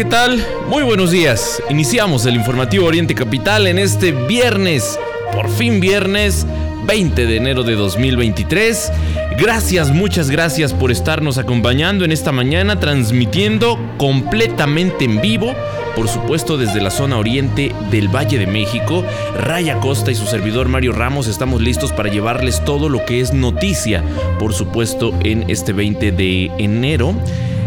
¿Qué 0.00 0.06
tal? 0.06 0.42
Muy 0.70 0.82
buenos 0.82 1.10
días. 1.10 1.62
Iniciamos 1.68 2.24
el 2.24 2.34
informativo 2.34 2.86
Oriente 2.86 3.14
Capital 3.14 3.66
en 3.66 3.78
este 3.78 4.12
viernes, 4.12 4.98
por 5.30 5.50
fin 5.50 5.78
viernes 5.78 6.46
20 6.86 7.26
de 7.26 7.36
enero 7.36 7.64
de 7.64 7.74
2023. 7.74 8.92
Gracias, 9.38 9.90
muchas 9.90 10.30
gracias 10.30 10.72
por 10.72 10.90
estarnos 10.90 11.36
acompañando 11.36 12.06
en 12.06 12.12
esta 12.12 12.32
mañana, 12.32 12.80
transmitiendo 12.80 13.78
completamente 13.98 15.04
en 15.04 15.20
vivo 15.20 15.54
por 15.94 16.08
supuesto 16.08 16.56
desde 16.56 16.80
la 16.80 16.90
zona 16.90 17.18
oriente 17.18 17.74
del 17.90 18.08
Valle 18.08 18.38
de 18.38 18.46
México. 18.46 19.04
Raya 19.36 19.80
Costa 19.80 20.10
y 20.10 20.14
su 20.14 20.24
servidor 20.24 20.68
Mario 20.68 20.92
Ramos 20.92 21.26
estamos 21.26 21.60
listos 21.60 21.92
para 21.92 22.08
llevarles 22.10 22.64
todo 22.64 22.88
lo 22.88 23.04
que 23.04 23.20
es 23.20 23.34
noticia, 23.34 24.02
por 24.38 24.54
supuesto, 24.54 25.12
en 25.22 25.50
este 25.50 25.74
20 25.74 26.12
de 26.12 26.50
enero. 26.58 27.14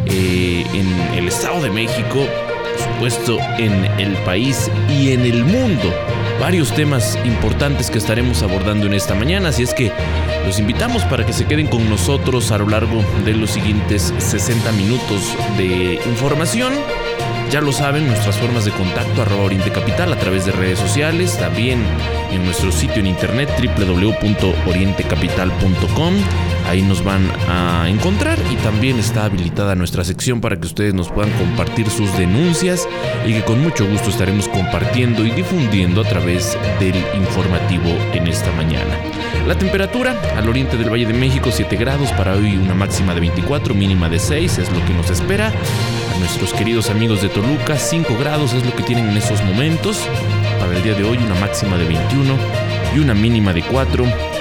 Eh, 0.05 0.65
en 0.73 1.17
el 1.17 1.27
Estado 1.27 1.61
de 1.61 1.69
México, 1.69 2.15
por 2.15 2.79
supuesto 2.79 3.37
en 3.57 3.85
el 3.99 4.13
país 4.25 4.71
y 4.89 5.11
en 5.11 5.21
el 5.21 5.43
mundo. 5.43 5.93
Varios 6.39 6.73
temas 6.73 7.17
importantes 7.25 7.89
que 7.89 7.99
estaremos 7.99 8.43
abordando 8.43 8.85
en 8.85 8.93
esta 8.93 9.15
mañana, 9.15 9.49
así 9.49 9.63
es 9.63 9.73
que 9.73 9.91
los 10.45 10.59
invitamos 10.59 11.03
para 11.05 11.25
que 11.25 11.33
se 11.33 11.45
queden 11.45 11.67
con 11.67 11.89
nosotros 11.89 12.51
a 12.51 12.57
lo 12.57 12.67
largo 12.67 13.03
de 13.23 13.33
los 13.33 13.51
siguientes 13.51 14.13
60 14.17 14.73
minutos 14.73 15.37
de 15.57 16.01
información. 16.05 16.73
Ya 17.49 17.61
lo 17.61 17.71
saben, 17.71 18.07
nuestras 18.07 18.37
formas 18.37 18.65
de 18.65 18.71
contacto 18.71 19.21
arroba 19.21 19.43
Oriente 19.43 19.71
Capital 19.71 20.11
a 20.11 20.17
través 20.17 20.45
de 20.45 20.51
redes 20.51 20.79
sociales, 20.79 21.37
también 21.37 21.81
en 22.31 22.43
nuestro 22.43 22.69
sitio 22.71 22.99
en 22.99 23.07
internet 23.07 23.49
www.orientecapital.com 23.77 26.13
Ahí 26.67 26.81
nos 26.81 27.03
van 27.03 27.29
a 27.47 27.87
encontrar 27.89 28.39
y 28.51 28.55
también 28.57 28.97
está 28.97 29.25
habilitada 29.25 29.75
nuestra 29.75 30.03
sección 30.03 30.41
para 30.41 30.59
que 30.59 30.65
ustedes 30.65 30.93
nos 30.93 31.09
puedan 31.09 31.31
compartir 31.33 31.89
sus 31.89 32.15
denuncias 32.17 32.87
y 33.25 33.33
que 33.33 33.43
con 33.43 33.61
mucho 33.61 33.87
gusto 33.87 34.09
estaremos 34.09 34.47
compartiendo 34.47 35.25
y 35.25 35.31
difundiendo 35.31 36.01
a 36.01 36.05
través 36.05 36.57
del 36.79 36.95
informativo 37.15 37.89
en 38.13 38.27
esta 38.27 38.51
mañana. 38.53 38.97
La 39.47 39.57
temperatura 39.57 40.15
al 40.37 40.47
oriente 40.47 40.77
del 40.77 40.89
Valle 40.89 41.05
de 41.05 41.13
México 41.13 41.49
7 41.51 41.75
grados, 41.75 42.11
para 42.13 42.33
hoy 42.33 42.55
una 42.55 42.73
máxima 42.73 43.13
de 43.13 43.19
24, 43.19 43.75
mínima 43.75 44.07
de 44.07 44.17
6 44.17 44.57
es 44.57 44.71
lo 44.71 44.83
que 44.85 44.93
nos 44.93 45.09
espera. 45.09 45.51
A 46.15 46.19
nuestros 46.19 46.53
queridos 46.53 46.89
amigos 46.89 47.21
de 47.21 47.27
Toluca 47.27 47.77
5 47.77 48.17
grados 48.17 48.53
es 48.53 48.65
lo 48.65 48.73
que 48.73 48.83
tienen 48.83 49.09
en 49.09 49.17
estos 49.17 49.43
momentos. 49.43 50.07
Para 50.59 50.77
el 50.77 50.81
día 50.81 50.93
de 50.93 51.03
hoy 51.03 51.17
una 51.17 51.35
máxima 51.35 51.77
de 51.77 51.85
21 51.85 52.37
y 52.95 52.99
una 52.99 53.13
mínima 53.13 53.51
de 53.51 53.63
4 53.63 54.32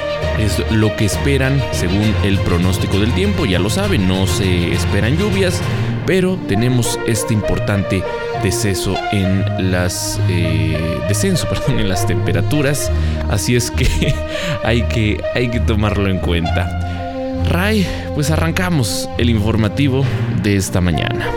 es 0.45 0.63
lo 0.71 0.95
que 0.97 1.05
esperan 1.05 1.63
según 1.73 2.15
el 2.25 2.39
pronóstico 2.41 2.99
del 2.99 3.13
tiempo. 3.13 3.47
Ya 3.47 3.59
lo 3.59 3.71
saben, 3.71 4.09
no 4.09 4.27
se 4.27 4.73
esperan 4.73 5.17
lluvias, 5.17 5.61
pero 6.07 6.37
tenemos 6.49 6.99
este 7.07 7.35
importante 7.35 8.03
deceso 8.43 8.95
en 9.13 9.71
las 9.71 10.21
eh, 10.29 10.99
descenso, 11.09 11.49
perdón, 11.51 11.81
en 11.81 11.89
las 11.89 12.07
temperaturas. 12.07 12.91
Así 13.31 13.57
es 13.57 13.71
que 13.71 14.15
hay 14.65 14.83
que 14.83 15.23
hay 15.35 15.49
que 15.49 15.61
tomarlo 15.61 16.09
en 16.09 16.19
cuenta. 16.19 17.43
Ray, 17.49 17.87
pues 18.15 18.31
arrancamos 18.31 19.09
el 19.19 19.31
informativo 19.31 20.05
de 20.43 20.57
esta 20.57 20.81
mañana. 20.81 21.29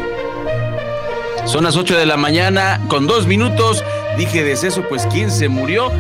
Son 1.46 1.64
las 1.64 1.76
8 1.76 1.98
de 1.98 2.06
la 2.06 2.18
mañana 2.18 2.82
con 2.88 3.06
dos 3.06 3.28
minutos. 3.28 3.84
Dije 4.18 4.44
deceso, 4.44 4.84
pues 4.88 5.08
¿quién 5.12 5.30
se 5.30 5.48
murió? 5.48 5.92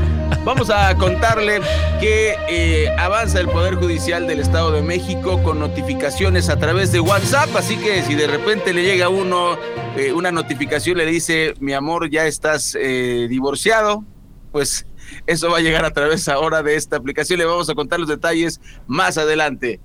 Vamos 0.43 0.69
a 0.69 0.95
contarle 0.95 1.59
que 1.99 2.35
eh, 2.47 2.89
avanza 2.97 3.39
el 3.39 3.47
Poder 3.47 3.75
Judicial 3.75 4.27
del 4.27 4.39
Estado 4.39 4.71
de 4.71 4.81
México 4.81 5.41
con 5.43 5.59
notificaciones 5.59 6.49
a 6.49 6.57
través 6.57 6.91
de 6.91 6.99
WhatsApp, 6.99 7.55
así 7.55 7.77
que 7.77 8.03
si 8.03 8.15
de 8.15 8.27
repente 8.27 8.73
le 8.73 8.83
llega 8.83 9.05
a 9.05 9.09
uno 9.09 9.57
eh, 9.97 10.13
una 10.13 10.31
notificación, 10.31 10.97
le 10.97 11.05
dice, 11.05 11.53
mi 11.59 11.73
amor, 11.73 12.09
ya 12.09 12.27
estás 12.27 12.77
eh, 12.79 13.27
divorciado, 13.29 14.03
pues 14.51 14.85
eso 15.25 15.49
va 15.49 15.57
a 15.57 15.61
llegar 15.61 15.85
a 15.85 15.91
través 15.91 16.27
ahora 16.29 16.63
de 16.63 16.75
esta 16.75 16.97
aplicación. 16.97 17.39
Le 17.39 17.45
vamos 17.45 17.69
a 17.69 17.75
contar 17.75 17.99
los 17.99 18.09
detalles 18.09 18.61
más 18.87 19.17
adelante. 19.17 19.79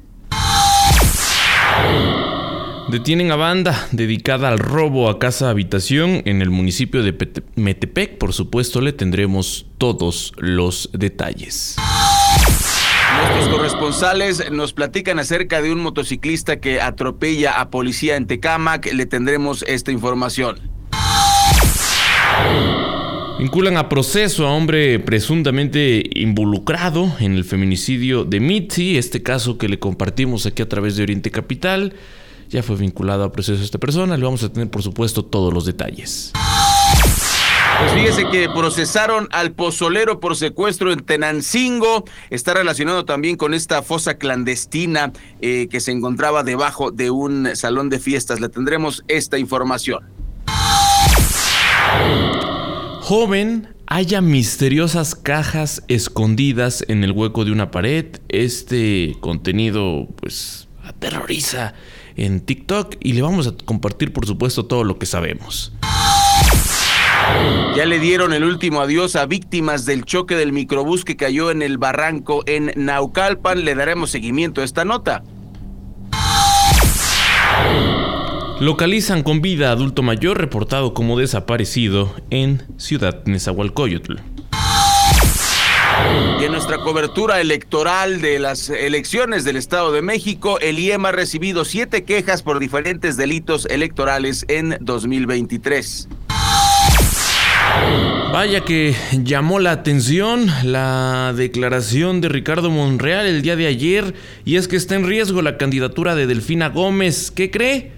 Detienen 2.91 3.31
a 3.31 3.37
banda 3.37 3.87
dedicada 3.93 4.49
al 4.49 4.59
robo 4.59 5.09
a 5.09 5.21
casa 5.21 5.49
habitación 5.49 6.23
en 6.25 6.43
el 6.43 6.51
municipio 6.51 7.05
de 7.05 7.15
Metepec. 7.55 8.19
Por 8.19 8.33
supuesto, 8.33 8.81
le 8.81 8.93
tendremos 8.93 9.67
todos 9.79 10.33
los 10.39 10.91
detalles. 10.93 11.77
Nuestros 13.17 13.49
corresponsales 13.49 14.51
nos 14.51 14.73
platican 14.73 15.21
acerca 15.21 15.63
de 15.63 15.73
un 15.73 15.79
motociclista 15.79 16.59
que 16.59 16.81
atropella 16.81 17.61
a 17.61 17.71
policía 17.71 18.17
en 18.17 18.27
Tecámac. 18.27 18.93
Le 18.93 19.07
tendremos 19.07 19.65
esta 19.69 19.93
información. 19.93 20.59
Vinculan 23.39 23.77
a 23.77 23.89
proceso 23.89 24.49
a 24.49 24.53
hombre 24.53 24.99
presuntamente 24.99 26.03
involucrado 26.15 27.13
en 27.21 27.37
el 27.37 27.45
feminicidio 27.45 28.25
de 28.25 28.41
Mitzi, 28.41 28.99
este 28.99 29.23
caso 29.23 29.59
que 29.59 29.69
le 29.69 29.79
compartimos 29.79 30.45
aquí 30.45 30.61
a 30.61 30.69
través 30.69 30.97
de 30.97 31.05
Oriente 31.05 31.31
Capital 31.31 31.95
ya 32.51 32.63
fue 32.63 32.77
vinculado 32.77 33.25
a 33.25 33.33
proceso 33.33 33.63
esta 33.63 33.79
persona. 33.79 34.17
Le 34.17 34.25
vamos 34.25 34.43
a 34.43 34.53
tener, 34.53 34.69
por 34.69 34.83
supuesto, 34.83 35.25
todos 35.25 35.55
los 35.55 35.65
detalles. 35.65 36.33
Pues 37.79 37.93
fíjese 37.93 38.29
que 38.31 38.49
procesaron 38.49 39.29
al 39.31 39.53
pozolero 39.53 40.21
por 40.21 40.37
secuestro 40.37 40.93
en 40.93 41.01
Tenancingo. 41.01 42.05
Está 42.29 42.53
relacionado 42.53 43.07
también 43.07 43.37
con 43.37 43.55
esta 43.55 43.83
fosa 43.83 44.19
clandestina 44.19 45.13
eh, 45.41 45.69
que 45.71 45.81
se 45.81 45.93
encontraba 45.93 46.43
debajo 46.43 46.91
de 46.91 47.11
un 47.11 47.57
salón 47.57 47.89
de 47.89 47.99
fiestas. 47.99 48.41
Le 48.41 48.51
tendremos 48.51 49.03
esta 49.09 49.39
información. 49.39 50.05
Joven 53.01 53.69
haya 53.87 54.21
misteriosas 54.21 55.15
cajas 55.15 55.83
escondidas 55.89 56.85
en 56.89 57.03
el 57.03 57.13
hueco 57.13 57.45
de 57.45 57.53
una 57.53 57.71
pared. 57.71 58.07
Este 58.29 59.17
contenido, 59.21 60.07
pues, 60.21 60.69
aterroriza 60.85 61.75
en 62.17 62.41
TikTok 62.41 62.97
y 63.01 63.13
le 63.13 63.23
vamos 63.23 63.47
a 63.47 63.53
compartir 63.65 64.13
por 64.13 64.27
supuesto 64.27 64.67
todo 64.67 64.85
lo 64.85 64.99
que 64.99 65.07
sabemos. 65.07 65.73
Ya 67.77 67.87
le 67.87 68.01
dieron 68.01 68.33
el 68.33 68.45
último 68.45 68.81
adiós 68.81 69.15
a 69.17 69.27
víctimas 69.27 69.87
del 69.87 70.05
choque 70.05 70.35
del 70.35 70.53
microbús 70.53 71.05
que 71.05 71.17
cayó 71.17 71.51
en 71.51 71.63
el 71.63 71.79
barranco 71.79 72.43
en 72.47 72.73
Naucalpan. 72.77 73.65
Le 73.65 73.75
daremos 73.75 74.11
seguimiento 74.11 74.61
a 74.61 74.65
esta 74.65 74.85
nota. 74.85 75.23
Localizan 78.61 79.23
con 79.23 79.41
vida 79.41 79.71
adulto 79.71 80.03
mayor 80.03 80.39
reportado 80.39 80.93
como 80.93 81.19
desaparecido 81.19 82.15
en 82.29 82.63
Ciudad 82.77 83.25
Nezahualcóyotl. 83.25 84.17
Y 86.41 86.45
en 86.45 86.53
nuestra 86.53 86.79
cobertura 86.79 87.41
electoral 87.41 88.21
de 88.21 88.39
las 88.39 88.71
elecciones 88.71 89.45
del 89.45 89.57
Estado 89.57 89.93
de 89.93 90.03
México, 90.03 90.59
el 90.61 90.79
IEM 90.79 91.05
ha 91.07 91.13
recibido 91.13 91.65
siete 91.65 92.05
quejas 92.05 92.43
por 92.43 92.59
diferentes 92.59 93.17
delitos 93.17 93.67
electorales 93.67 94.47
en 94.49 94.79
2023. 94.81 96.09
Vaya 98.33 98.61
que 98.65 98.95
llamó 99.25 99.59
la 99.59 99.73
atención 99.73 100.47
la 100.63 101.35
declaración 101.37 102.21
de 102.21 102.29
Ricardo 102.29 102.71
Monreal 102.71 103.27
el 103.27 103.43
día 103.43 103.57
de 103.57 103.67
ayer 103.67 104.15
y 104.45 104.57
es 104.57 104.69
que 104.69 104.77
está 104.77 104.95
en 104.95 105.07
riesgo 105.07 105.43
la 105.43 105.59
candidatura 105.59 106.15
de 106.15 106.27
Delfina 106.27 106.69
Gómez. 106.69 107.33
¿Qué 107.33 107.51
cree? 107.51 107.93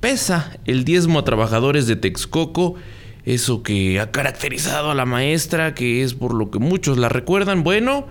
Pesa 0.00 0.56
el 0.66 0.84
diezmo 0.84 1.18
a 1.18 1.24
trabajadores 1.24 1.86
de 1.86 1.96
Texcoco 1.96 2.76
eso 3.24 3.62
que 3.62 4.00
ha 4.00 4.10
caracterizado 4.10 4.90
a 4.90 4.94
la 4.94 5.04
maestra, 5.06 5.74
que 5.74 6.02
es 6.02 6.14
por 6.14 6.34
lo 6.34 6.50
que 6.50 6.58
muchos 6.58 6.98
la 6.98 7.08
recuerdan, 7.08 7.62
bueno, 7.62 8.06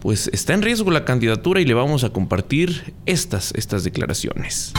pues 0.00 0.28
está 0.32 0.54
en 0.54 0.62
riesgo 0.62 0.90
la 0.90 1.04
candidatura 1.04 1.60
y 1.60 1.64
le 1.64 1.74
vamos 1.74 2.04
a 2.04 2.10
compartir 2.10 2.94
estas, 3.06 3.52
estas 3.56 3.84
declaraciones. 3.84 4.72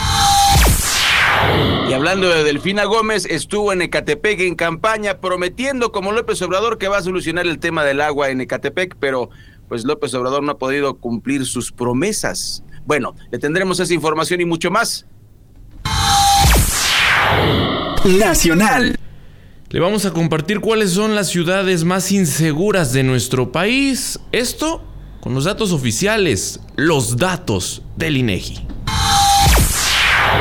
Y 1.90 1.94
hablando 1.94 2.30
de 2.30 2.44
Delfina 2.44 2.86
Gómez, 2.86 3.26
estuvo 3.26 3.74
en 3.74 3.82
Ecatepec 3.82 4.40
en 4.42 4.56
campaña 4.56 5.20
prometiendo 5.20 5.92
como 5.92 6.12
López 6.12 6.42
Obrador 6.42 6.78
que 6.78 6.88
va 6.88 6.98
a 6.98 7.04
solucionar 7.04 7.46
el 7.46 7.60
tema 7.60 7.84
del 7.84 8.02
agua 8.02 8.30
en 8.30 8.42
Ecatepec, 8.42 8.96
pero 9.00 9.30
pues 9.68 9.84
López 9.84 10.14
Obrador 10.14 10.44
no 10.44 10.54
ha 10.54 10.58
podido 10.58 10.96
cumplir 10.96 11.46
sus 11.46 11.72
promesas. 11.72 12.64
Bueno, 12.86 13.16
le 13.32 13.40
tendremos 13.40 13.80
esa 13.80 13.94
información 13.94 14.42
y 14.42 14.46
mucho 14.46 14.72
más. 14.72 15.06
Nacional. 18.06 19.00
Le 19.76 19.82
vamos 19.82 20.06
a 20.06 20.14
compartir 20.14 20.62
cuáles 20.62 20.92
son 20.92 21.16
las 21.16 21.28
ciudades 21.28 21.84
más 21.84 22.10
inseguras 22.14 22.94
de 22.94 23.04
nuestro 23.04 23.52
país. 23.52 24.18
Esto 24.32 24.82
con 25.20 25.34
los 25.34 25.44
datos 25.44 25.74
oficiales, 25.74 26.62
los 26.78 27.18
datos 27.18 27.82
del 27.98 28.16
INEGI. 28.16 28.66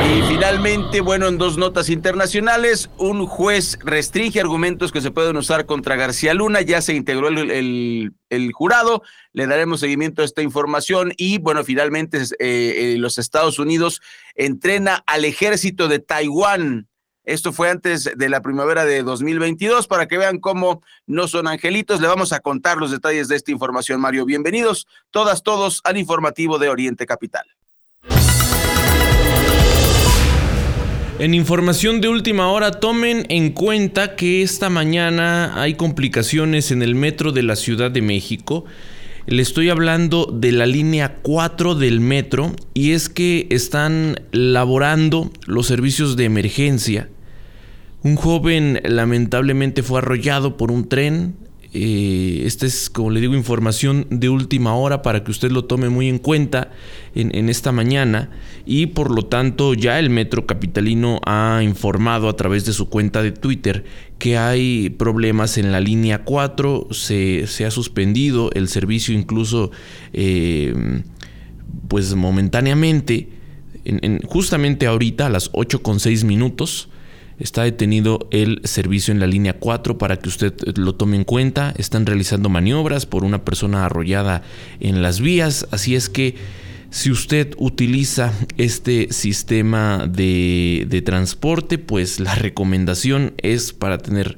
Y 0.05 0.21
finalmente, 0.29 1.01
bueno, 1.01 1.27
en 1.27 1.37
dos 1.37 1.57
notas 1.57 1.89
internacionales, 1.89 2.89
un 2.97 3.25
juez 3.25 3.77
restringe 3.83 4.39
argumentos 4.39 4.93
que 4.93 5.01
se 5.01 5.11
pueden 5.11 5.35
usar 5.35 5.65
contra 5.65 5.97
García 5.97 6.33
Luna, 6.33 6.61
ya 6.61 6.81
se 6.81 6.93
integró 6.93 7.27
el, 7.27 8.51
jurado, 8.53 9.03
le 9.33 9.47
daremos 9.47 9.81
seguimiento 9.81 10.21
a 10.21 10.25
esta 10.25 10.43
información 10.43 11.11
y 11.17 11.39
bueno, 11.39 11.65
finalmente 11.65 12.19
eh, 12.19 12.23
eh, 12.39 12.95
los 12.99 13.17
Estados 13.17 13.59
Unidos 13.59 14.01
entrena 14.35 15.03
al 15.05 15.25
ejército 15.25 15.89
de 15.89 15.99
Taiwán. 15.99 16.87
Esto 17.25 17.51
fue 17.51 17.71
antes 17.71 18.11
de 18.15 18.29
la 18.29 18.41
primavera 18.41 18.85
de 18.85 19.01
2022 19.01 19.87
para 19.87 20.07
que 20.07 20.19
vean 20.19 20.37
cómo 20.37 20.83
no 21.07 21.27
son 21.27 21.47
angelitos. 21.47 21.99
Le 21.99 22.07
vamos 22.07 22.31
a 22.33 22.39
contar 22.39 22.77
los 22.77 22.91
detalles 22.91 23.27
de 23.27 23.35
esta 23.35 23.51
información, 23.51 23.99
Mario. 23.99 24.25
Bienvenidos 24.25 24.87
todas, 25.09 25.41
todos 25.41 25.81
al 25.85 25.97
informativo 25.97 26.59
de 26.59 26.69
Oriente 26.69 27.07
Capital. 27.07 27.45
En 31.17 31.33
información 31.33 32.01
de 32.01 32.09
última 32.09 32.51
hora, 32.51 32.71
tomen 32.71 33.25
en 33.29 33.51
cuenta 33.53 34.15
que 34.15 34.43
esta 34.43 34.69
mañana 34.69 35.59
hay 35.59 35.75
complicaciones 35.75 36.71
en 36.71 36.83
el 36.83 36.93
metro 36.93 37.31
de 37.31 37.41
la 37.41 37.55
Ciudad 37.55 37.89
de 37.89 38.01
México. 38.01 38.65
Le 39.25 39.41
estoy 39.41 39.69
hablando 39.69 40.25
de 40.31 40.51
la 40.51 40.67
línea 40.67 41.15
4 41.23 41.73
del 41.73 42.01
metro 42.01 42.53
y 42.75 42.91
es 42.91 43.09
que 43.09 43.47
están 43.49 44.21
laborando 44.31 45.31
los 45.47 45.65
servicios 45.65 46.15
de 46.17 46.25
emergencia. 46.25 47.09
Un 48.05 48.17
joven 48.17 48.81
lamentablemente 48.85 49.81
fue 49.81 49.97
arrollado 49.97 50.57
por 50.57 50.71
un 50.71 50.87
tren 50.87 51.33
eh, 51.73 52.43
esta 52.45 52.67
es, 52.67 52.89
como 52.89 53.09
le 53.09 53.19
digo, 53.19 53.35
información 53.35 54.05
de 54.11 54.29
última 54.29 54.75
hora 54.75 55.01
para 55.01 55.25
que 55.25 55.31
usted 55.31 55.51
lo 55.51 55.65
tome 55.65 55.89
muy 55.89 56.07
en 56.07 56.19
cuenta 56.19 56.71
en, 57.15 57.49
esta 57.49 57.71
mañana. 57.71 58.29
Y 58.65 58.85
por 58.85 59.09
lo 59.09 59.25
tanto, 59.25 59.73
ya 59.73 59.97
el 59.97 60.09
Metro 60.09 60.45
Capitalino 60.45 61.19
ha 61.25 61.61
informado 61.63 62.29
a 62.29 62.37
través 62.37 62.63
de 62.65 62.73
su 62.73 62.87
cuenta 62.87 63.21
de 63.21 63.31
Twitter 63.31 63.83
que 64.19 64.37
hay 64.37 64.89
problemas 64.91 65.57
en 65.57 65.73
la 65.73 65.81
línea 65.81 66.23
4. 66.23 66.87
Se, 66.91 67.65
ha 67.65 67.71
suspendido 67.71 68.51
el 68.53 68.69
servicio, 68.69 69.13
incluso, 69.13 69.71
eh, 70.13 71.01
pues 71.89 72.13
momentáneamente. 72.13 73.29
justamente 74.27 74.85
ahorita 74.85 75.25
a 75.25 75.29
las 75.29 75.49
8 75.51 75.81
con 75.81 75.99
6 75.99 76.23
minutos 76.23 76.87
Está 77.37 77.63
detenido 77.63 78.27
el 78.31 78.61
servicio 78.63 79.11
en 79.11 79.19
la 79.19 79.27
línea 79.27 79.53
4 79.59 79.97
para 79.97 80.17
que 80.17 80.29
usted 80.29 80.53
lo 80.77 80.95
tome 80.95 81.17
en 81.17 81.25
cuenta. 81.25 81.73
Están 81.77 82.05
realizando 82.05 82.47
maniobras 82.47 83.05
por 83.05 83.25
una 83.25 83.43
persona 83.43 83.85
arrollada 83.85 84.41
en 84.79 85.01
las 85.01 85.19
vías. 85.19 85.67
Así 85.71 85.95
es 85.95 86.07
que 86.07 86.35
si 86.91 87.11
usted 87.11 87.53
utiliza 87.57 88.31
este 88.57 89.11
sistema 89.11 90.07
de, 90.07 91.03
transporte, 91.05 91.77
pues 91.77 92.21
la 92.21 92.35
recomendación 92.35 93.33
es 93.37 93.73
para 93.73 93.97
tener 93.97 94.37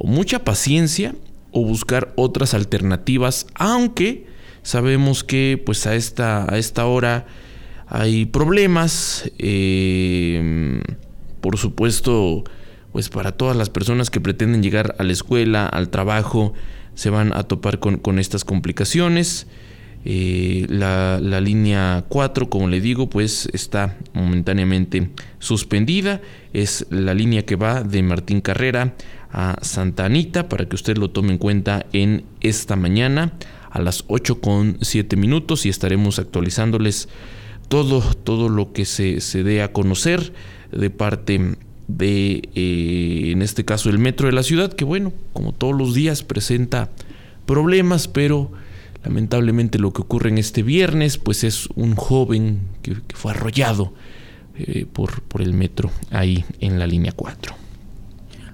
mucha 0.00 0.42
paciencia 0.42 1.14
o 1.52 1.64
buscar 1.64 2.12
otras 2.16 2.54
alternativas, 2.54 3.46
aunque 3.54 4.26
sabemos 4.62 5.22
que 5.22 5.62
pues 5.64 5.86
a 5.86 5.94
esta, 5.94 6.52
a 6.52 6.58
esta 6.58 6.86
hora 6.86 7.26
hay 7.86 8.26
problemas. 8.26 9.30
Eh, 9.38 10.82
por 11.40 11.58
supuesto, 11.58 12.44
pues 12.92 13.08
para 13.08 13.32
todas 13.32 13.56
las 13.56 13.70
personas 13.70 14.10
que 14.10 14.20
pretenden 14.20 14.62
llegar 14.62 14.94
a 14.98 15.04
la 15.04 15.12
escuela, 15.12 15.66
al 15.66 15.90
trabajo, 15.90 16.54
se 16.94 17.10
van 17.10 17.32
a 17.34 17.44
topar 17.44 17.78
con, 17.78 18.18
estas 18.18 18.44
complicaciones. 18.44 19.46
Eh, 20.04 20.66
la, 20.68 21.20
línea 21.40 22.04
4, 22.08 22.48
como 22.48 22.68
le 22.68 22.80
digo, 22.80 23.10
pues 23.10 23.48
está 23.52 23.96
momentáneamente 24.14 25.10
suspendida. 25.38 26.20
Es 26.52 26.86
la 26.90 27.12
línea 27.12 27.44
que 27.44 27.56
va 27.56 27.82
de 27.82 28.02
Martín 28.02 28.40
Carrera 28.40 28.94
a 29.30 29.58
Santa 29.60 30.06
Anita 30.06 30.48
para 30.48 30.66
que 30.66 30.76
usted 30.76 30.96
lo 30.96 31.10
tome 31.10 31.32
en 31.32 31.38
cuenta 31.38 31.84
en 31.92 32.24
esta 32.40 32.76
mañana 32.76 33.34
a 33.70 33.82
las 33.82 34.04
8 34.06 34.40
con 34.40 34.78
7 34.80 35.16
minutos 35.16 35.66
y 35.66 35.68
estaremos 35.68 36.18
actualizándoles 36.18 37.10
todo, 37.68 38.00
todo 38.00 38.48
lo 38.48 38.72
que 38.72 38.86
se, 38.86 39.20
se 39.20 39.42
dé 39.42 39.62
a 39.62 39.72
conocer 39.72 40.32
de 40.72 40.90
parte 40.90 41.56
de, 41.88 42.48
eh, 42.54 43.30
en 43.32 43.42
este 43.42 43.64
caso, 43.64 43.90
el 43.90 43.98
metro 43.98 44.26
de 44.26 44.32
la 44.32 44.42
ciudad, 44.42 44.72
que 44.72 44.84
bueno, 44.84 45.12
como 45.32 45.52
todos 45.52 45.74
los 45.76 45.94
días 45.94 46.22
presenta 46.22 46.90
problemas, 47.46 48.08
pero 48.08 48.50
lamentablemente 49.04 49.78
lo 49.78 49.92
que 49.92 50.02
ocurre 50.02 50.30
en 50.30 50.38
este 50.38 50.62
viernes, 50.62 51.18
pues 51.18 51.44
es 51.44 51.68
un 51.76 51.94
joven 51.94 52.60
que, 52.82 52.96
fue 53.14 53.32
arrollado 53.32 53.92
eh, 54.56 54.86
por, 54.92 55.22
por 55.22 55.42
el 55.42 55.52
metro 55.52 55.90
ahí 56.10 56.44
en 56.60 56.78
la 56.78 56.86
línea 56.86 57.12
4. 57.12 57.54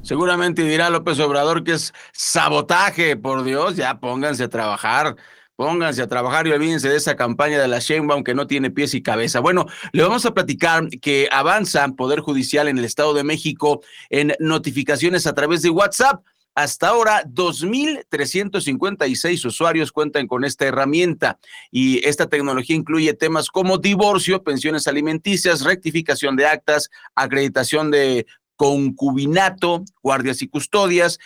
Seguramente 0.02 0.64
dirá 0.64 0.90
López 0.90 1.20
Obrador 1.20 1.62
que 1.62 1.72
es 1.72 1.94
sabotaje, 2.12 3.16
por 3.16 3.44
Dios, 3.44 3.76
ya 3.76 4.00
pónganse 4.00 4.44
a 4.44 4.48
trabajar. 4.48 5.16
Pónganse 5.62 6.02
a 6.02 6.08
trabajar 6.08 6.48
y 6.48 6.50
olvídense 6.50 6.88
de 6.88 6.96
esa 6.96 7.14
campaña 7.14 7.60
de 7.60 7.68
la 7.68 7.78
Sheinbaum 7.78 8.24
que 8.24 8.34
no 8.34 8.48
tiene 8.48 8.72
pies 8.72 8.94
y 8.94 9.00
cabeza. 9.00 9.38
Bueno, 9.38 9.66
le 9.92 10.02
vamos 10.02 10.26
a 10.26 10.34
platicar 10.34 10.88
que 11.00 11.28
avanza 11.30 11.86
Poder 11.90 12.18
Judicial 12.18 12.66
en 12.66 12.78
el 12.78 12.84
Estado 12.84 13.14
de 13.14 13.22
México 13.22 13.80
en 14.10 14.34
notificaciones 14.40 15.24
a 15.28 15.36
través 15.36 15.62
de 15.62 15.70
WhatsApp. 15.70 16.24
Hasta 16.56 16.88
ahora, 16.88 17.22
2.356 17.26 19.44
usuarios 19.44 19.92
cuentan 19.92 20.26
con 20.26 20.44
esta 20.44 20.66
herramienta 20.66 21.38
y 21.70 22.04
esta 22.08 22.28
tecnología 22.28 22.74
incluye 22.74 23.14
temas 23.14 23.48
como 23.48 23.78
divorcio, 23.78 24.42
pensiones 24.42 24.88
alimenticias, 24.88 25.60
rectificación 25.60 26.34
de 26.34 26.46
actas, 26.46 26.90
acreditación 27.14 27.92
de 27.92 28.26
concubinato, 28.56 29.84
guardias 30.02 30.42
y 30.42 30.48
custodias, 30.48 31.20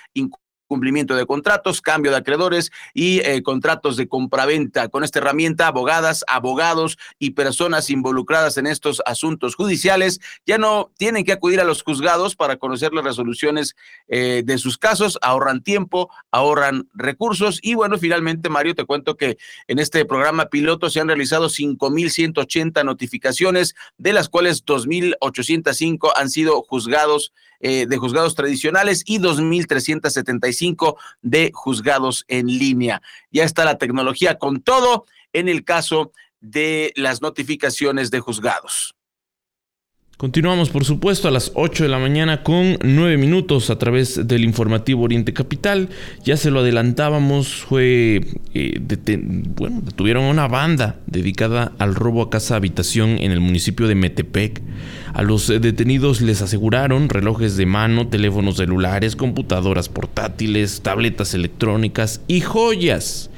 cumplimiento 0.66 1.14
de 1.14 1.26
contratos, 1.26 1.80
cambio 1.80 2.10
de 2.10 2.18
acreedores 2.18 2.72
y 2.94 3.20
eh, 3.20 3.42
contratos 3.42 3.96
de 3.96 4.08
compraventa. 4.08 4.88
Con 4.88 5.04
esta 5.04 5.18
herramienta, 5.18 5.66
abogadas, 5.66 6.24
abogados 6.28 6.98
y 7.18 7.30
personas 7.30 7.90
involucradas 7.90 8.56
en 8.56 8.66
estos 8.66 9.02
asuntos 9.06 9.54
judiciales 9.54 10.20
ya 10.44 10.58
no 10.58 10.90
tienen 10.96 11.24
que 11.24 11.32
acudir 11.32 11.60
a 11.60 11.64
los 11.64 11.82
juzgados 11.82 12.36
para 12.36 12.56
conocer 12.56 12.92
las 12.92 13.04
resoluciones 13.04 13.76
eh, 14.08 14.42
de 14.44 14.58
sus 14.58 14.78
casos, 14.78 15.18
ahorran 15.22 15.62
tiempo, 15.62 16.10
ahorran 16.30 16.88
recursos 16.94 17.60
y 17.62 17.74
bueno, 17.74 17.98
finalmente, 17.98 18.48
Mario, 18.48 18.74
te 18.74 18.84
cuento 18.84 19.16
que 19.16 19.38
en 19.68 19.78
este 19.78 20.04
programa 20.04 20.46
piloto 20.46 20.90
se 20.90 21.00
han 21.00 21.08
realizado 21.08 21.48
5.180 21.48 22.84
notificaciones, 22.84 23.74
de 23.98 24.12
las 24.12 24.28
cuales 24.28 24.64
2.805 24.64 26.12
han 26.14 26.30
sido 26.30 26.62
juzgados 26.62 27.32
eh, 27.60 27.86
de 27.86 27.96
juzgados 27.96 28.34
tradicionales 28.34 29.02
y 29.06 29.18
2.375 29.18 30.46
de 31.22 31.50
juzgados 31.54 32.24
en 32.28 32.46
línea. 32.46 33.02
Ya 33.30 33.44
está 33.44 33.64
la 33.64 33.78
tecnología 33.78 34.38
con 34.38 34.62
todo 34.62 35.06
en 35.32 35.48
el 35.48 35.64
caso 35.64 36.12
de 36.40 36.92
las 36.96 37.22
notificaciones 37.22 38.10
de 38.10 38.20
juzgados. 38.20 38.94
Continuamos, 40.18 40.70
por 40.70 40.86
supuesto, 40.86 41.28
a 41.28 41.30
las 41.30 41.52
8 41.56 41.82
de 41.82 41.90
la 41.90 41.98
mañana 41.98 42.42
con 42.42 42.78
9 42.82 43.18
minutos 43.18 43.68
a 43.68 43.76
través 43.76 44.26
del 44.26 44.44
informativo 44.44 45.02
Oriente 45.02 45.34
Capital. 45.34 45.90
Ya 46.24 46.38
se 46.38 46.50
lo 46.50 46.60
adelantábamos, 46.60 47.48
fue. 47.56 48.22
Eh, 48.54 48.80
bueno, 49.58 49.82
detuvieron 49.84 50.24
una 50.24 50.48
banda 50.48 50.96
dedicada 51.06 51.72
al 51.76 51.94
robo 51.94 52.22
a 52.22 52.30
casa 52.30 52.56
habitación 52.56 53.18
en 53.18 53.30
el 53.30 53.40
municipio 53.40 53.88
de 53.88 53.94
Metepec. 53.94 54.62
A 55.12 55.20
los 55.20 55.48
detenidos 55.48 56.22
les 56.22 56.40
aseguraron 56.40 57.10
relojes 57.10 57.58
de 57.58 57.66
mano, 57.66 58.08
teléfonos 58.08 58.56
celulares, 58.56 59.16
computadoras 59.16 59.90
portátiles, 59.90 60.80
tabletas 60.80 61.34
electrónicas 61.34 62.22
y 62.26 62.40
joyas. 62.40 63.28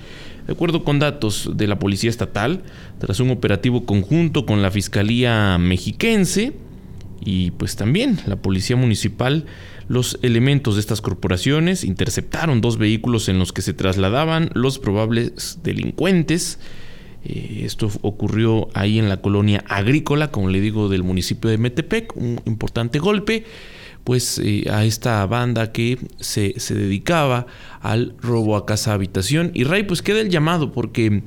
De 0.47 0.53
acuerdo 0.53 0.85
con 0.85 1.01
datos 1.01 1.51
de 1.57 1.67
la 1.67 1.81
Policía 1.81 2.09
Estatal, 2.09 2.63
tras 3.01 3.19
un 3.19 3.31
operativo 3.31 3.85
conjunto 3.85 4.47
con 4.47 4.63
la 4.63 4.71
Fiscalía 4.71 5.59
Mexiquense, 5.59 6.55
y 7.21 7.51
pues 7.53 7.77
también 7.77 8.19
la 8.27 8.37
policía 8.37 8.77
municipal, 8.77 9.47
los 9.89 10.19
elementos 10.23 10.75
de 10.75 10.81
estas 10.81 11.01
corporaciones 11.01 11.85
interceptaron 11.85 12.61
dos 12.61 12.79
vehículos 12.79 13.29
en 13.29 13.39
los 13.39 13.53
que 13.53 13.63
se 13.63 13.73
trasladaban 13.73 14.51
los 14.55 14.79
probables 14.79 15.59
delincuentes. 15.63 16.59
Eh, 17.25 17.63
esto 17.65 17.91
ocurrió 18.03 18.69
ahí 18.75 18.99
en 18.99 19.09
la 19.09 19.21
colonia 19.21 19.65
agrícola, 19.69 20.31
como 20.31 20.49
le 20.49 20.61
digo, 20.61 20.89
del 20.89 21.03
municipio 21.03 21.51
de 21.51 21.59
Metepec, 21.59 22.17
un 22.17 22.41
importante 22.47 22.99
golpe. 22.99 23.45
pues 24.05 24.41
eh, 24.43 24.65
a 24.71 24.87
esta 24.87 25.27
banda 25.27 25.71
que 25.71 25.99
se, 26.19 26.55
dedicaba 26.71 27.47
al 27.83 28.15
robo 28.23 28.57
a 28.57 28.65
casa 28.65 28.95
habitación. 28.95 29.51
Y 29.53 29.65
Ray, 29.65 29.83
pues 29.83 30.01
queda 30.01 30.21
el 30.21 30.31
llamado 30.31 30.73
porque 30.73 31.23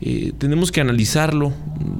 eh, 0.00 0.32
tenemos 0.38 0.72
que 0.72 0.80
analizarlo. 0.80 1.52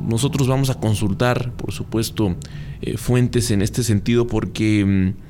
Nosotros 0.09 0.49
vamos 0.49 0.71
a 0.71 0.75
consultar, 0.75 1.53
por 1.53 1.73
supuesto, 1.73 2.37
eh, 2.81 2.97
fuentes 2.97 3.51
en 3.51 3.63
este 3.63 3.83
sentido 3.83 4.27
porque 4.27 4.85
mm, 4.85 5.29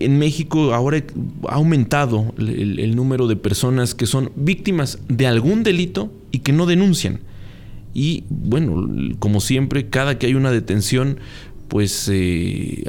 en 0.00 0.18
México 0.18 0.74
ahora 0.74 1.02
ha 1.48 1.54
aumentado 1.54 2.34
el, 2.38 2.94
número 2.94 3.26
de 3.26 3.36
personas 3.36 3.94
que 3.94 4.06
son 4.06 4.30
víctimas 4.36 4.98
de 5.08 5.26
algún 5.26 5.62
delito 5.62 6.12
y 6.30 6.40
que 6.40 6.52
no 6.52 6.66
denuncian. 6.66 7.20
Y 7.92 8.24
bueno, 8.28 8.88
como 9.18 9.40
siempre, 9.40 9.88
cada 9.88 10.18
que 10.18 10.26
hay 10.26 10.34
una 10.34 10.50
detención, 10.50 11.18
pues 11.68 12.08
eh, 12.12 12.84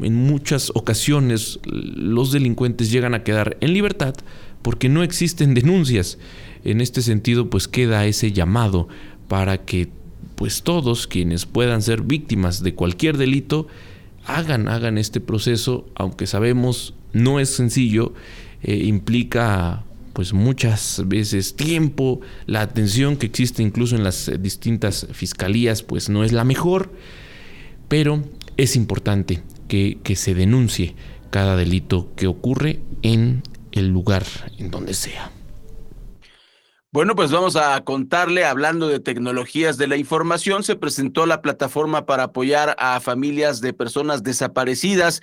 en 0.00 0.14
muchas 0.14 0.72
ocasiones 0.74 1.60
los 1.64 2.32
delincuentes 2.32 2.90
llegan 2.90 3.14
a 3.14 3.22
quedar 3.22 3.56
en 3.60 3.72
libertad 3.72 4.14
porque 4.62 4.88
no 4.88 5.02
existen 5.02 5.54
denuncias. 5.54 6.18
En 6.66 6.80
este 6.80 7.02
sentido, 7.02 7.48
pues 7.50 7.68
queda 7.68 8.06
ese 8.06 8.32
llamado 8.32 8.88
para 9.28 9.64
que 9.64 9.88
pues 10.34 10.62
todos 10.62 11.06
quienes 11.06 11.46
puedan 11.46 11.80
ser 11.80 12.02
víctimas 12.02 12.62
de 12.62 12.74
cualquier 12.74 13.16
delito 13.16 13.66
hagan, 14.26 14.68
hagan 14.68 14.98
este 14.98 15.20
proceso, 15.20 15.86
aunque 15.94 16.26
sabemos 16.26 16.94
no 17.12 17.40
es 17.40 17.48
sencillo, 17.48 18.12
eh, 18.62 18.76
implica 18.84 19.84
pues 20.12 20.32
muchas 20.32 21.02
veces 21.06 21.56
tiempo, 21.56 22.20
la 22.46 22.62
atención 22.62 23.16
que 23.16 23.26
existe 23.26 23.62
incluso 23.62 23.96
en 23.96 24.04
las 24.04 24.30
distintas 24.40 25.06
fiscalías 25.12 25.82
pues 25.82 26.08
no 26.08 26.24
es 26.24 26.32
la 26.32 26.44
mejor 26.44 26.90
pero 27.88 28.22
es 28.56 28.76
importante 28.76 29.42
que, 29.68 29.98
se 30.16 30.34
denuncie 30.34 30.94
cada 31.30 31.56
delito 31.56 32.12
que 32.16 32.26
ocurre 32.26 32.80
en 33.02 33.42
el 33.72 33.88
lugar 33.88 34.24
en 34.58 34.70
donde 34.70 34.94
sea. 34.94 35.30
Bueno, 36.96 37.14
pues 37.14 37.30
vamos 37.30 37.56
a 37.56 37.78
contarle, 37.84 38.46
hablando 38.46 38.88
de 38.88 39.00
tecnologías 39.00 39.76
de 39.76 39.86
la 39.86 39.98
información, 39.98 40.62
se 40.62 40.76
presentó 40.76 41.26
la 41.26 41.42
plataforma 41.42 42.06
para 42.06 42.22
apoyar 42.22 42.74
a 42.78 42.98
familias 43.00 43.60
de 43.60 43.74
personas 43.74 44.22
desaparecidas 44.22 45.20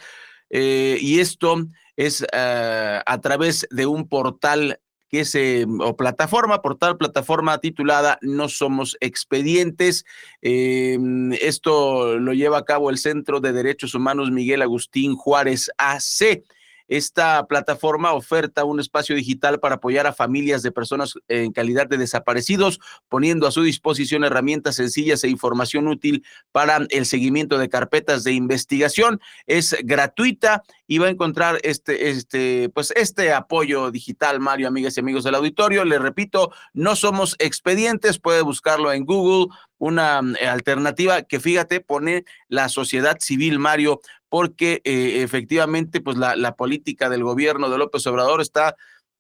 eh, 0.52 1.00
y 1.02 1.20
esto 1.20 1.66
es 1.96 2.28
eh, 2.32 3.02
a 3.04 3.22
través 3.22 3.68
de 3.72 3.88
un 3.88 4.08
portal 4.08 4.82
que 5.10 5.22
es 5.22 5.36
o 5.80 5.98
plataforma, 5.98 6.62
portal, 6.62 6.96
plataforma 6.96 7.58
titulada 7.58 8.20
No 8.22 8.50
Somos 8.50 8.96
Expedientes. 9.00 10.06
Em, 10.44 11.34
esto 11.34 12.20
lo 12.20 12.34
lleva 12.34 12.60
a 12.60 12.66
cabo 12.66 12.92
el 12.92 13.00
Centro 13.00 13.40
de 13.40 13.52
Derechos 13.52 13.96
Humanos 13.96 14.30
Miguel 14.30 14.62
Agustín 14.62 15.16
Juárez 15.16 15.72
AC. 15.80 16.44
Esta 16.88 17.46
plataforma 17.48 18.14
oferta 18.14 18.66
un 18.66 18.80
espacio 18.80 19.16
digital 19.16 19.60
para 19.60 19.76
apoyar 19.76 20.08
a 20.08 20.14
familias 20.14 20.64
de 20.64 20.72
personas 20.72 21.14
en 21.28 21.52
calidad 21.52 21.88
de 21.88 21.98
desaparecidos, 21.98 22.80
poniendo 23.10 23.48
a 23.48 23.52
su 23.52 23.64
disposición 23.64 24.24
herramientas 24.24 24.76
sencillas 24.76 25.24
e 25.24 25.30
información 25.30 25.88
útil 25.88 26.24
para 26.52 26.86
el 26.90 27.06
seguimiento 27.06 27.58
de 27.58 27.70
carpetas 27.70 28.24
de 28.24 28.34
investigación. 28.34 29.20
Es 29.46 29.76
gratuita 29.84 30.64
y 30.94 31.00
va 31.00 31.08
a 31.08 31.10
encontrar 31.10 31.60
este, 31.64 32.12
este, 32.12 32.70
pues 32.70 32.94
este 32.96 33.34
apoyo 33.34 33.90
digital, 33.90 34.40
Mario, 34.40 34.68
amigas 34.68 34.96
y 34.96 35.00
amigos 35.00 35.24
del 35.24 35.34
auditorio. 35.34 35.86
Le 35.86 35.98
repito, 35.98 36.52
no 36.72 36.96
somos 36.96 37.36
expedientes, 37.40 38.20
puede 38.20 38.44
buscarlo 38.44 38.94
en 38.94 39.04
Google, 39.04 39.52
una 39.80 40.22
eh, 40.40 40.46
alternativa 40.46 41.24
que 41.24 41.40
fíjate, 41.40 41.80
pone 41.80 42.26
la 42.48 42.70
sociedad 42.70 43.18
civil, 43.20 43.58
Mario, 43.58 44.02
porque 44.30 44.84
eh, 44.84 45.24
efectivamente 45.24 46.00
pues 46.00 46.16
la, 46.16 46.56
política 46.56 47.10
del 47.10 47.24
gobierno 47.24 47.72
de 47.72 47.80
López 47.80 48.06
Obrador 48.06 48.40
está 48.40 48.76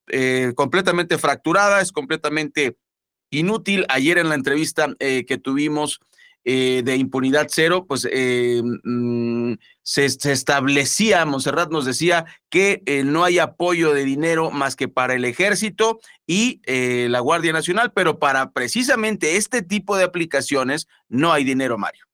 eh, 0.10 0.54
completamente 0.56 1.18
fracturada, 1.18 1.82
es 1.82 1.92
completamente 1.92 2.78
inútil. 3.32 3.88
Ayer 3.90 4.20
en 4.20 4.30
la 4.30 4.36
entrevista 4.36 4.94
eh, 5.00 5.26
que 5.26 5.40
tuvimos 5.40 6.02
de 6.46 6.96
impunidad 6.98 7.48
cero, 7.50 7.86
pues 7.88 8.06
mm, 8.06 9.54
se, 9.82 10.06
establecía, 10.06 11.26
Monserrat 11.26 11.72
nos 11.72 11.86
decía 11.86 12.26
que 12.50 12.82
no 13.06 13.24
hay 13.24 13.40
apoyo 13.40 13.94
de 13.94 14.04
dinero 14.04 14.52
más 14.52 14.76
que 14.76 14.88
para 14.88 15.14
el 15.14 15.26
ejército 15.26 16.00
y 16.28 16.62
la 16.68 17.20
Guardia 17.20 17.54
Nacional, 17.54 17.92
pero 17.94 18.20
para 18.20 18.52
precisamente 18.52 19.38
este 19.38 19.62
tipo 19.62 19.96
de 19.96 20.04
aplicaciones 20.04 20.88
no 21.10 21.32
hay 21.32 21.44
dinero, 21.44 21.78
Mario. 21.78 22.06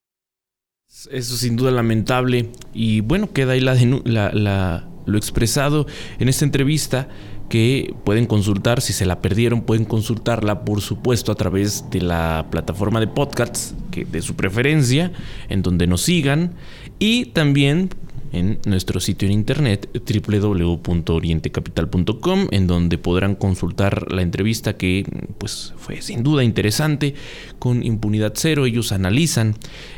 Eso 1.11 1.37
sin 1.37 1.55
duda 1.55 1.71
lamentable. 1.71 2.49
Y 2.73 3.01
bueno, 3.01 3.31
queda 3.31 3.53
ahí 3.53 3.61
la, 3.61 4.85
lo 5.05 5.17
expresado 5.17 5.85
en 6.17 6.29
esta 6.29 6.45
entrevista 6.45 7.07
que 7.49 7.93
pueden 8.03 8.25
consultar, 8.25 8.81
si 8.81 8.93
se 8.93 9.05
la 9.05 9.21
perdieron, 9.21 9.61
pueden 9.61 9.85
consultarla, 9.85 10.63
por 10.63 10.81
supuesto, 10.81 11.31
a 11.31 11.35
través 11.35 11.89
de 11.89 12.01
la 12.01 12.47
plataforma 12.49 12.99
de 12.99 13.07
podcasts 13.07 13.75
que, 13.91 14.05
de 14.05 14.21
su 14.21 14.35
preferencia, 14.35 15.11
en 15.49 15.61
donde 15.61 15.87
nos 15.87 16.03
sigan. 16.03 16.53
Y 16.99 17.25
también 17.25 17.89
en 18.31 18.59
nuestro 18.65 18.99
sitio 18.99 19.27
en 19.27 19.33
internet 19.33 19.89
www.orientecapital.com 19.93 22.47
en 22.51 22.67
donde 22.67 22.97
podrán 22.97 23.35
consultar 23.35 24.11
la 24.11 24.21
entrevista 24.21 24.75
que 24.77 25.05
pues 25.37 25.73
fue 25.77 26.01
sin 26.01 26.23
duda 26.23 26.43
interesante 26.43 27.13
con 27.57 27.81
impunidad 27.83 28.33
cero 28.35 28.65
ellos 28.65 28.91
analizan 28.91 29.55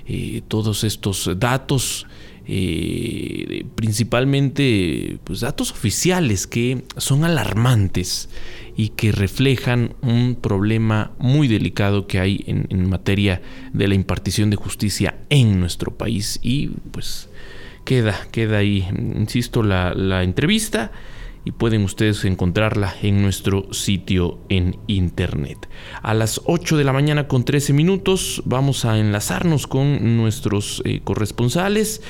eh, 0.08 0.43
todos 0.48 0.84
estos 0.84 1.31
datos 1.38 2.05
eh, 2.48 3.66
principalmente 3.76 5.18
pues, 5.24 5.42
datos 5.42 5.72
oficiales 5.72 6.48
que 6.48 6.84
son 6.98 7.24
alarmantes 7.24 8.30
y 8.76 8.90
que 8.90 9.12
reflejan 9.12 9.94
un 10.02 10.36
problema 10.36 11.12
muy 11.20 11.48
delicado 11.48 12.08
que 12.08 12.20
hay 12.20 12.44
en, 12.48 12.68
en 12.70 12.90
materia 12.90 13.42
de 13.74 13.88
la 13.88 13.96
impartición 13.96 14.50
de 14.50 14.56
justicia 14.56 15.16
en 15.30 15.60
nuestro 15.60 15.96
país. 15.96 16.40
Y 16.42 16.68
pues 16.92 17.30
queda, 17.86 18.28
queda 18.32 18.58
ahí, 18.58 18.88
insisto, 19.16 19.64
la, 19.64 19.94
la 19.94 20.24
entrevista 20.24 20.92
y 21.44 21.52
pueden 21.52 21.84
ustedes 21.84 22.24
encontrarla 22.26 22.94
en 23.02 23.22
nuestro 23.22 23.74
sitio 23.74 24.40
en 24.50 24.78
internet. 24.88 25.70
A 26.02 26.14
las 26.14 26.42
8 26.46 26.78
de 26.78 26.84
la 26.84 26.94
mañana 26.94 27.28
con 27.28 27.44
13 27.44 27.74
minutos 27.74 28.44
vamos 28.46 28.86
a 28.86 28.98
enlazarnos 29.00 29.68
con 29.68 30.18
nuestros 30.18 30.82
eh, 30.86 31.02
corresponsales. 31.04 32.02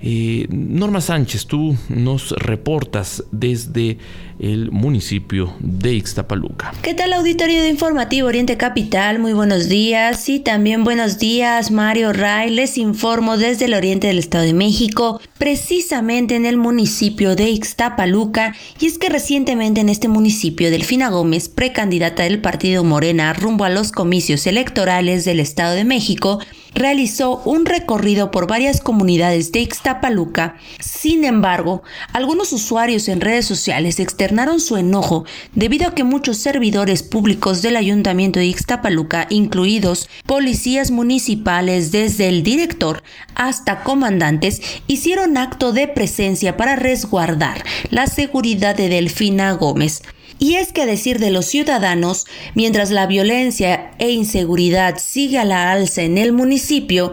Eh, 0.00 0.46
Norma 0.50 1.00
Sánchez, 1.00 1.46
tú 1.46 1.76
nos 1.88 2.30
reportas 2.32 3.24
desde 3.32 3.98
el 4.38 4.70
municipio 4.70 5.54
de 5.60 5.94
Ixtapaluca. 5.94 6.72
¿Qué 6.82 6.94
tal 6.94 7.12
auditorio 7.14 7.62
de 7.62 7.70
Informativo 7.70 8.28
Oriente 8.28 8.56
Capital? 8.56 9.18
Muy 9.18 9.32
buenos 9.32 9.68
días 9.68 10.28
y 10.28 10.40
también 10.40 10.84
buenos 10.84 11.18
días 11.18 11.70
Mario 11.70 12.12
Ray. 12.12 12.50
Les 12.50 12.76
informo 12.76 13.38
desde 13.38 13.64
el 13.64 13.74
oriente 13.74 14.08
del 14.08 14.18
Estado 14.18 14.44
de 14.44 14.52
México, 14.52 15.20
precisamente 15.38 16.36
en 16.36 16.44
el 16.44 16.58
municipio 16.58 17.34
de 17.34 17.48
Ixtapaluca. 17.50 18.54
Y 18.78 18.86
es 18.86 18.98
que 18.98 19.08
recientemente 19.08 19.80
en 19.80 19.88
este 19.88 20.08
municipio 20.08 20.70
Delfina 20.70 21.08
Gómez, 21.08 21.48
precandidata 21.48 22.24
del 22.24 22.42
partido 22.42 22.84
Morena 22.84 23.32
rumbo 23.32 23.64
a 23.64 23.70
los 23.70 23.90
comicios 23.90 24.46
electorales 24.46 25.24
del 25.24 25.40
Estado 25.40 25.74
de 25.74 25.84
México, 25.84 26.40
realizó 26.74 27.42
un 27.44 27.66
recorrido 27.66 28.30
por 28.30 28.46
varias 28.46 28.80
comunidades 28.80 29.52
de 29.52 29.60
Ixtapaluca. 29.60 30.56
Sin 30.78 31.24
embargo, 31.24 31.82
algunos 32.12 32.52
usuarios 32.52 33.08
en 33.08 33.20
redes 33.20 33.46
sociales 33.46 34.00
externaron 34.00 34.60
su 34.60 34.76
enojo 34.76 35.24
debido 35.54 35.88
a 35.88 35.94
que 35.94 36.04
muchos 36.04 36.38
servidores 36.38 37.02
públicos 37.02 37.62
del 37.62 37.76
Ayuntamiento 37.76 38.38
de 38.38 38.46
Ixtapaluca, 38.46 39.26
incluidos 39.30 40.08
policías 40.26 40.90
municipales 40.90 41.92
desde 41.92 42.28
el 42.28 42.42
director 42.42 43.02
hasta 43.34 43.82
comandantes, 43.82 44.60
hicieron 44.86 45.36
acto 45.36 45.72
de 45.72 45.88
presencia 45.88 46.56
para 46.56 46.76
resguardar 46.76 47.64
la 47.90 48.06
seguridad 48.06 48.76
de 48.76 48.88
Delfina 48.88 49.52
Gómez. 49.52 50.02
Y 50.38 50.54
es 50.54 50.72
que 50.72 50.82
a 50.82 50.86
decir 50.86 51.18
de 51.18 51.30
los 51.30 51.46
ciudadanos, 51.46 52.26
mientras 52.54 52.90
la 52.90 53.06
violencia 53.06 53.92
e 53.98 54.10
inseguridad 54.10 54.98
sigue 54.98 55.38
a 55.38 55.44
la 55.44 55.72
alza 55.72 56.02
en 56.02 56.18
el 56.18 56.32
municipio, 56.32 57.12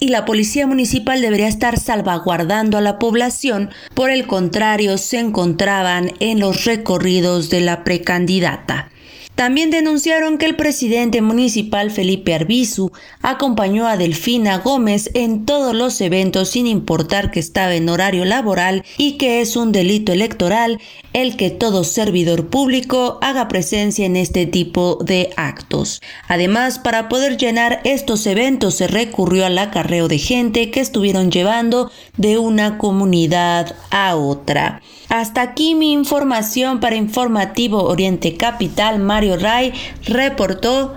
y 0.00 0.08
la 0.08 0.24
policía 0.24 0.66
municipal 0.66 1.20
debería 1.20 1.48
estar 1.48 1.78
salvaguardando 1.78 2.76
a 2.76 2.80
la 2.80 2.98
población, 2.98 3.70
por 3.94 4.10
el 4.10 4.26
contrario 4.26 4.98
se 4.98 5.18
encontraban 5.18 6.12
en 6.20 6.40
los 6.40 6.64
recorridos 6.64 7.48
de 7.48 7.60
la 7.60 7.84
precandidata. 7.84 8.90
También 9.34 9.70
denunciaron 9.70 10.38
que 10.38 10.46
el 10.46 10.54
presidente 10.54 11.20
municipal 11.20 11.90
Felipe 11.90 12.34
Arbizu 12.34 12.92
acompañó 13.20 13.88
a 13.88 13.96
Delfina 13.96 14.58
Gómez 14.58 15.10
en 15.14 15.44
todos 15.44 15.74
los 15.74 16.00
eventos 16.00 16.50
sin 16.50 16.68
importar 16.68 17.32
que 17.32 17.40
estaba 17.40 17.74
en 17.74 17.88
horario 17.88 18.24
laboral 18.24 18.84
y 18.96 19.18
que 19.18 19.40
es 19.40 19.56
un 19.56 19.72
delito 19.72 20.12
electoral 20.12 20.80
el 21.12 21.36
que 21.36 21.50
todo 21.50 21.82
servidor 21.82 22.46
público 22.46 23.18
haga 23.22 23.48
presencia 23.48 24.06
en 24.06 24.14
este 24.14 24.46
tipo 24.46 24.98
de 25.04 25.30
actos. 25.36 26.00
Además, 26.28 26.78
para 26.78 27.08
poder 27.08 27.36
llenar 27.36 27.80
estos 27.82 28.26
eventos 28.28 28.76
se 28.76 28.86
recurrió 28.86 29.46
al 29.46 29.58
acarreo 29.58 30.06
de 30.06 30.18
gente 30.18 30.70
que 30.70 30.78
estuvieron 30.80 31.32
llevando 31.32 31.90
de 32.16 32.38
una 32.38 32.78
comunidad 32.78 33.74
a 33.90 34.14
otra. 34.14 34.80
Hasta 35.14 35.42
aquí 35.42 35.76
mi 35.76 35.92
información 35.92 36.80
para 36.80 36.96
Informativo 36.96 37.84
Oriente 37.84 38.36
Capital. 38.36 38.98
Mario 38.98 39.36
Ray 39.36 39.72
reportó 40.06 40.92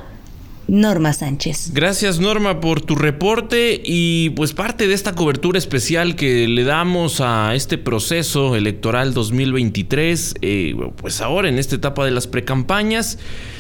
Norma 0.68 1.14
Sánchez. 1.14 1.70
Gracias 1.72 2.20
Norma 2.20 2.60
por 2.60 2.82
tu 2.82 2.96
reporte 2.96 3.80
y 3.86 4.32
pues 4.32 4.54
parte 4.54 4.88
de 4.88 4.96
esta 4.96 5.14
cobertura 5.14 5.60
especial 5.60 6.16
que 6.16 6.48
le 6.48 6.64
damos 6.64 7.22
a 7.22 7.54
este 7.54 7.78
proceso 7.78 8.56
electoral 8.56 9.14
2023, 9.14 10.34
eh, 10.42 10.76
pues 10.96 11.22
ahora 11.22 11.48
en 11.48 11.60
esta 11.60 11.76
etapa 11.76 12.04
de 12.04 12.10
las 12.10 12.26
precampañas. 12.26 13.20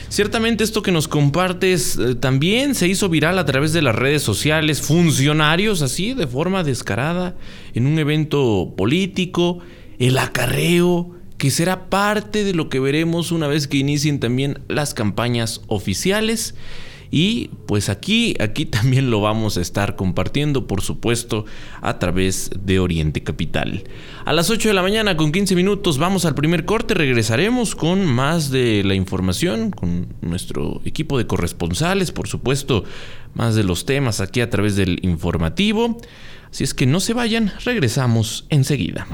Ciertamente 0.09 0.63
esto 0.63 0.81
que 0.81 0.91
nos 0.91 1.07
compartes 1.07 1.99
eh, 1.99 2.15
también 2.15 2.73
se 2.73 2.87
hizo 2.87 3.09
viral 3.09 3.37
a 3.37 3.45
través 3.45 3.73
de 3.73 3.83
las 3.83 3.95
redes 3.95 4.23
sociales, 4.23 4.81
funcionarios 4.81 5.83
así 5.83 6.15
de 6.15 6.25
forma 6.25 6.63
descarada 6.63 7.35
en 7.75 7.85
un 7.85 7.99
evento 7.99 8.73
político, 8.75 9.59
el 10.00 10.18
acarreo, 10.18 11.12
que 11.38 11.51
será 11.51 11.89
parte 11.89 12.44
de 12.44 12.54
lo 12.54 12.70
que 12.70 12.80
veremos 12.80 13.32
una 13.32 13.48
vez 13.48 13.68
que 13.68 13.77
inicien 13.77 14.20
también 14.20 14.60
las 14.68 14.94
campañas 14.94 15.62
oficiales. 15.68 16.56
Y 17.10 17.51
pues 17.68 17.88
aquí, 17.89 18.36
aquí 18.39 18.66
también 18.66 19.10
lo 19.10 19.22
vamos 19.22 19.58
a 19.58 19.62
estar 19.62 19.96
compartiendo, 19.96 20.68
por 20.68 20.82
supuesto, 20.82 21.46
a 21.82 22.00
través 22.00 22.50
de 22.60 22.80
Oriente 22.80 23.24
Capital. 23.24 23.84
A 24.25 24.34
las 24.34 24.50
8 24.50 24.68
de 24.68 24.74
la 24.74 24.82
mañana 24.82 25.16
con 25.16 25.32
15 25.32 25.56
minutos 25.56 25.98
vamos 26.00 26.25
al 26.25 26.36
primer 26.36 26.66
corte, 26.66 26.94
regresaremos 26.96 27.75
con 27.75 28.06
más 28.06 28.50
de 28.50 28.84
la 28.84 28.96
información, 28.96 29.72
con 29.72 30.08
nuestro 30.22 30.82
equipo 30.84 31.18
de 31.18 31.27
corresponsales, 31.27 32.12
por 32.12 32.27
supuesto, 32.27 32.84
más 33.36 33.56
de 33.56 33.63
los 33.63 33.86
temas 33.86 34.20
aquí 34.20 34.42
a 34.42 34.50
través 34.50 34.75
del 34.75 35.00
informativo. 35.04 35.98
Si 36.51 36.63
es 36.63 36.74
que 36.74 36.86
no 36.86 37.00
se 37.00 37.13
vayan, 37.13 37.54
regresamos 37.63 38.48
enseguida. 38.50 39.08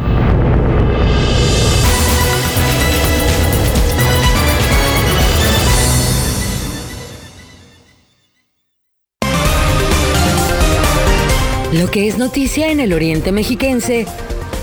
Lo 11.74 11.89
que 11.89 12.08
es 12.08 12.20
noticia 12.20 12.70
en 12.70 12.80
el 12.80 12.94
Oriente 12.94 13.32
Mexiquense, 13.32 14.06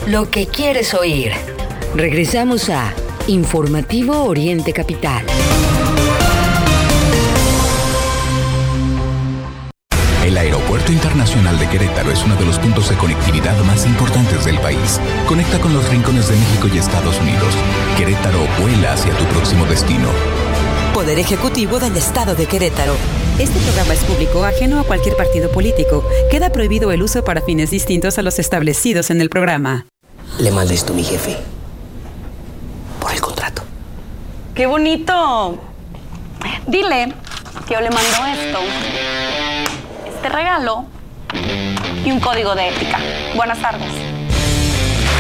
lo 0.07 0.31
que 0.31 0.47
quieres 0.47 0.95
oír. 0.95 1.33
Regresamos 1.97 2.69
a 2.69 2.95
Informativo 3.27 4.23
Oriente 4.23 4.73
Capital. 4.73 5.25
El 10.25 10.39
Aeropuerto 10.39 10.93
Internacional 10.93 11.59
de 11.59 11.69
Querétaro 11.69 12.13
es 12.13 12.25
uno 12.25 12.37
de 12.37 12.47
los 12.47 12.61
puntos 12.61 12.89
de 12.89 12.97
conectividad 12.97 13.59
más 13.65 13.87
importantes 13.87 14.45
del 14.45 14.61
país. 14.61 15.01
Conecta 15.27 15.59
con 15.59 15.75
los 15.75 15.89
rincones 15.89 16.29
de 16.29 16.37
México 16.37 16.69
y 16.73 16.79
Estados 16.79 17.19
Unidos. 17.21 17.57
Querétaro 17.99 18.39
vuela 18.61 18.93
hacia 18.93 19.13
tu 19.17 19.25
próximo 19.25 19.67
destino. 19.67 20.07
Poder 20.95 21.21
Ejecutivo 21.21 21.79
del 21.79 21.97
Estado 21.97 22.35
de 22.35 22.47
Querétaro. 22.47 22.97
Este 23.39 23.59
programa 23.61 23.95
es 23.95 24.01
público, 24.01 24.45
ajeno 24.45 24.81
a 24.81 24.85
cualquier 24.85 25.17
partido 25.17 25.51
político. 25.51 26.05
Queda 26.31 26.51
prohibido 26.51 26.91
el 26.91 27.03
uso 27.03 27.23
para 27.25 27.43
fines 27.43 27.71
distintos 27.71 28.19
a 28.19 28.23
los 28.23 28.41
establecidos 28.41 29.11
en 29.11 29.21
el 29.21 29.31
programa. 29.31 29.87
Le 30.39 30.51
manda 30.51 30.75
esto 30.75 30.93
a 30.93 30.97
mi 30.97 31.05
jefe. 31.05 31.39
Por 33.01 33.13
el 33.13 33.21
contrato. 33.21 33.63
¡Qué 34.55 34.67
bonito! 34.67 35.59
Dile 36.67 37.15
que 37.69 37.75
yo 37.75 37.81
le 37.81 37.91
mando 37.91 38.27
esto, 38.27 38.59
este 40.13 40.29
regalo 40.29 40.87
y 42.05 42.11
un 42.11 42.19
código 42.19 42.55
de 42.57 42.69
ética. 42.69 42.99
Buenas 43.37 43.61
tardes. 43.63 43.93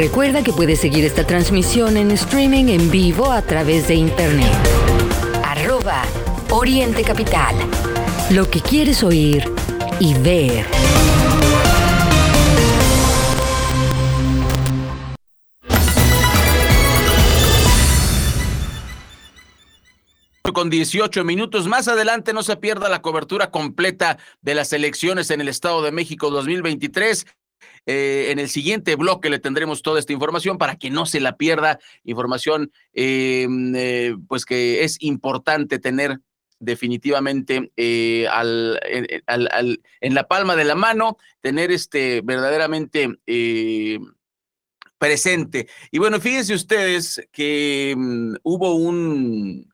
Recuerda 0.00 0.42
que 0.42 0.54
puedes 0.54 0.80
seguir 0.80 1.04
esta 1.04 1.26
transmisión 1.26 1.98
en 1.98 2.10
streaming 2.12 2.68
en 2.68 2.90
vivo 2.90 3.30
a 3.30 3.42
través 3.42 3.86
de 3.86 3.96
internet. 3.96 4.50
Arroba 5.44 6.04
Oriente 6.48 7.02
Capital. 7.02 7.54
Lo 8.30 8.50
que 8.50 8.62
quieres 8.62 9.02
oír 9.02 9.44
y 9.98 10.14
ver. 10.14 10.64
con 20.54 20.68
18 20.68 21.24
minutos. 21.24 21.68
Más 21.68 21.88
adelante 21.88 22.32
no 22.32 22.42
se 22.42 22.56
pierda 22.56 22.88
la 22.88 23.02
cobertura 23.02 23.50
completa 23.50 24.18
de 24.42 24.54
las 24.54 24.72
elecciones 24.72 25.30
en 25.30 25.40
el 25.40 25.48
Estado 25.48 25.80
de 25.80 25.92
México 25.92 26.30
2023. 26.30 27.24
Eh, 27.86 28.28
en 28.30 28.38
el 28.38 28.48
siguiente 28.48 28.96
bloque 28.96 29.30
le 29.30 29.38
tendremos 29.38 29.82
toda 29.82 29.98
esta 29.98 30.12
información 30.12 30.58
para 30.58 30.76
que 30.76 30.90
no 30.90 31.06
se 31.06 31.20
la 31.20 31.36
pierda. 31.36 31.78
Información, 32.04 32.72
eh, 32.92 33.46
eh, 33.74 34.16
pues 34.28 34.44
que 34.44 34.84
es 34.84 34.96
importante 35.00 35.78
tener 35.78 36.20
definitivamente 36.58 37.72
al, 38.30 38.80
en 40.00 40.14
la 40.14 40.28
palma 40.28 40.56
de 40.56 40.64
la 40.64 40.74
mano, 40.74 41.16
tener 41.40 41.72
este 41.72 42.20
verdaderamente 42.22 43.08
presente. 44.98 45.68
Y 45.90 45.98
bueno, 45.98 46.20
fíjense 46.20 46.52
ustedes 46.52 47.26
que 47.32 47.94
mm, 47.96 48.34
hubo 48.42 48.74
un 48.74 49.72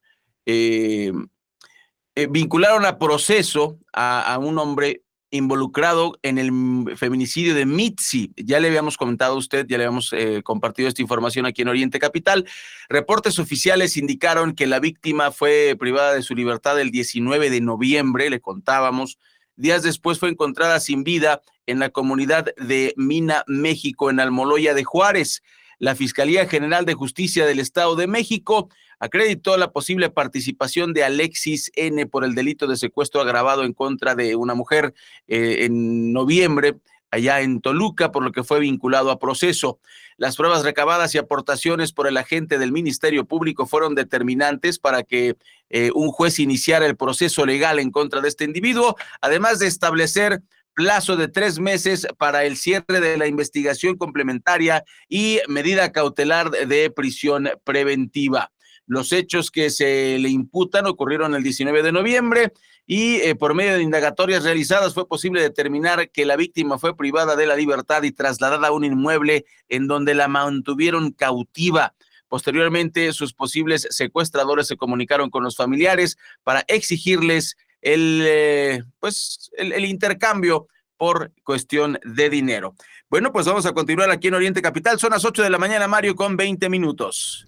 vincularon 2.31 2.87
a 2.87 2.99
proceso 2.99 3.79
a 3.93 4.39
un 4.41 4.59
hombre 4.59 5.03
involucrado 5.31 6.19
en 6.23 6.39
el 6.39 6.97
feminicidio 6.97 7.55
de 7.55 7.67
Mitzi. 7.67 8.33
Ya 8.37 8.61
le 8.61 8.69
habíamos 8.69 8.97
comentado 8.97 9.35
a 9.35 9.39
usted, 9.39 9.67
ya 9.69 9.79
le 9.79 9.85
habíamos 9.85 10.13
eh, 10.13 10.43
compartido 10.43 10.89
esta 10.89 11.03
información 11.03 11.47
aquí 11.47 11.63
en 11.63 11.69
Oriente 11.69 11.99
Capital. 11.99 12.47
Reportes 12.89 13.39
oficiales 13.39 13.97
indicaron 13.97 14.55
que 14.55 14.67
la 14.67 14.81
víctima 14.81 15.33
fue 15.33 15.77
privada 15.79 16.15
de 16.15 16.23
su 16.23 16.35
libertad 16.35 16.81
el 16.81 16.91
19 16.91 17.51
de 17.51 17.61
noviembre, 17.61 18.31
le 18.31 18.41
contábamos. 18.41 19.19
Días 19.57 19.83
después 19.83 20.19
fue 20.19 20.29
encontrada 20.29 20.81
sin 20.81 21.03
vida 21.03 21.43
en 21.67 21.79
la 21.79 21.91
comunidad 21.91 22.55
de 22.57 22.95
Mina, 22.97 23.43
México, 23.47 24.11
en 24.11 24.21
Almoloya 24.21 24.75
de 24.75 24.85
Juárez. 24.85 25.43
La 25.79 25.95
Fiscalía 25.95 26.49
General 26.49 26.85
de 26.87 26.95
Justicia 26.95 27.45
del 27.45 27.59
Estado 27.59 27.97
de 27.97 28.07
México 28.07 28.71
acreditó 28.99 29.57
la 29.57 29.73
posible 29.73 30.11
participación 30.11 30.93
de 30.93 31.05
Alexis 31.05 31.71
N 31.75 32.07
por 32.07 32.25
el 32.25 32.35
delito 32.35 32.67
de 32.67 32.77
secuestro 32.77 33.21
agravado 33.21 33.65
en 33.65 33.73
contra 33.73 34.15
de 34.15 34.37
una 34.37 34.55
mujer 34.55 34.95
eh, 35.27 35.65
en 35.65 36.13
noviembre 36.13 36.77
allá 37.11 37.41
en 37.41 37.61
Toluca, 37.61 38.13
por 38.13 38.23
lo 38.23 38.33
que 38.33 38.45
fue 38.45 38.61
vinculado 38.61 39.11
a 39.11 39.19
proceso. 39.19 39.79
Las 40.17 40.37
pruebas 40.37 40.65
recabadas 40.65 41.15
y 41.15 41.19
aportaciones 41.19 41.93
por 41.93 42.09
el 42.09 42.17
agente 42.17 42.59
del 42.59 42.73
Ministerio 42.73 43.25
Público 43.25 43.67
fueron 43.67 43.95
determinantes 43.95 44.79
para 44.79 45.03
que 45.03 45.37
eh, 45.71 45.91
un 45.95 46.11
juez 46.11 46.39
iniciara 46.39 46.87
el 46.87 46.97
proceso 46.97 47.47
legal 47.47 47.79
en 47.79 47.91
contra 47.91 48.21
de 48.21 48.29
este 48.29 48.45
individuo, 48.45 48.97
además 49.21 49.59
de 49.59 49.67
establecer 49.67 50.43
plazo 50.75 51.17
de 51.17 51.29
tres 51.29 51.59
meses 51.59 52.07
para 52.19 52.45
el 52.45 52.57
cierre 52.57 53.01
de 53.01 53.17
la 53.17 53.27
investigación 53.27 53.97
complementaria 53.97 54.85
y 55.09 55.41
medida 55.49 55.91
cautelar 55.91 56.51
de 56.51 56.91
prisión 56.91 57.49
preventiva. 57.65 58.53
Los 58.87 59.13
hechos 59.13 59.51
que 59.51 59.71
se 59.71 60.19
le 60.19 60.29
imputan 60.29 60.87
ocurrieron 60.87 61.35
el 61.35 61.43
19 61.43 61.83
de 61.83 61.93
noviembre 61.93 62.53
y 62.87 63.17
eh, 63.17 63.35
por 63.35 63.55
medio 63.55 63.75
de 63.75 63.83
indagatorias 63.83 64.45
realizadas 64.45 64.95
fue 64.95 65.09
posible 65.09 65.43
determinar 65.43 66.11
que 66.11 66.25
la 66.25 66.37
víctima 66.37 66.79
fue 66.79 66.97
privada 66.97 67.35
de 67.35 67.47
la 67.47 67.57
libertad 67.57 68.05
y 68.05 68.13
trasladada 68.13 68.69
a 68.69 68.73
un 68.73 68.85
inmueble 68.85 69.45
en 69.69 69.89
donde 69.89 70.15
la 70.15 70.29
mantuvieron 70.29 71.11
cautiva. 71.11 71.95
Posteriormente, 72.29 73.13
sus 73.13 73.33
posibles 73.33 73.89
secuestradores 73.91 74.69
se 74.69 74.77
comunicaron 74.77 75.31
con 75.31 75.43
los 75.43 75.57
familiares 75.57 76.17
para 76.45 76.65
exigirles 76.69 77.57
el, 77.83 78.23
eh, 78.25 78.83
pues, 79.01 79.51
el 79.57 79.85
intercambio 79.85 80.69
por 80.97 81.33
cuestión 81.45 81.99
de 82.05 82.31
dinero. 82.31 82.75
Bueno, 83.09 83.33
pues 83.33 83.47
vamos 83.47 83.67
a 83.67 83.73
continuar 83.73 84.11
aquí 84.11 84.29
en 84.29 84.35
Oriente 84.35 84.63
Capital. 84.63 84.99
Son 84.99 85.11
las 85.11 85.25
8 85.25 85.43
de 85.43 85.51
la 85.51 85.59
mañana, 85.59 85.87
Mario, 85.87 86.17
con 86.17 86.37
20 86.37 86.69
minutos. 86.69 87.47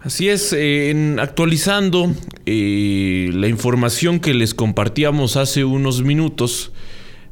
Así 0.00 0.28
es, 0.28 0.52
en, 0.52 1.18
actualizando 1.18 2.14
eh, 2.46 3.30
la 3.34 3.48
información 3.48 4.20
que 4.20 4.32
les 4.32 4.54
compartíamos 4.54 5.36
hace 5.36 5.64
unos 5.64 6.02
minutos 6.02 6.70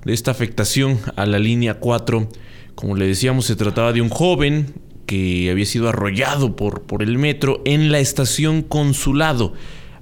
de 0.05 0.13
esta 0.13 0.33
afectación 0.33 0.99
a 1.15 1.27
la 1.27 1.39
línea 1.39 1.75
4, 1.75 2.29
como 2.75 2.97
le 2.97 3.07
decíamos, 3.07 3.47
se 3.47 3.55
trataba 3.55 3.93
de 3.93 4.03
un 4.03 4.09
joven 4.09 4.75
que 5.07 5.49
había 5.49 5.65
sido 5.65 5.89
arrollado 5.89 6.57
por, 6.57 6.83
por 6.83 7.05
el 7.05 7.19
metro 7.19 7.63
en 7.65 7.93
la 7.93 8.01
estación 8.01 8.63
Consulado, 8.63 9.53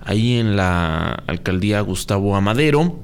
ahí 0.00 0.38
en 0.38 0.56
la 0.56 1.22
alcaldía 1.26 1.82
Gustavo 1.82 2.34
Amadero. 2.34 2.98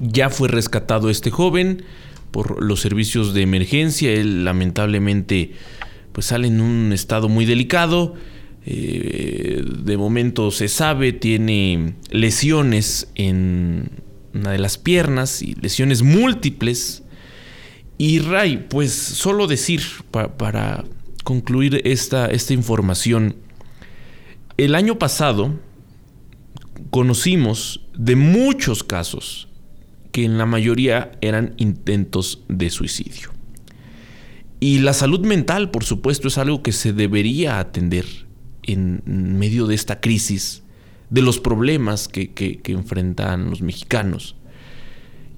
Ya 0.00 0.30
fue 0.30 0.48
rescatado 0.48 1.10
este 1.10 1.30
joven 1.30 1.84
por 2.30 2.62
los 2.62 2.80
servicios 2.80 3.34
de 3.34 3.42
emergencia. 3.42 4.10
Él 4.12 4.46
lamentablemente 4.46 5.52
pues 6.12 6.26
sale 6.26 6.48
en 6.48 6.62
un 6.62 6.94
estado 6.94 7.28
muy 7.28 7.44
delicado. 7.44 8.14
Eh, 8.64 9.62
de 9.66 9.96
momento 9.96 10.50
se 10.50 10.68
sabe, 10.68 11.12
tiene 11.12 11.94
lesiones 12.10 13.08
en 13.14 13.90
una 14.34 14.52
de 14.52 14.58
las 14.58 14.78
piernas 14.78 15.42
y 15.42 15.54
lesiones 15.54 16.02
múltiples. 16.02 17.02
Y 17.98 18.20
Ray, 18.20 18.66
pues 18.68 18.92
solo 18.92 19.46
decir 19.46 19.82
para 20.10 20.84
concluir 21.24 21.82
esta, 21.84 22.26
esta 22.26 22.52
información, 22.52 23.36
el 24.56 24.74
año 24.74 24.98
pasado 24.98 25.58
conocimos 26.90 27.80
de 27.96 28.16
muchos 28.16 28.82
casos 28.84 29.48
que 30.12 30.24
en 30.24 30.38
la 30.38 30.46
mayoría 30.46 31.12
eran 31.20 31.54
intentos 31.56 32.44
de 32.48 32.70
suicidio. 32.70 33.30
Y 34.60 34.78
la 34.78 34.92
salud 34.92 35.20
mental, 35.26 35.70
por 35.70 35.84
supuesto, 35.84 36.28
es 36.28 36.38
algo 36.38 36.62
que 36.62 36.72
se 36.72 36.92
debería 36.92 37.58
atender 37.58 38.04
en 38.62 39.02
medio 39.06 39.66
de 39.66 39.74
esta 39.74 40.00
crisis, 40.00 40.62
de 41.10 41.22
los 41.22 41.38
problemas 41.38 42.08
que, 42.08 42.60
enfrentan 42.64 43.50
los 43.50 43.60
mexicanos 43.60 44.36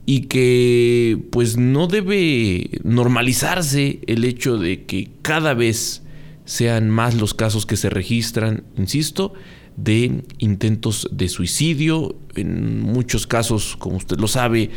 y 0.07 0.23
que 0.23 1.19
pues 1.31 1.57
no 1.57 1.87
debe 1.87 2.71
normalizarse 2.85 4.01
el 4.07 4.25
hecho 4.25 4.59
de 4.59 4.85
que 4.85 5.11
cada 5.23 5.55
vez 5.55 6.03
sean 6.45 6.91
más 6.91 7.15
los 7.15 7.35
casos 7.35 7.67
que 7.67 7.77
se 7.77 7.91
registran, 7.91 8.65
insisto, 8.77 9.33
de 9.77 10.23
intentos 10.39 11.09
de 11.11 11.29
suicidio. 11.29 12.17
En 12.37 12.81
muchos 12.83 13.27
casos, 13.27 13.77
como 13.79 13.97
usted 13.97 14.19
lo 14.19 14.29
sabe, 14.29 14.71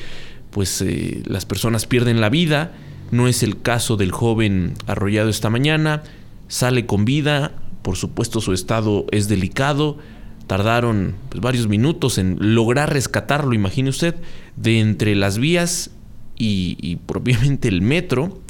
pues 0.49 0.81
eh, 0.81 1.21
las 1.25 1.45
personas 1.45 1.86
pierden 1.86 2.21
la 2.21 2.29
vida. 2.29 2.73
No 3.12 3.27
es 3.27 3.43
el 3.43 3.62
caso 3.62 3.97
del 3.97 4.12
joven 4.12 4.73
arrollado 4.88 5.29
esta 5.29 5.49
mañana. 5.49 6.03
Sale 6.47 6.86
con 6.86 7.05
vida, 7.05 7.51
por 7.88 7.95
supuesto 7.95 8.41
su 8.41 8.52
estado 8.52 9.06
es 9.12 9.30
delicado. 9.30 9.97
Tardaron 10.45 11.15
pues, 11.30 11.39
varios 11.39 11.69
minutos 11.69 12.17
en 12.17 12.36
lograr 12.54 12.91
rescatarlo, 12.91 13.54
imagine 13.54 13.89
usted, 13.89 14.13
de 14.58 14.82
entre 14.82 15.15
las 15.15 15.38
vías 15.38 15.91
y, 16.38 16.97
propiamente 17.06 17.69
el 17.69 17.82
metro. 17.82 18.41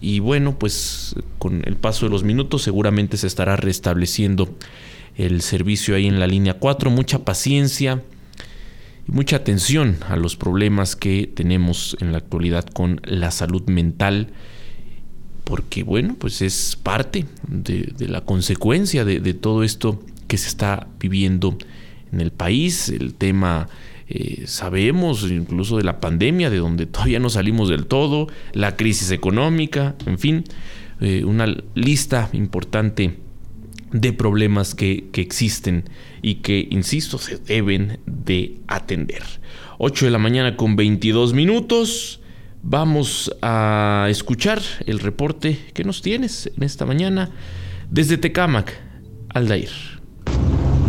Y 0.00 0.18
bueno, 0.18 0.58
pues 0.58 1.14
con 1.38 1.62
el 1.64 1.76
paso 1.76 2.06
de 2.06 2.10
los 2.10 2.24
minutos 2.24 2.62
seguramente 2.62 3.16
se 3.16 3.28
estará 3.28 3.54
restableciendo 3.54 4.52
el 5.14 5.40
servicio 5.42 5.94
ahí 5.94 6.08
en 6.08 6.18
la 6.18 6.26
línea 6.26 6.54
4. 6.54 6.90
Mucha 6.90 7.20
paciencia 7.20 8.02
y 9.06 9.12
mucha 9.12 9.36
atención 9.36 9.98
a 10.08 10.16
los 10.16 10.34
problemas 10.34 10.96
que 10.96 11.30
tenemos 11.32 11.96
en 12.00 12.10
la 12.10 12.18
actualidad 12.18 12.64
con 12.64 13.00
la 13.04 13.30
salud 13.30 13.62
mental 13.68 14.32
porque 15.44 15.82
bueno, 15.82 16.16
pues 16.18 16.42
es 16.42 16.78
parte 16.82 17.26
de, 17.46 17.94
la 18.08 18.22
consecuencia 18.22 19.04
de, 19.04 19.34
todo 19.34 19.62
esto 19.62 20.02
que 20.26 20.38
se 20.38 20.48
está 20.48 20.88
viviendo 20.98 21.56
en 22.12 22.20
el 22.20 22.30
país, 22.30 22.88
el 22.88 23.14
tema 23.14 23.68
eh, 24.08 24.44
sabemos 24.46 25.30
incluso 25.30 25.76
de 25.76 25.84
la 25.84 26.00
pandemia, 26.00 26.50
de 26.50 26.58
donde 26.58 26.86
todavía 26.86 27.20
no 27.20 27.28
salimos 27.30 27.68
del 27.68 27.86
todo, 27.86 28.28
la 28.52 28.76
crisis 28.76 29.10
económica, 29.10 29.94
en 30.06 30.18
fin, 30.18 30.44
eh, 31.00 31.24
una 31.24 31.54
lista 31.74 32.30
importante 32.32 33.18
de 33.92 34.12
problemas 34.12 34.74
que, 34.74 35.08
que, 35.12 35.20
existen 35.20 35.84
y 36.22 36.36
que, 36.36 36.66
insisto, 36.70 37.18
se 37.18 37.36
deben 37.38 38.00
de 38.06 38.56
atender. 38.66 39.22
8 39.78 40.06
de 40.06 40.10
la 40.10 40.18
mañana 40.18 40.56
con 40.56 40.74
22 40.74 41.32
minutos. 41.32 42.20
Vamos 42.66 43.30
a 43.42 44.06
escuchar 44.08 44.58
el 44.86 44.98
reporte 44.98 45.60
que 45.74 45.84
nos 45.84 46.00
tienes 46.00 46.50
en 46.56 46.62
esta 46.62 46.86
mañana 46.86 47.28
desde 47.90 48.16
Tecámac, 48.16 48.72
Aldair. 49.28 49.68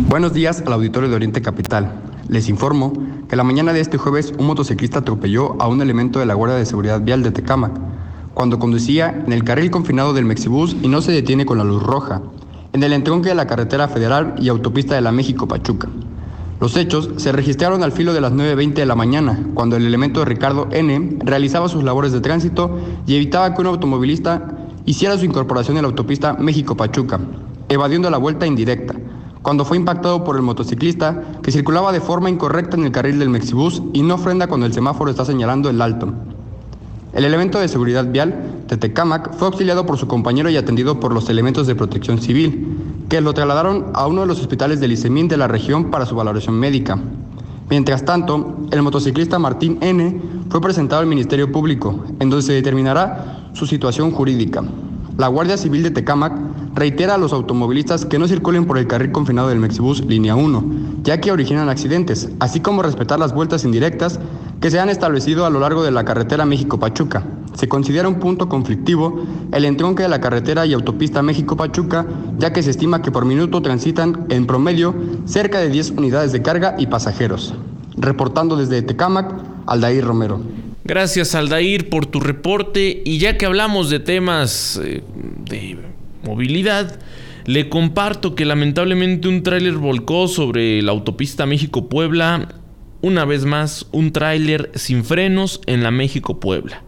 Buenos 0.08 0.32
días 0.32 0.62
al 0.64 0.72
auditorio 0.72 1.10
de 1.10 1.16
Oriente 1.16 1.42
Capital. 1.42 1.92
Les 2.30 2.48
informo 2.48 2.94
que 3.28 3.36
la 3.36 3.44
mañana 3.44 3.74
de 3.74 3.80
este 3.80 3.98
jueves 3.98 4.32
un 4.38 4.46
motociclista 4.46 5.00
atropelló 5.00 5.60
a 5.60 5.68
un 5.68 5.82
elemento 5.82 6.18
de 6.18 6.24
la 6.24 6.32
Guardia 6.32 6.56
de 6.56 6.64
Seguridad 6.64 7.02
Vial 7.02 7.22
de 7.22 7.30
Tecámac 7.30 7.78
cuando 8.32 8.58
conducía 8.58 9.10
en 9.10 9.34
el 9.34 9.44
carril 9.44 9.70
confinado 9.70 10.14
del 10.14 10.24
Mexibus 10.24 10.74
y 10.80 10.88
no 10.88 11.02
se 11.02 11.12
detiene 11.12 11.44
con 11.44 11.58
la 11.58 11.64
luz 11.64 11.82
roja, 11.82 12.22
en 12.72 12.82
el 12.84 12.94
entronque 12.94 13.28
de 13.28 13.34
la 13.34 13.46
carretera 13.46 13.86
federal 13.86 14.34
y 14.38 14.48
autopista 14.48 14.94
de 14.94 15.02
la 15.02 15.12
México-Pachuca. 15.12 15.88
Los 16.58 16.74
hechos 16.76 17.10
se 17.16 17.32
registraron 17.32 17.82
al 17.82 17.92
filo 17.92 18.14
de 18.14 18.22
las 18.22 18.32
9.20 18.32 18.74
de 18.74 18.86
la 18.86 18.94
mañana, 18.94 19.46
cuando 19.52 19.76
el 19.76 19.84
elemento 19.84 20.20
de 20.20 20.26
Ricardo 20.26 20.68
N. 20.70 21.18
realizaba 21.20 21.68
sus 21.68 21.84
labores 21.84 22.12
de 22.12 22.22
tránsito 22.22 22.78
y 23.06 23.14
evitaba 23.14 23.54
que 23.54 23.60
un 23.60 23.66
automovilista 23.66 24.56
hiciera 24.86 25.18
su 25.18 25.26
incorporación 25.26 25.76
en 25.76 25.82
la 25.82 25.88
autopista 25.88 26.32
México-Pachuca, 26.32 27.20
evadiendo 27.68 28.08
la 28.08 28.16
vuelta 28.16 28.46
indirecta, 28.46 28.94
cuando 29.42 29.66
fue 29.66 29.76
impactado 29.76 30.24
por 30.24 30.36
el 30.36 30.42
motociclista 30.42 31.22
que 31.42 31.52
circulaba 31.52 31.92
de 31.92 32.00
forma 32.00 32.30
incorrecta 32.30 32.78
en 32.78 32.84
el 32.84 32.92
carril 32.92 33.18
del 33.18 33.28
Mexibus 33.28 33.82
y 33.92 34.00
no 34.00 34.16
frena 34.16 34.46
cuando 34.46 34.64
el 34.64 34.72
semáforo 34.72 35.10
está 35.10 35.26
señalando 35.26 35.68
el 35.68 35.82
alto. 35.82 36.14
El 37.16 37.24
elemento 37.24 37.58
de 37.58 37.68
seguridad 37.68 38.04
vial, 38.12 38.34
Tetecamac, 38.66 39.32
fue 39.32 39.48
auxiliado 39.48 39.86
por 39.86 39.96
su 39.96 40.06
compañero 40.06 40.50
y 40.50 40.58
atendido 40.58 41.00
por 41.00 41.14
los 41.14 41.30
elementos 41.30 41.66
de 41.66 41.74
protección 41.74 42.20
civil, 42.20 42.76
que 43.08 43.22
lo 43.22 43.32
trasladaron 43.32 43.86
a 43.94 44.06
uno 44.06 44.20
de 44.20 44.26
los 44.26 44.38
hospitales 44.38 44.80
del 44.80 44.92
ICEMIN 44.92 45.26
de 45.26 45.38
la 45.38 45.48
región 45.48 45.90
para 45.90 46.04
su 46.04 46.14
valoración 46.14 46.56
médica. 46.56 46.98
Mientras 47.70 48.04
tanto, 48.04 48.58
el 48.70 48.82
motociclista 48.82 49.38
Martín 49.38 49.78
N. 49.80 50.20
fue 50.50 50.60
presentado 50.60 51.00
al 51.00 51.06
Ministerio 51.06 51.50
Público, 51.50 52.04
en 52.20 52.28
donde 52.28 52.44
se 52.44 52.52
determinará 52.52 53.48
su 53.54 53.66
situación 53.66 54.10
jurídica. 54.10 54.62
La 55.16 55.28
Guardia 55.28 55.56
Civil 55.56 55.84
de 55.84 55.92
Tecámac 55.92 56.34
reitera 56.76 57.14
a 57.14 57.18
los 57.18 57.32
automovilistas 57.32 58.04
que 58.04 58.18
no 58.18 58.28
circulen 58.28 58.66
por 58.66 58.76
el 58.76 58.86
carril 58.86 59.10
confinado 59.10 59.48
del 59.48 59.58
Mexibus 59.58 60.04
Línea 60.04 60.36
1, 60.36 61.00
ya 61.02 61.20
que 61.20 61.32
originan 61.32 61.70
accidentes, 61.70 62.28
así 62.38 62.60
como 62.60 62.82
respetar 62.82 63.18
las 63.18 63.32
vueltas 63.32 63.64
indirectas 63.64 64.20
que 64.60 64.70
se 64.70 64.78
han 64.78 64.90
establecido 64.90 65.46
a 65.46 65.50
lo 65.50 65.58
largo 65.58 65.82
de 65.82 65.90
la 65.90 66.04
carretera 66.04 66.44
México-Pachuca. 66.44 67.24
Se 67.54 67.66
considera 67.66 68.08
un 68.08 68.20
punto 68.20 68.50
conflictivo 68.50 69.24
el 69.52 69.64
entronque 69.64 70.02
de 70.02 70.10
la 70.10 70.20
carretera 70.20 70.66
y 70.66 70.74
autopista 70.74 71.22
México-Pachuca, 71.22 72.06
ya 72.38 72.52
que 72.52 72.62
se 72.62 72.70
estima 72.70 73.00
que 73.00 73.10
por 73.10 73.24
minuto 73.24 73.62
transitan 73.62 74.26
en 74.28 74.46
promedio 74.46 74.94
cerca 75.24 75.58
de 75.58 75.70
10 75.70 75.92
unidades 75.92 76.32
de 76.32 76.42
carga 76.42 76.76
y 76.78 76.88
pasajeros. 76.88 77.54
Reportando 77.96 78.54
desde 78.54 78.82
Tecámac, 78.82 79.34
Aldair 79.66 80.04
Romero. 80.04 80.42
Gracias 80.84 81.34
Aldair 81.34 81.88
por 81.88 82.04
tu 82.04 82.20
reporte 82.20 83.02
y 83.04 83.18
ya 83.18 83.38
que 83.38 83.46
hablamos 83.46 83.88
de 83.88 83.98
temas 83.98 84.78
eh, 84.84 85.02
de 85.48 85.58
movilidad, 86.26 86.98
le 87.46 87.68
comparto 87.68 88.34
que 88.34 88.44
lamentablemente 88.44 89.28
un 89.28 89.42
tráiler 89.42 89.74
volcó 89.74 90.28
sobre 90.28 90.82
la 90.82 90.92
autopista 90.92 91.46
México-Puebla, 91.46 92.48
una 93.02 93.24
vez 93.24 93.44
más 93.44 93.86
un 93.92 94.12
tráiler 94.12 94.72
sin 94.74 95.04
frenos 95.04 95.60
en 95.66 95.82
la 95.82 95.90
México-Puebla. 95.90 96.82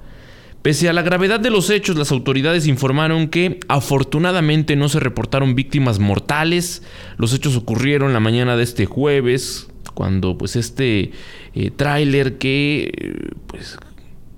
Pese 0.63 0.89
a 0.89 0.93
la 0.93 1.03
gravedad 1.03 1.39
de 1.39 1.51
los 1.51 1.71
hechos, 1.71 1.97
las 1.97 2.11
autoridades 2.11 2.67
informaron 2.67 3.29
que 3.29 3.61
afortunadamente 3.69 4.75
no 4.75 4.89
se 4.89 4.99
reportaron 4.99 5.55
víctimas 5.55 6.01
mortales. 6.01 6.83
Los 7.17 7.33
hechos 7.33 7.57
ocurrieron 7.57 8.13
la 8.13 8.21
mañana 8.21 8.57
de 8.57 8.65
este 8.65 8.85
jueves, 8.85 9.69
cuando 9.95 10.37
pues 10.37 10.57
este 10.57 11.13
eh, 11.55 11.71
tráiler 11.71 12.39
que 12.39 12.93
eh, 12.93 13.31
pues 13.47 13.79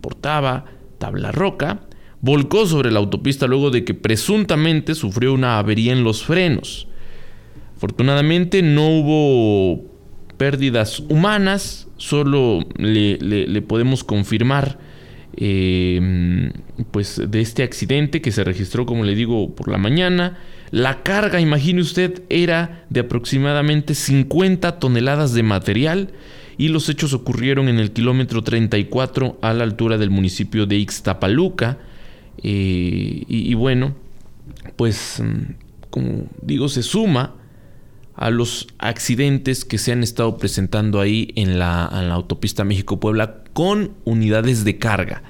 portaba 0.03 0.67
tabla 0.99 1.33
roca 1.33 1.81
volcó 2.21 2.67
sobre 2.67 2.91
la 2.91 2.99
autopista 2.99 3.47
luego 3.47 3.71
de 3.71 3.85
que 3.85 3.95
presuntamente 3.95 4.95
sufrió 4.95 5.33
una 5.33 5.59
avería 5.59 5.93
en 5.93 6.05
los 6.05 6.23
frenos. 6.23 6.87
Afortunadamente 7.77 8.63
no 8.63 8.89
hubo 8.89 9.85
pérdidas 10.37 11.01
humanas, 11.09 11.89
solo 11.97 12.67
le 12.77 13.63
podemos 13.63 14.05
confirmar 14.05 14.79
eh, 15.37 16.51
pues 16.91 17.21
de 17.29 17.41
este 17.41 17.63
accidente 17.63 18.21
que 18.21 18.33
se 18.33 18.45
registró, 18.45 18.85
como 18.85 19.05
le 19.05 19.15
digo, 19.15 19.55
por 19.55 19.69
la 19.69 19.79
mañana. 19.79 20.39
La 20.71 21.03
carga, 21.03 21.41
imagine 21.41 21.81
usted, 21.81 22.23
era 22.29 22.85
de 22.91 23.01
aproximadamente 23.01 23.95
50 23.95 24.79
toneladas 24.79 25.33
de 25.33 25.43
material 25.43 26.11
y 26.59 26.69
los 26.69 26.89
hechos 26.89 27.13
ocurrieron 27.13 27.69
en 27.69 27.79
el 27.79 27.93
kilómetro 27.93 28.43
34 28.43 29.39
a 29.41 29.55
la 29.55 29.65
altura 29.65 29.99
del 29.99 30.11
municipio 30.11 30.67
de 30.67 30.77
Ixtapaluca. 30.77 31.79
Eh, 32.43 33.25
y, 33.29 33.55
bueno, 33.55 33.95
pues 34.77 35.23
como 35.91 36.27
digo, 36.43 36.69
se 36.69 36.83
suma 36.83 37.35
a 38.15 38.31
los 38.31 38.69
accidentes 38.79 39.65
que 39.65 39.79
se 39.79 39.93
han 39.93 40.03
estado 40.03 40.37
presentando 40.37 41.01
ahí 41.01 41.33
en 41.37 41.59
la, 41.59 41.85
autopista 41.85 42.65
México-Puebla 42.65 43.45
con 43.53 43.93
unidades 44.05 44.65
de 44.65 44.79
carga. 44.79 45.23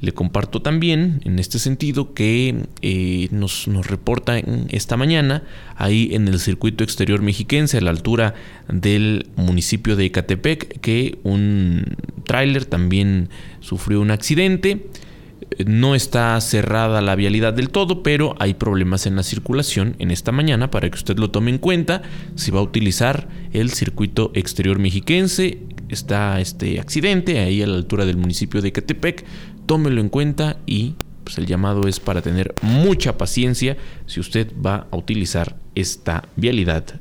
Le 0.00 0.12
comparto 0.12 0.60
también 0.60 1.20
en 1.24 1.38
este 1.38 1.58
sentido 1.58 2.14
que 2.14 2.66
eh, 2.82 3.28
nos, 3.30 3.68
nos 3.68 3.86
reporta 3.86 4.38
esta 4.68 4.96
mañana 4.96 5.42
ahí 5.76 6.10
en 6.12 6.28
el 6.28 6.40
circuito 6.40 6.84
exterior 6.84 7.22
mexiquense 7.22 7.78
a 7.78 7.80
la 7.80 7.90
altura 7.90 8.34
del 8.68 9.28
municipio 9.36 9.96
de 9.96 10.06
Ecatepec 10.06 10.80
que 10.80 11.18
un 11.22 11.96
tráiler 12.24 12.64
también 12.64 13.28
sufrió 13.60 14.00
un 14.00 14.10
accidente. 14.10 14.86
No 15.66 15.94
está 15.94 16.40
cerrada 16.40 17.00
la 17.00 17.14
vialidad 17.14 17.52
del 17.52 17.70
todo, 17.70 18.02
pero 18.02 18.34
hay 18.38 18.54
problemas 18.54 19.06
en 19.06 19.16
la 19.16 19.22
circulación 19.22 19.96
en 19.98 20.10
esta 20.10 20.32
mañana 20.32 20.70
para 20.70 20.88
que 20.90 20.96
usted 20.96 21.18
lo 21.18 21.30
tome 21.30 21.50
en 21.50 21.58
cuenta. 21.58 22.02
Si 22.34 22.50
va 22.50 22.60
a 22.60 22.62
utilizar 22.62 23.28
el 23.52 23.70
circuito 23.70 24.30
exterior 24.34 24.78
mexiquense, 24.78 25.58
está 25.88 26.40
este 26.40 26.80
accidente 26.80 27.38
ahí 27.38 27.62
a 27.62 27.66
la 27.66 27.76
altura 27.76 28.04
del 28.04 28.16
municipio 28.16 28.62
de 28.62 28.72
Catepec, 28.72 29.24
tómelo 29.66 30.00
en 30.00 30.08
cuenta 30.08 30.56
y 30.66 30.94
pues 31.24 31.38
el 31.38 31.46
llamado 31.46 31.88
es 31.88 32.00
para 32.00 32.20
tener 32.20 32.54
mucha 32.62 33.16
paciencia 33.16 33.76
si 34.06 34.20
usted 34.20 34.52
va 34.64 34.86
a 34.90 34.96
utilizar 34.96 35.56
esta 35.74 36.28
vialidad 36.36 37.00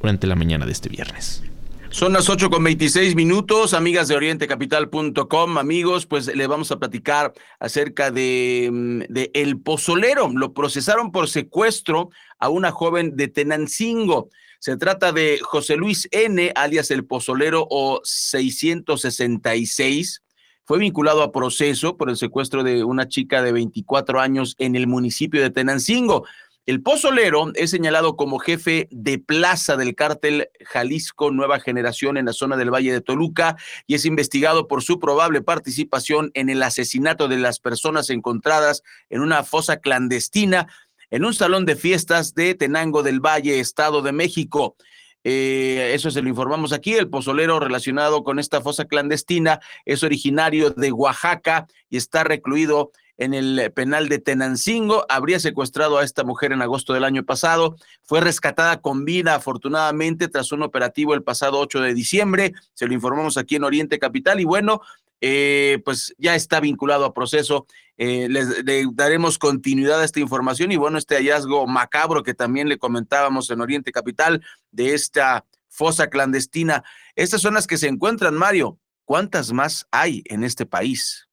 durante 0.00 0.26
la 0.26 0.36
mañana 0.36 0.66
de 0.66 0.72
este 0.72 0.88
viernes. 0.88 1.42
Son 1.92 2.12
las 2.14 2.30
8 2.30 2.48
con 2.48 2.64
26 2.64 3.14
minutos, 3.14 3.74
amigas 3.74 4.08
de 4.08 4.16
orientecapital.com, 4.16 5.58
amigos, 5.58 6.06
pues 6.06 6.34
le 6.34 6.46
vamos 6.46 6.72
a 6.72 6.78
platicar 6.78 7.34
acerca 7.60 8.10
de, 8.10 8.70
mm, 8.72 9.00
de, 9.10 9.30
El 9.34 9.60
Pozolero. 9.60 10.30
Lo 10.34 10.54
procesaron 10.54 11.12
por 11.12 11.28
secuestro 11.28 12.08
a 12.38 12.48
una 12.48 12.72
joven 12.72 13.14
de 13.14 13.28
Tenancingo. 13.28 14.30
Se 14.58 14.78
trata 14.78 15.12
de 15.12 15.38
José 15.42 15.76
Luis 15.76 16.08
N., 16.12 16.50
alias 16.54 16.90
El 16.90 17.04
Pozolero 17.04 17.66
o 17.68 18.00
666. 18.02 20.22
Fue 20.64 20.78
vinculado 20.78 21.22
a 21.22 21.30
proceso 21.30 21.98
por 21.98 22.08
el 22.08 22.16
secuestro 22.16 22.62
de 22.62 22.84
una 22.84 23.06
chica 23.06 23.42
de 23.42 23.52
24 23.52 24.18
años 24.18 24.56
en 24.58 24.76
el 24.76 24.86
municipio 24.86 25.42
de 25.42 25.50
Tenancingo. 25.50 26.24
El 26.64 26.80
pozolero 26.80 27.50
es 27.56 27.70
señalado 27.70 28.16
como 28.16 28.38
jefe 28.38 28.86
de 28.92 29.18
plaza 29.18 29.76
del 29.76 29.96
cártel 29.96 30.48
Jalisco 30.64 31.32
Nueva 31.32 31.58
Generación 31.58 32.16
en 32.16 32.26
la 32.26 32.32
zona 32.32 32.56
del 32.56 32.72
Valle 32.72 32.92
de 32.92 33.00
Toluca 33.00 33.56
y 33.88 33.96
es 33.96 34.04
investigado 34.04 34.68
por 34.68 34.84
su 34.84 35.00
probable 35.00 35.42
participación 35.42 36.30
en 36.34 36.50
el 36.50 36.62
asesinato 36.62 37.26
de 37.26 37.38
las 37.38 37.58
personas 37.58 38.10
encontradas 38.10 38.84
en 39.10 39.22
una 39.22 39.42
fosa 39.42 39.78
clandestina 39.78 40.68
en 41.10 41.24
un 41.24 41.34
salón 41.34 41.66
de 41.66 41.74
fiestas 41.74 42.32
de 42.34 42.54
Tenango 42.54 43.02
del 43.02 43.18
Valle, 43.18 43.58
Estado 43.58 44.00
de 44.00 44.12
México. 44.12 44.76
Eh, 45.24 45.90
eso 45.94 46.12
se 46.12 46.22
lo 46.22 46.28
informamos 46.28 46.72
aquí. 46.72 46.94
El 46.94 47.10
pozolero 47.10 47.58
relacionado 47.58 48.22
con 48.22 48.38
esta 48.38 48.60
fosa 48.60 48.84
clandestina 48.84 49.60
es 49.84 50.04
originario 50.04 50.70
de 50.70 50.92
Oaxaca 50.92 51.66
y 51.90 51.96
está 51.96 52.22
recluido 52.22 52.92
en 53.22 53.34
el 53.34 53.72
penal 53.72 54.08
de 54.08 54.18
Tenancingo. 54.18 55.06
Habría 55.08 55.38
secuestrado 55.38 55.98
a 55.98 56.04
esta 56.04 56.24
mujer 56.24 56.52
en 56.52 56.60
agosto 56.60 56.92
del 56.92 57.04
año 57.04 57.24
pasado. 57.24 57.76
Fue 58.02 58.20
rescatada 58.20 58.80
con 58.80 59.04
vida, 59.04 59.36
afortunadamente, 59.36 60.26
tras 60.28 60.50
un 60.50 60.62
operativo 60.62 61.14
el 61.14 61.22
pasado 61.22 61.60
8 61.60 61.80
de 61.82 61.94
diciembre. 61.94 62.52
Se 62.74 62.86
lo 62.86 62.94
informamos 62.94 63.36
aquí 63.38 63.56
en 63.56 63.64
Oriente 63.64 64.00
Capital. 64.00 64.40
Y 64.40 64.44
bueno, 64.44 64.80
eh, 65.20 65.80
pues 65.84 66.12
ya 66.18 66.34
está 66.34 66.58
vinculado 66.58 67.04
a 67.04 67.14
proceso. 67.14 67.66
Eh, 67.96 68.28
les, 68.28 68.64
daremos 68.96 69.38
continuidad 69.38 70.00
a 70.00 70.04
esta 70.04 70.18
información 70.18 70.72
y 70.72 70.76
bueno, 70.76 70.98
este 70.98 71.14
hallazgo 71.14 71.68
macabro 71.68 72.24
que 72.24 72.34
también 72.34 72.68
le 72.68 72.78
comentábamos 72.78 73.48
en 73.50 73.60
Oriente 73.60 73.92
Capital 73.92 74.42
de 74.72 74.94
esta 74.94 75.46
fosa 75.68 76.08
clandestina. 76.08 76.82
Estas 77.14 77.40
son 77.40 77.54
las 77.54 77.68
que 77.68 77.78
se 77.78 77.86
encuentran, 77.86 78.34
Mario. 78.34 78.80
¿Cuántas 79.04 79.52
más 79.52 79.86
hay 79.92 80.22
en 80.26 80.42
este 80.42 80.66
país? 80.66 81.28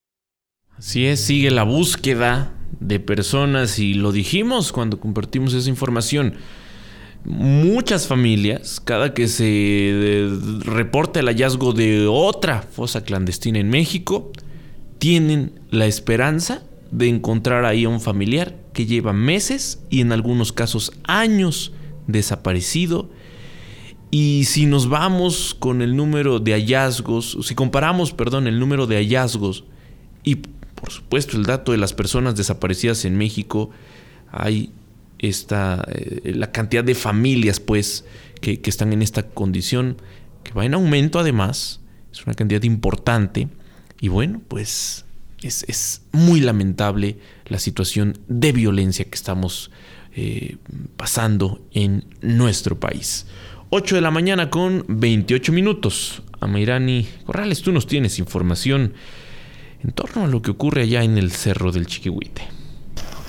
Así 0.80 1.08
es, 1.08 1.20
sigue 1.20 1.52
la 1.52 1.63
búsqueda 1.63 2.54
de 2.80 3.02
personas 3.02 3.80
y 3.80 3.96
lo 3.96 4.13
dijimos 4.13 4.72
cuando 4.72 4.98
compartimos 4.98 5.54
esa 5.54 5.70
información. 5.70 6.36
Muchas 7.26 8.08
familias, 8.08 8.80
cada 8.80 9.13
que 9.13 9.28
se 9.28 9.46
eh, 9.46 10.30
reporta 10.62 11.20
el 11.20 11.26
hallazgo 11.26 11.74
de 11.74 12.08
otra 12.08 12.62
fosa 12.62 13.04
clandestina 13.04 13.60
en 13.60 13.70
México, 13.70 14.32
tienen 15.00 15.60
la 15.70 15.86
esperanza 15.86 16.63
de 16.92 17.10
encontrar 17.10 17.65
ahí 17.65 17.84
a 17.84 17.89
un 17.89 18.00
familiar 18.00 18.56
que 18.72 18.86
lleva 18.86 19.12
meses 19.12 19.84
y 19.89 20.00
en 20.00 20.13
algunos 20.13 20.54
casos 20.54 20.94
años 21.04 21.74
desaparecido. 22.08 23.10
Y 24.12 24.46
si 24.46 24.65
nos 24.65 24.88
vamos 24.88 25.58
con 25.60 25.82
el 25.82 25.98
número 25.98 26.39
de 26.39 26.54
hallazgos, 26.54 27.38
si 27.42 27.54
comparamos, 27.54 28.13
perdón, 28.13 28.48
el 28.48 28.62
número 28.62 28.88
de 28.88 28.96
hallazgos 28.96 29.65
y 30.24 30.38
por 30.80 30.92
supuesto, 30.92 31.38
el 31.38 31.44
dato 31.44 31.72
de 31.72 31.78
las 31.78 31.94
personas 31.94 32.36
desaparecidas 32.36 33.04
en 33.06 33.18
México, 33.18 33.70
hay 34.32 34.72
esta, 35.18 35.86
eh, 35.92 36.34
la 36.36 36.52
cantidad 36.52 36.84
de 36.84 36.96
familias, 36.96 37.60
pues, 37.60 38.06
que, 38.42 38.62
están 38.63 38.94
en 38.94 39.02
esta 39.02 39.24
condición, 39.24 39.98
que 40.44 40.54
va 40.54 40.65
en 40.65 40.74
aumento 40.74 41.20
además, 41.20 41.82
es 42.12 42.26
una 42.26 42.34
cantidad 42.34 42.63
importante, 42.63 43.50
y 44.00 44.08
bueno, 44.08 44.42
pues 44.48 45.06
es, 45.42 46.02
muy 46.13 46.39
lamentable 46.39 47.18
la 47.48 47.60
situación 47.60 48.18
de 48.28 48.54
violencia 48.54 49.06
que 49.06 49.15
estamos 49.15 49.72
eh, 50.15 50.58
pasando 50.96 51.62
en 51.74 52.06
nuestro 52.22 52.80
país. 52.80 53.26
8 53.72 53.96
de 53.96 54.02
la 54.02 54.12
mañana 54.12 54.50
con 54.50 54.86
28 54.88 55.52
minutos. 55.52 56.24
Amairani 56.39 57.08
Corrales, 57.26 57.62
tú 57.62 57.72
nos 57.72 57.86
tienes 57.86 58.18
información 58.18 58.94
en 59.84 59.92
torno 59.92 60.24
a 60.24 60.28
lo 60.28 60.42
que 60.42 60.52
ocurre 60.52 60.84
allá 60.84 61.04
en 61.04 61.18
el 61.18 61.32
Cerro 61.32 61.72
del 61.72 61.88
Chiquihuite. 61.88 62.59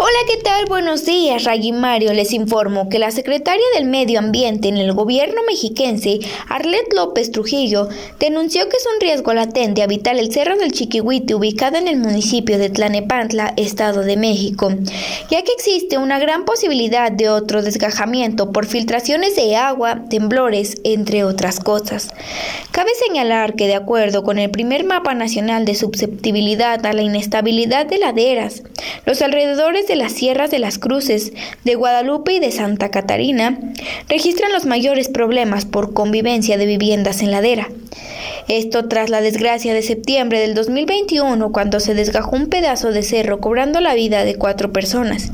Hola, 0.03 0.17
¿qué 0.27 0.39
tal? 0.39 0.65
Buenos 0.65 1.05
días, 1.05 1.45
Ray 1.45 1.73
Mario. 1.73 2.15
Les 2.15 2.33
informo 2.33 2.89
que 2.89 2.99
la 2.99 3.11
secretaria 3.11 3.67
del 3.75 3.85
Medio 3.85 4.19
Ambiente 4.19 4.69
en 4.69 4.79
el 4.79 4.95
gobierno 4.95 5.43
mexiquense, 5.47 6.21
Arlet 6.49 6.91
López 6.95 7.31
Trujillo, 7.31 7.87
denunció 8.19 8.67
que 8.71 8.79
es 8.79 8.87
un 8.95 8.99
riesgo 8.99 9.35
latente 9.35 9.83
habitar 9.83 10.17
el 10.17 10.33
Cerro 10.33 10.57
del 10.57 10.73
Chiquihuite 10.73 11.35
ubicado 11.35 11.77
en 11.77 11.87
el 11.87 11.99
municipio 11.99 12.57
de 12.57 12.71
Tlanepantla, 12.71 13.53
Estado 13.59 14.01
de 14.01 14.17
México, 14.17 14.73
ya 15.31 15.43
que 15.43 15.53
existe 15.53 15.99
una 15.99 16.19
gran 16.19 16.47
posibilidad 16.47 17.13
de 17.13 17.29
otro 17.29 17.61
desgajamiento 17.61 18.53
por 18.53 18.65
filtraciones 18.65 19.37
de 19.37 19.57
agua, 19.57 20.05
temblores, 20.09 20.79
entre 20.83 21.25
otras 21.25 21.61
cosas. 21.61 22.09
Cabe 22.71 22.93
señalar 23.07 23.55
que 23.55 23.67
de 23.67 23.75
acuerdo 23.75 24.25
con 24.25 24.39
el 24.39 24.51
primer 24.51 24.83
mapa 24.83 25.13
nacional 25.13 25.67
de 25.67 25.75
susceptibilidad 25.75 26.87
a 26.87 26.95
la 26.95 27.03
inestabilidad 27.03 27.85
de 27.85 27.99
laderas, 27.99 28.63
los 29.05 29.21
alrededores 29.21 29.90
de 29.91 29.97
las 29.97 30.13
sierras 30.13 30.53
de 30.53 30.61
las 30.61 30.79
Cruces, 30.79 31.33
de 31.65 31.75
Guadalupe 31.75 32.35
y 32.35 32.39
de 32.39 32.53
Santa 32.53 32.93
Catarina 32.93 33.59
registran 34.09 34.53
los 34.53 34.65
mayores 34.65 35.09
problemas 35.09 35.65
por 35.65 35.95
convivencia 35.95 36.57
de 36.57 36.67
viviendas 36.67 37.23
en 37.23 37.33
ladera. 37.33 37.67
Esto 38.47 38.87
tras 38.87 39.11
la 39.11 39.21
desgracia 39.21 39.75
de 39.75 39.83
septiembre 39.83 40.39
del 40.39 40.55
2021 40.55 41.51
cuando 41.51 41.81
se 41.81 41.95
desgajó 41.95 42.37
un 42.37 42.47
pedazo 42.47 42.93
de 42.93 43.03
cerro 43.03 43.41
cobrando 43.41 43.81
la 43.81 43.95
vida 43.95 44.25
de 44.25 44.37
cuatro 44.37 44.73
personas. 44.73 45.33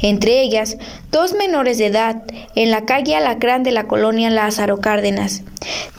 entre 0.00 0.42
ellas 0.42 0.76
dos 1.10 1.34
menores 1.34 1.78
de 1.78 1.86
edad 1.86 2.22
en 2.54 2.70
la 2.70 2.84
calle 2.84 3.16
Alacrán 3.16 3.64
de 3.64 3.72
la 3.72 3.88
colonia 3.88 4.30
Lázaro 4.30 4.80
Cárdenas. 4.80 5.42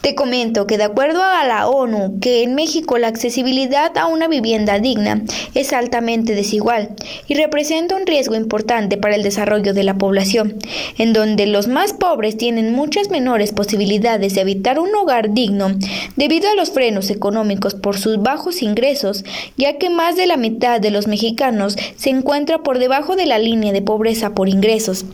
Te 0.02 0.16
comento 0.16 0.68
que 0.68 0.78
de 0.78 0.86
acuerdo 0.86 1.22
a 1.22 1.44
la 1.44 1.68
ONU, 1.68 2.20
que 2.22 2.44
en 2.44 2.56
México 2.56 2.98
la 2.98 3.08
accesibilidad 3.08 3.98
a 3.98 4.06
una 4.06 4.28
vivienda 4.30 4.80
digna 4.80 5.24
es 5.54 5.74
altamente 5.74 6.34
desigual 6.34 6.96
y 7.28 7.34
representa 7.34 7.97
un 7.98 8.06
riesgo 8.08 8.36
importante 8.36 8.98
para 8.98 9.16
el 9.16 9.24
desarrollo 9.24 9.74
de 9.74 9.84
la 9.84 9.98
población, 9.98 10.58
en 10.98 11.14
donde 11.14 11.48
los 11.48 11.68
más 11.68 11.94
pobres 11.94 12.38
tienen 12.38 12.74
muchas 12.74 13.10
menores 13.10 13.52
posibilidades 13.52 14.36
de 14.36 14.42
habitar 14.42 14.80
un 14.80 14.94
hogar 14.96 15.34
digno 15.34 15.72
debido 16.16 16.50
a 16.50 16.56
los 16.56 16.72
frenos 16.72 17.10
económicos 17.10 17.76
por 17.76 17.98
sus 17.98 18.22
bajos 18.22 18.62
ingresos, 18.62 19.26
ya 19.58 19.78
que 19.78 19.90
más 19.90 20.16
de 20.16 20.28
la 20.28 20.38
mitad 20.38 20.80
de 20.80 20.92
los 20.92 21.08
mexicanos 21.08 21.76
se 21.96 22.10
encuentra 22.10 22.60
por 22.60 22.80
debajo 22.80 23.16
de 23.16 23.26
la 23.26 23.40
línea 23.40 23.74
de 23.74 23.82
pobreza 23.82 24.34
por 24.34 24.50
ingresos. 24.50 25.06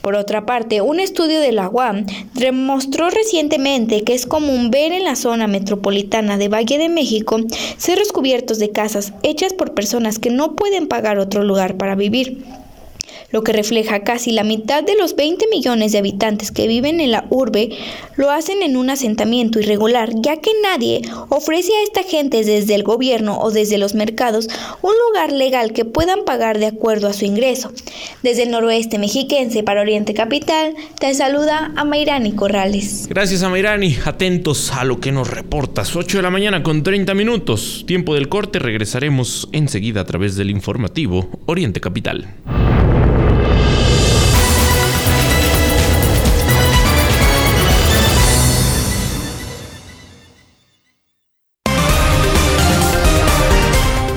Por 0.00 0.14
otra 0.14 0.46
parte, 0.46 0.80
un 0.80 1.00
estudio 1.00 1.40
de 1.40 1.52
la 1.52 1.68
UAM 1.68 2.06
demostró 2.34 3.10
recientemente 3.10 4.02
que 4.02 4.14
es 4.14 4.26
común 4.26 4.70
ver 4.70 4.92
en 4.92 5.04
la 5.04 5.16
zona 5.16 5.46
metropolitana 5.46 6.36
de 6.36 6.48
Valle 6.48 6.78
de 6.78 6.88
México 6.88 7.38
cerros 7.76 8.12
cubiertos 8.12 8.58
de 8.58 8.70
casas 8.70 9.12
hechas 9.22 9.52
por 9.52 9.74
personas 9.74 10.18
que 10.18 10.30
no 10.30 10.56
pueden 10.56 10.86
pagar 10.86 11.18
otro 11.18 11.44
lugar 11.44 11.76
para 11.76 11.94
vivir 11.94 12.29
deep 12.34 12.69
lo 13.30 13.42
que 13.42 13.52
refleja 13.52 14.00
casi 14.00 14.32
la 14.32 14.44
mitad 14.44 14.82
de 14.82 14.96
los 14.96 15.16
20 15.16 15.46
millones 15.48 15.92
de 15.92 15.98
habitantes 15.98 16.50
que 16.50 16.66
viven 16.66 17.00
en 17.00 17.10
la 17.10 17.26
urbe, 17.30 17.70
lo 18.16 18.30
hacen 18.30 18.62
en 18.62 18.76
un 18.76 18.90
asentamiento 18.90 19.60
irregular, 19.60 20.10
ya 20.16 20.36
que 20.36 20.50
nadie 20.62 21.02
ofrece 21.28 21.72
a 21.72 21.82
esta 21.84 22.02
gente 22.02 22.44
desde 22.44 22.74
el 22.74 22.82
gobierno 22.82 23.38
o 23.40 23.50
desde 23.50 23.78
los 23.78 23.94
mercados 23.94 24.48
un 24.82 24.92
lugar 25.08 25.32
legal 25.32 25.72
que 25.72 25.84
puedan 25.84 26.24
pagar 26.24 26.58
de 26.58 26.66
acuerdo 26.66 27.08
a 27.08 27.12
su 27.12 27.24
ingreso. 27.24 27.72
Desde 28.22 28.44
el 28.44 28.50
noroeste 28.50 28.98
mexiquense 28.98 29.62
para 29.62 29.80
Oriente 29.80 30.14
Capital, 30.14 30.74
te 30.98 31.14
saluda 31.14 31.72
a 31.76 31.84
Mayrani 31.84 32.32
Corrales. 32.32 33.06
Gracias 33.08 33.42
a 33.42 33.48
Mayrani, 33.48 33.96
atentos 34.04 34.72
a 34.72 34.84
lo 34.84 35.00
que 35.00 35.12
nos 35.12 35.30
reportas. 35.30 35.96
8 35.96 36.18
de 36.18 36.22
la 36.22 36.30
mañana 36.30 36.62
con 36.62 36.82
30 36.82 37.14
minutos. 37.14 37.84
Tiempo 37.86 38.14
del 38.14 38.28
corte, 38.28 38.58
regresaremos 38.58 39.48
enseguida 39.52 40.02
a 40.02 40.04
través 40.04 40.36
del 40.36 40.50
informativo 40.50 41.28
Oriente 41.46 41.80
Capital. 41.80 42.28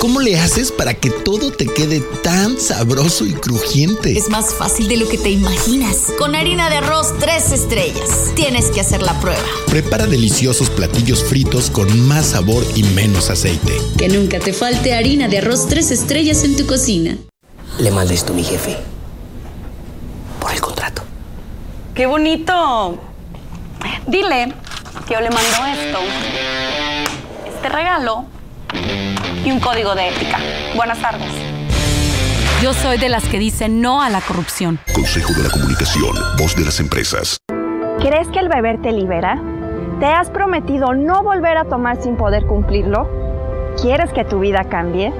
¿cómo 0.00 0.20
le 0.20 0.40
haces 0.40 0.72
para 0.72 0.94
que 0.94 1.10
todo 1.10 1.52
te 1.52 1.66
quede 1.66 2.00
tan 2.00 2.58
sabroso 2.58 3.26
y 3.26 3.34
crujiente? 3.34 4.16
Es 4.16 4.30
más 4.30 4.54
fácil 4.54 4.88
de 4.88 4.96
lo 4.96 5.06
que 5.06 5.18
te 5.18 5.28
imaginas. 5.28 6.06
Con 6.18 6.34
harina 6.34 6.70
de 6.70 6.78
arroz 6.78 7.14
tres 7.20 7.52
estrellas. 7.52 8.32
Tienes 8.34 8.70
que 8.70 8.80
hacer 8.80 9.02
la 9.02 9.12
prueba. 9.20 9.42
Prepara 9.68 10.06
deliciosos 10.06 10.70
platillos 10.70 11.22
fritos 11.22 11.70
con 11.70 12.08
más 12.08 12.26
sabor 12.26 12.64
y 12.74 12.82
menos 12.82 13.28
aceite. 13.30 13.72
Que 13.98 14.08
nunca 14.08 14.40
te 14.40 14.52
falte 14.52 14.94
harina 14.94 15.28
de 15.28 15.38
arroz 15.38 15.68
tres 15.68 15.90
estrellas 15.90 16.42
en 16.44 16.56
tu 16.56 16.66
cocina. 16.66 17.18
Le 17.78 17.90
manda 17.90 18.14
esto 18.14 18.32
a 18.32 18.36
mi 18.36 18.42
jefe. 18.42 18.78
Por 20.40 20.50
el 20.50 20.60
contrato. 20.60 21.02
¡Qué 21.94 22.06
bonito! 22.06 22.98
Dile 24.06 24.54
que 25.06 25.14
yo 25.14 25.20
le 25.20 25.30
mando 25.30 25.66
esto, 25.66 25.98
este 27.46 27.68
regalo 27.68 28.26
y 29.44 29.50
un 29.50 29.60
código 29.60 29.94
de 29.94 30.08
ética. 30.08 30.38
Buenas 30.74 31.00
tardes. 31.00 31.30
Yo 32.62 32.74
soy 32.74 32.98
de 32.98 33.08
las 33.08 33.24
que 33.24 33.38
dicen 33.38 33.80
no 33.80 34.02
a 34.02 34.10
la 34.10 34.20
corrupción. 34.20 34.78
Consejo 34.94 35.32
de 35.32 35.44
la 35.44 35.50
Comunicación, 35.50 36.14
voz 36.36 36.54
de 36.56 36.64
las 36.64 36.78
empresas. 36.78 37.38
¿Crees 38.00 38.28
que 38.28 38.38
el 38.38 38.48
beber 38.48 38.82
te 38.82 38.92
libera? 38.92 39.42
¿Te 39.98 40.06
has 40.06 40.30
prometido 40.30 40.94
no 40.94 41.22
volver 41.22 41.56
a 41.56 41.64
tomar 41.64 42.02
sin 42.02 42.16
poder 42.16 42.46
cumplirlo? 42.46 43.08
¿Quieres 43.80 44.12
que 44.12 44.24
tu 44.24 44.40
vida 44.40 44.64
cambie? 44.64 45.12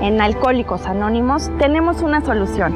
En 0.00 0.20
Alcohólicos 0.20 0.86
Anónimos 0.86 1.50
tenemos 1.58 2.02
una 2.02 2.24
solución. 2.24 2.72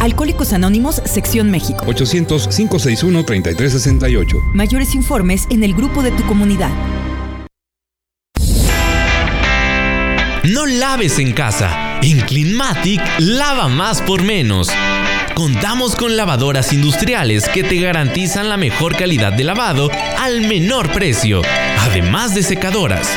Alcohólicos 0.00 0.52
Anónimos, 0.52 1.02
Sección 1.04 1.50
México. 1.50 1.84
800-561-3368. 1.86 4.52
Mayores 4.54 4.94
informes 4.94 5.46
en 5.50 5.64
el 5.64 5.74
grupo 5.74 6.02
de 6.02 6.12
tu 6.12 6.22
comunidad. 6.24 6.70
Laves 10.68 11.18
en 11.18 11.32
casa. 11.32 12.00
En 12.02 12.20
Cleanmatic, 12.20 13.00
lava 13.18 13.68
más 13.68 14.02
por 14.02 14.22
menos. 14.22 14.68
Contamos 15.34 15.94
con 15.94 16.16
lavadoras 16.16 16.72
industriales 16.72 17.48
que 17.48 17.62
te 17.62 17.76
garantizan 17.76 18.48
la 18.48 18.56
mejor 18.56 18.96
calidad 18.96 19.32
de 19.32 19.44
lavado 19.44 19.90
al 20.18 20.40
menor 20.40 20.90
precio, 20.92 21.42
además 21.78 22.34
de 22.34 22.42
secadoras. 22.42 23.08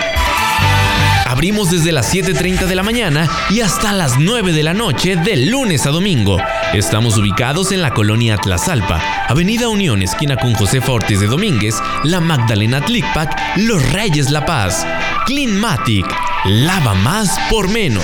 Abrimos 1.25 1.71
desde 1.71 1.91
las 1.91 2.13
7.30 2.13 2.65
de 2.67 2.75
la 2.75 2.83
mañana 2.83 3.29
y 3.49 3.61
hasta 3.61 3.93
las 3.93 4.19
9 4.19 4.51
de 4.51 4.63
la 4.63 4.73
noche 4.73 5.15
de 5.15 5.35
lunes 5.37 5.85
a 5.85 5.89
domingo. 5.89 6.37
Estamos 6.73 7.17
ubicados 7.17 7.71
en 7.71 7.81
la 7.81 7.91
colonia 7.95 8.37
Tlazalpa, 8.37 9.01
Avenida 9.27 9.69
Unión, 9.69 10.03
esquina 10.03 10.37
con 10.37 10.53
José 10.53 10.79
Ortiz 10.87 11.19
de 11.19 11.25
Domínguez, 11.25 11.75
La 12.03 12.19
Magdalena 12.19 12.79
Tlicpac, 12.79 13.57
Los 13.57 13.91
Reyes 13.91 14.29
La 14.29 14.45
Paz. 14.45 14.85
Cleanmatic, 15.25 16.05
lava 16.45 16.93
más 16.93 17.39
por 17.49 17.69
menos. 17.69 18.03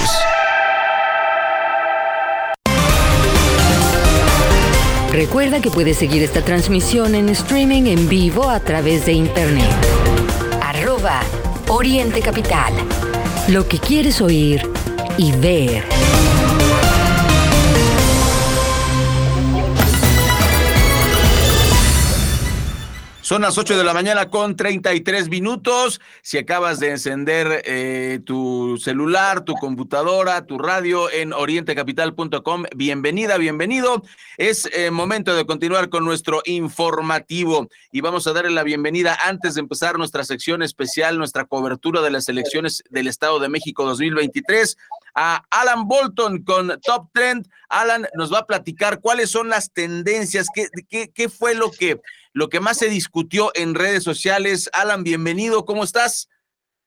Recuerda 5.11 5.61
que 5.61 5.69
puedes 5.69 5.97
seguir 5.97 6.23
esta 6.23 6.41
transmisión 6.41 7.13
en 7.13 7.29
streaming 7.29 7.83
en 7.83 8.09
vivo 8.09 8.49
a 8.49 8.59
través 8.59 9.05
de 9.05 9.13
internet. 9.13 9.69
Arroba 10.63 11.21
Oriente 11.67 12.19
Capital. 12.19 12.73
Lo 13.47 13.67
que 13.67 13.77
quieres 13.77 14.21
oír 14.21 14.67
y 15.17 15.31
ver. 15.33 15.83
Son 23.25 23.41
las 23.41 23.57
8 23.57 23.75
de 23.75 23.83
la 23.83 23.95
mañana 23.95 24.29
con 24.29 24.55
33 24.55 25.29
minutos. 25.29 25.99
Si 26.21 26.37
acabas 26.37 26.79
de 26.79 26.91
encender 26.91 27.63
eh, 27.65 28.19
tu 28.23 28.77
celular, 28.77 29.43
tu 29.43 29.55
computadora, 29.55 30.45
tu 30.45 30.59
radio 30.59 31.09
en 31.09 31.33
orientecapital.com, 31.33 32.65
bienvenida, 32.75 33.39
bienvenido. 33.39 34.03
Es 34.37 34.69
eh, 34.71 34.91
momento 34.91 35.35
de 35.35 35.47
continuar 35.47 35.89
con 35.89 36.05
nuestro 36.05 36.43
informativo 36.45 37.67
y 37.91 38.01
vamos 38.01 38.27
a 38.27 38.33
darle 38.33 38.51
la 38.51 38.61
bienvenida 38.61 39.17
antes 39.25 39.55
de 39.55 39.61
empezar 39.61 39.97
nuestra 39.97 40.23
sección 40.23 40.61
especial, 40.61 41.17
nuestra 41.17 41.45
cobertura 41.45 42.03
de 42.03 42.11
las 42.11 42.29
elecciones 42.29 42.83
del 42.91 43.07
Estado 43.07 43.39
de 43.39 43.49
México 43.49 43.85
2023 43.85 44.77
a 45.15 45.43
Alan 45.49 45.87
Bolton 45.87 46.43
con 46.43 46.79
Top 46.81 47.09
Trend. 47.11 47.47
Alan 47.69 48.07
nos 48.13 48.31
va 48.31 48.39
a 48.39 48.45
platicar 48.45 48.99
cuáles 48.99 49.31
son 49.31 49.49
las 49.49 49.71
tendencias, 49.71 50.47
qué, 50.53 51.29
fue 51.29 51.55
lo 51.55 51.71
que 51.71 51.99
lo 52.35 52.49
que 52.49 52.59
más 52.59 52.77
se 52.77 52.89
discutió 52.89 53.51
en 53.55 53.75
redes 53.75 54.03
sociales. 54.03 54.69
Alan, 54.73 55.05
bienvenido, 55.05 55.63
¿cómo 55.63 55.85
estás? 55.85 56.27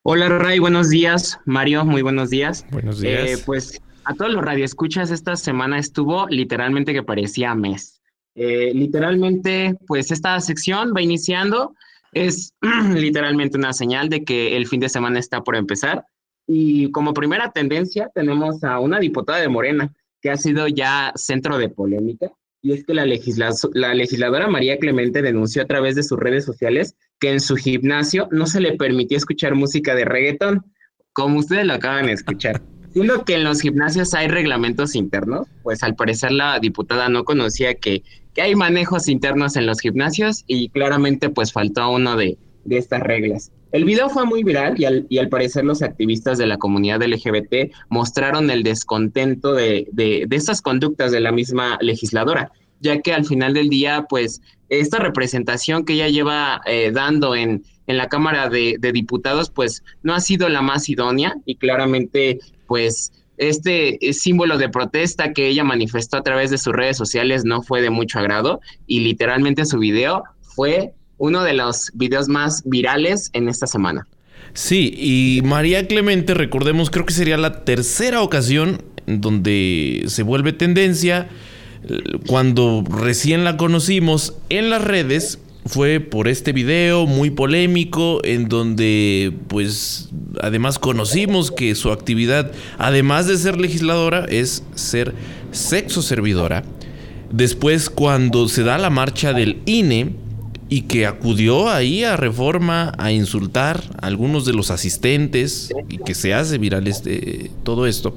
Hola 0.03 0.29
Ray, 0.29 0.59
buenos 0.59 0.91
días. 0.91 1.41
Mario, 1.47 1.87
muy 1.87 2.03
buenos 2.03 2.29
días. 2.29 2.67
Buenos 2.71 3.01
días. 3.01 3.31
Eh, 3.31 3.43
pues 3.47 3.81
a 4.05 4.13
todos 4.13 4.31
los 4.31 4.45
radioescuchas 4.45 5.11
esta 5.11 5.37
semana 5.37 5.79
estuvo 5.79 6.29
literalmente 6.29 6.93
que 6.93 7.03
parecía 7.03 7.55
mes. 7.55 8.03
Eh, 8.35 8.73
literalmente, 8.75 9.75
pues 9.87 10.11
esta 10.11 10.39
sección 10.41 10.93
va 10.95 11.01
iniciando. 11.01 11.75
Es 12.13 12.53
literalmente 12.95 13.57
una 13.57 13.73
señal 13.73 14.11
de 14.11 14.25
que 14.25 14.55
el 14.55 14.67
fin 14.67 14.81
de 14.81 14.91
semana 14.91 15.19
está 15.19 15.43
por 15.43 15.57
empezar. 15.57 16.05
Y 16.47 16.91
como 16.91 17.15
primera 17.15 17.53
tendencia 17.53 18.11
tenemos 18.15 18.63
a 18.65 18.81
una 18.81 18.99
diputada 18.99 19.39
de 19.39 19.49
Morena 19.49 19.91
que 20.21 20.31
ha 20.31 20.37
sido 20.37 20.69
ya 20.69 21.11
centro 21.17 21.57
de 21.57 21.71
polémica 21.71 22.31
y 22.63 22.73
es 22.73 22.85
que 22.85 22.95
la, 22.95 23.07
la 23.07 23.95
legisladora 23.95 24.49
María 24.49 24.79
Clemente 24.79 25.23
denunció 25.23 25.63
a 25.63 25.67
través 25.67 25.95
de 25.95 26.03
sus 26.03 26.19
redes 26.19 26.45
sociales 26.45 26.97
que 27.21 27.31
en 27.31 27.41
su 27.41 27.57
gimnasio 27.57 28.29
no 28.31 28.47
se 28.47 28.61
le 28.61 28.77
permitía 28.77 29.19
escuchar 29.19 29.55
música 29.55 29.95
de 29.95 30.05
reggaetón, 30.05 30.65
como 31.13 31.39
ustedes 31.39 31.67
lo 31.67 31.75
acaban 31.75 32.07
de 32.07 32.13
escuchar. 32.13 32.61
Siendo 32.93 33.25
que 33.25 33.35
en 33.35 33.45
los 33.45 33.61
gimnasios 33.61 34.15
hay 34.15 34.29
reglamentos 34.29 34.95
internos, 34.95 35.47
pues 35.63 35.83
al 35.83 35.95
parecer 35.95 36.33
la 36.33 36.59
diputada 36.59 37.09
no 37.09 37.25
conocía 37.25 37.75
que, 37.75 38.03
que 38.35 38.43
hay 38.43 38.55
manejos 38.55 39.09
internos 39.09 39.57
en 39.57 39.67
los 39.67 39.81
gimnasios 39.81 40.45
y 40.47 40.71
claramente 40.71 41.29
pues 41.29 41.53
faltó 41.53 41.91
uno 41.91 42.17
de, 42.17 42.39
de 42.69 42.79
estas 42.79 43.01
reglas. 43.01 43.51
El 43.73 43.85
video 43.85 44.09
fue 44.09 44.25
muy 44.25 44.45
viral 44.45 44.77
y 44.79 45.19
al, 45.19 45.29
parecer 45.29 45.65
los 45.65 45.83
activistas 45.83 46.39
de 46.39 46.47
la 46.47 46.57
comunidad 46.57 47.03
LGBT 47.03 47.73
mostraron 47.89 48.51
el 48.51 48.63
descontento 48.63 49.53
de, 49.53 49.89
de, 49.93 50.27
estas 50.31 50.63
conductas 50.63 51.13
de 51.13 51.21
la 51.21 51.33
misma 51.33 51.79
legisladora, 51.81 52.51
ya 52.81 53.01
que 53.01 53.13
al 53.13 53.27
final 53.27 53.55
del 53.55 53.69
día, 53.69 54.07
pues, 54.09 54.41
esta 54.69 54.99
representación 54.99 55.85
que 55.85 55.95
ella 55.95 56.09
lleva 56.09 56.61
eh, 56.67 56.91
dando 56.93 57.35
en, 57.35 57.65
en, 57.87 57.97
la 57.97 58.09
Cámara 58.09 58.49
de, 58.49 58.77
de, 58.79 58.93
Diputados, 58.93 59.51
pues, 59.51 59.83
no 60.03 60.15
ha 60.15 60.21
sido 60.21 60.49
la 60.49 60.63
más 60.63 60.89
idónea 60.89 61.35
y 61.45 61.57
claramente, 61.57 62.39
pues, 62.67 63.13
este 63.39 63.99
símbolo 64.13 64.59
de 64.59 64.69
protesta 64.69 65.33
que 65.33 65.47
ella 65.47 65.63
manifestó 65.63 66.17
a 66.17 66.23
través 66.23 66.51
de 66.51 66.59
sus 66.59 66.73
redes 66.73 66.97
sociales 66.97 67.45
no 67.45 67.63
fue 67.63 67.81
de 67.81 67.91
mucho 67.91 68.19
agrado 68.19 68.61
y 68.87 69.01
literalmente 69.01 69.65
su 69.65 69.79
video 69.79 70.25
fue 70.41 70.93
uno 71.19 71.43
de 71.43 71.53
los 71.53 71.91
videos 71.95 72.29
más 72.29 72.63
virales 72.65 73.31
en 73.33 73.49
esta 73.49 73.67
semana. 73.67 74.07
Sí, 74.55 74.95
y 74.97 75.43
María 75.45 75.87
Clemente, 75.87 76.35
recordemos, 76.35 76.91
creo 76.91 77.05
que 77.05 77.13
sería 77.13 77.37
la 77.37 77.65
tercera 77.65 78.23
ocasión 78.23 78.83
donde 79.07 80.05
se 80.07 80.23
vuelve 80.23 80.53
tendencia. 80.53 81.29
Cuando 82.27 82.85
recién 82.89 83.45
la 83.45 83.57
conocimos 83.57 84.35
en 84.49 84.71
las 84.71 84.83
redes, 84.83 85.39
fue 85.69 86.01
por 86.01 86.29
este 86.29 86.53
video 86.53 87.07
muy 87.07 87.31
polémico 87.31 88.21
en 88.25 88.49
donde 88.49 89.33
pues 89.49 90.09
además 90.41 90.79
conocimos 90.79 91.51
que 91.51 91.75
su 91.75 91.93
actividad 91.93 92.53
además 92.79 93.27
de 93.27 93.37
ser 93.37 93.61
legisladora 93.61 94.25
es 94.29 94.65
ser 94.75 95.15
sexo 95.53 96.01
servidora. 96.01 96.65
Después 97.31 97.91
cuando 97.91 98.49
se 98.49 98.63
da 98.63 98.79
la 98.79 98.89
marcha 98.89 99.35
del 99.35 99.61
INE, 99.67 100.15
y 100.69 100.83
que 100.83 101.07
acudió 101.07 101.71
ahí 101.71 102.05
a 102.05 102.17
Reforma 102.17 102.93
a 102.99 103.11
insultar 103.11 103.83
a 104.01 104.07
algunos 104.07 104.45
de 104.45 104.53
los 104.53 104.71
asistentes 104.71 105.73
y 105.89 105.99
que 105.99 106.15
se 106.15 106.35
hace 106.35 106.59
viral 106.59 106.87
este, 106.87 107.51
todo 107.63 107.87
esto. 107.87 108.15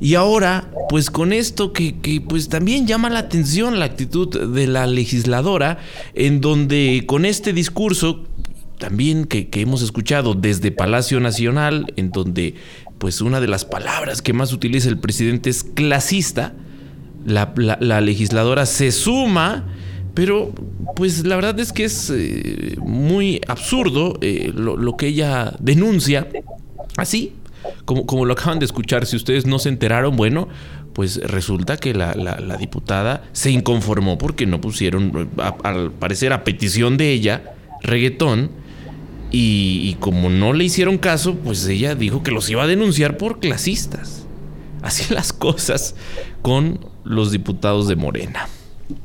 Y 0.00 0.14
ahora, 0.14 0.70
pues 0.88 1.10
con 1.10 1.32
esto 1.32 1.72
que, 1.72 1.98
que, 2.00 2.20
pues 2.20 2.48
también 2.48 2.86
llama 2.86 3.10
la 3.10 3.20
atención 3.20 3.78
la 3.78 3.84
actitud 3.84 4.52
de 4.52 4.66
la 4.66 4.86
legisladora, 4.86 5.78
en 6.14 6.40
donde 6.40 7.04
con 7.06 7.24
este 7.24 7.52
discurso 7.52 8.24
también 8.78 9.24
que, 9.24 9.48
que 9.48 9.60
hemos 9.60 9.82
escuchado 9.82 10.34
desde 10.34 10.70
Palacio 10.70 11.18
Nacional, 11.20 11.92
en 11.96 12.10
donde 12.10 12.54
pues 12.98 13.20
una 13.20 13.40
de 13.40 13.48
las 13.48 13.64
palabras 13.64 14.22
que 14.22 14.32
más 14.32 14.52
utiliza 14.52 14.88
el 14.88 14.98
presidente 14.98 15.50
es 15.50 15.62
clasista, 15.64 16.54
la, 17.24 17.52
la, 17.56 17.78
la 17.80 18.00
legisladora 18.00 18.66
se 18.66 18.90
suma 18.92 19.66
pero, 20.18 20.52
pues 20.96 21.24
la 21.24 21.36
verdad 21.36 21.60
es 21.60 21.72
que 21.72 21.84
es 21.84 22.10
eh, 22.12 22.74
muy 22.80 23.40
absurdo 23.46 24.18
eh, 24.20 24.50
lo, 24.52 24.96
que 24.96 25.06
ella 25.06 25.54
denuncia. 25.60 26.26
Así, 26.96 27.34
como, 27.84 28.04
como 28.04 28.24
lo 28.24 28.32
acaban 28.32 28.58
de 28.58 28.64
escuchar, 28.64 29.06
si 29.06 29.14
ustedes 29.14 29.46
no 29.46 29.60
se 29.60 29.68
enteraron, 29.68 30.16
bueno, 30.16 30.48
pues 30.92 31.18
resulta 31.22 31.76
que 31.76 31.94
la, 31.94 32.14
la, 32.14 32.56
diputada 32.56 33.28
se 33.30 33.52
inconformó 33.52 34.18
porque 34.18 34.44
no 34.44 34.60
pusieron, 34.60 35.30
a, 35.38 35.54
al 35.62 35.92
parecer 35.92 36.32
a 36.32 36.42
petición 36.42 36.96
de 36.96 37.12
ella, 37.12 37.54
reggaetón. 37.84 38.50
Y, 39.30 39.82
y 39.84 39.98
como 40.00 40.30
no 40.30 40.52
le 40.52 40.64
hicieron 40.64 40.98
caso, 40.98 41.36
pues 41.36 41.64
ella 41.68 41.94
dijo 41.94 42.24
que 42.24 42.32
los 42.32 42.50
iba 42.50 42.64
a 42.64 42.66
denunciar 42.66 43.18
por 43.18 43.38
clasistas. 43.38 44.26
Así 44.82 45.14
las 45.14 45.32
cosas 45.32 45.94
con 46.42 46.80
los 47.04 47.30
diputados 47.30 47.86
de 47.86 47.94
Morena. 47.94 48.48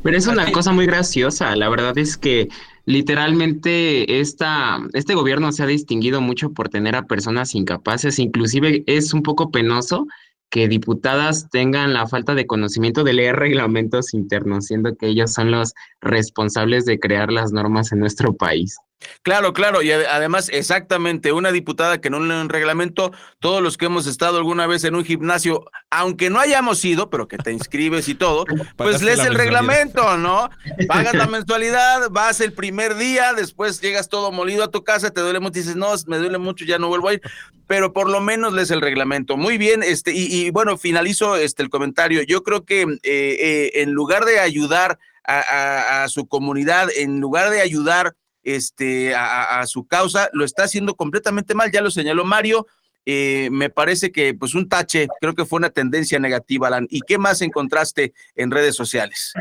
Pero 0.02 0.18
es 0.18 0.28
una 0.28 0.52
cosa 0.52 0.72
muy 0.72 0.86
graciosa. 0.86 1.56
La 1.56 1.70
verdad 1.70 1.98
es 1.98 2.18
que 2.18 2.50
literalmente 2.86 4.20
esta, 4.20 4.80
este 4.94 5.16
gobierno 5.16 5.52
se 5.52 5.64
ha 5.64 5.68
distinguido 5.68 6.22
mucho 6.22 6.52
por 6.52 6.70
tener 6.70 6.96
a 6.96 7.06
personas 7.06 7.56
incapaces. 7.56 8.20
Inclusive 8.20 8.84
es 8.88 9.14
un 9.14 9.24
poco 9.24 9.52
penoso 9.52 10.08
que 10.50 10.68
diputadas 10.68 11.50
tengan 11.50 11.94
la 11.94 12.08
falta 12.08 12.36
de 12.36 12.46
conocimiento 12.46 13.04
de 13.04 13.14
leer 13.14 13.38
reglamentos 13.38 14.14
internos, 14.14 14.68
siendo 14.68 14.96
que 14.96 15.08
ellos 15.08 15.34
son 15.34 15.50
los 15.50 15.74
responsables 16.00 16.86
de 16.86 17.00
crear 17.00 17.32
las 17.32 17.52
normas 17.52 17.92
en 17.92 18.00
nuestro 18.00 18.34
país. 18.34 18.78
Claro, 19.22 19.54
claro, 19.54 19.82
y 19.82 19.92
además 19.92 20.50
exactamente 20.52 21.32
una 21.32 21.52
diputada 21.52 22.02
que 22.02 22.10
no 22.10 22.20
lee 22.20 22.34
un 22.34 22.50
reglamento, 22.50 23.12
todos 23.40 23.62
los 23.62 23.78
que 23.78 23.86
hemos 23.86 24.08
estado 24.08 24.38
alguna 24.38 24.68
vez 24.68 24.84
en 24.84 24.96
un 24.96 25.06
gimnasio, 25.06 25.66
aunque 25.90 26.30
no 26.30 26.40
hayamos 26.40 26.84
ido, 26.84 27.10
pero 27.10 27.28
que 27.28 27.38
te 27.38 27.52
inscribes 27.52 28.08
y 28.08 28.16
todo, 28.16 28.46
pues 28.78 29.02
lees 29.02 29.20
el 29.20 29.36
reglamento, 29.36 30.18
¿no? 30.18 30.50
Pagas 30.88 31.14
la 31.14 31.28
mensualidad, 31.28 32.10
vas 32.10 32.42
el 32.42 32.54
primer 32.54 32.96
día, 32.96 33.34
después 33.34 33.82
llegas 33.82 34.10
todo 34.10 34.32
molido 34.32 34.64
a 34.64 34.72
tu 34.72 34.84
casa, 34.84 35.12
te 35.12 35.22
duele 35.22 35.40
mucho, 35.40 35.60
dices, 35.60 35.76
no, 35.76 35.94
me 36.08 36.18
duele 36.18 36.38
mucho, 36.38 36.66
ya 36.66 36.80
no 36.80 36.88
vuelvo 36.88 37.10
a 37.10 37.14
ir, 37.14 37.22
pero 37.68 37.94
por 37.94 38.10
lo 38.10 38.22
menos 38.22 38.54
lees 38.54 38.72
el 38.72 38.82
reglamento. 38.82 39.38
Muy 39.38 39.58
bien, 39.58 39.84
este, 39.84 40.12
y, 40.12 40.26
y 40.26 40.50
bueno, 40.50 40.78
finalizo 40.78 41.36
este 41.38 41.64
el 41.64 41.70
comentario. 41.70 42.22
Yo 42.24 42.44
creo 42.44 42.66
que 42.66 42.82
eh, 42.82 42.98
eh, 43.04 43.72
en 43.76 43.92
lugar 43.92 44.26
de 44.26 44.40
ayudar 44.40 45.00
a, 45.26 45.40
a, 45.40 46.04
a 46.04 46.10
su 46.10 46.28
comunidad, 46.28 46.90
en 46.96 47.20
lugar 47.20 47.50
de 47.50 47.62
ayudar 47.62 48.16
este, 48.44 49.16
a, 49.16 49.66
su 49.66 49.86
causa, 49.86 50.30
lo 50.34 50.46
está 50.46 50.64
haciendo 50.64 50.96
completamente 50.96 51.56
mal, 51.56 51.72
ya 51.72 51.82
lo 51.82 51.92
señaló 51.92 52.26
Mario. 52.26 52.68
Eh, 53.06 53.50
me 53.52 53.70
parece 53.70 54.12
que 54.12 54.34
pues 54.34 54.56
un 54.56 54.70
tache, 54.70 55.08
creo 55.20 55.36
que 55.36 55.46
fue 55.46 55.58
una 55.58 55.70
tendencia 55.70 56.20
negativa, 56.20 56.68
Alan. 56.68 56.88
¿Y 56.90 57.02
qué 57.02 57.18
más 57.18 57.42
encontraste 57.42 58.14
en 58.36 58.52
redes 58.52 58.76
sociales? 58.76 59.34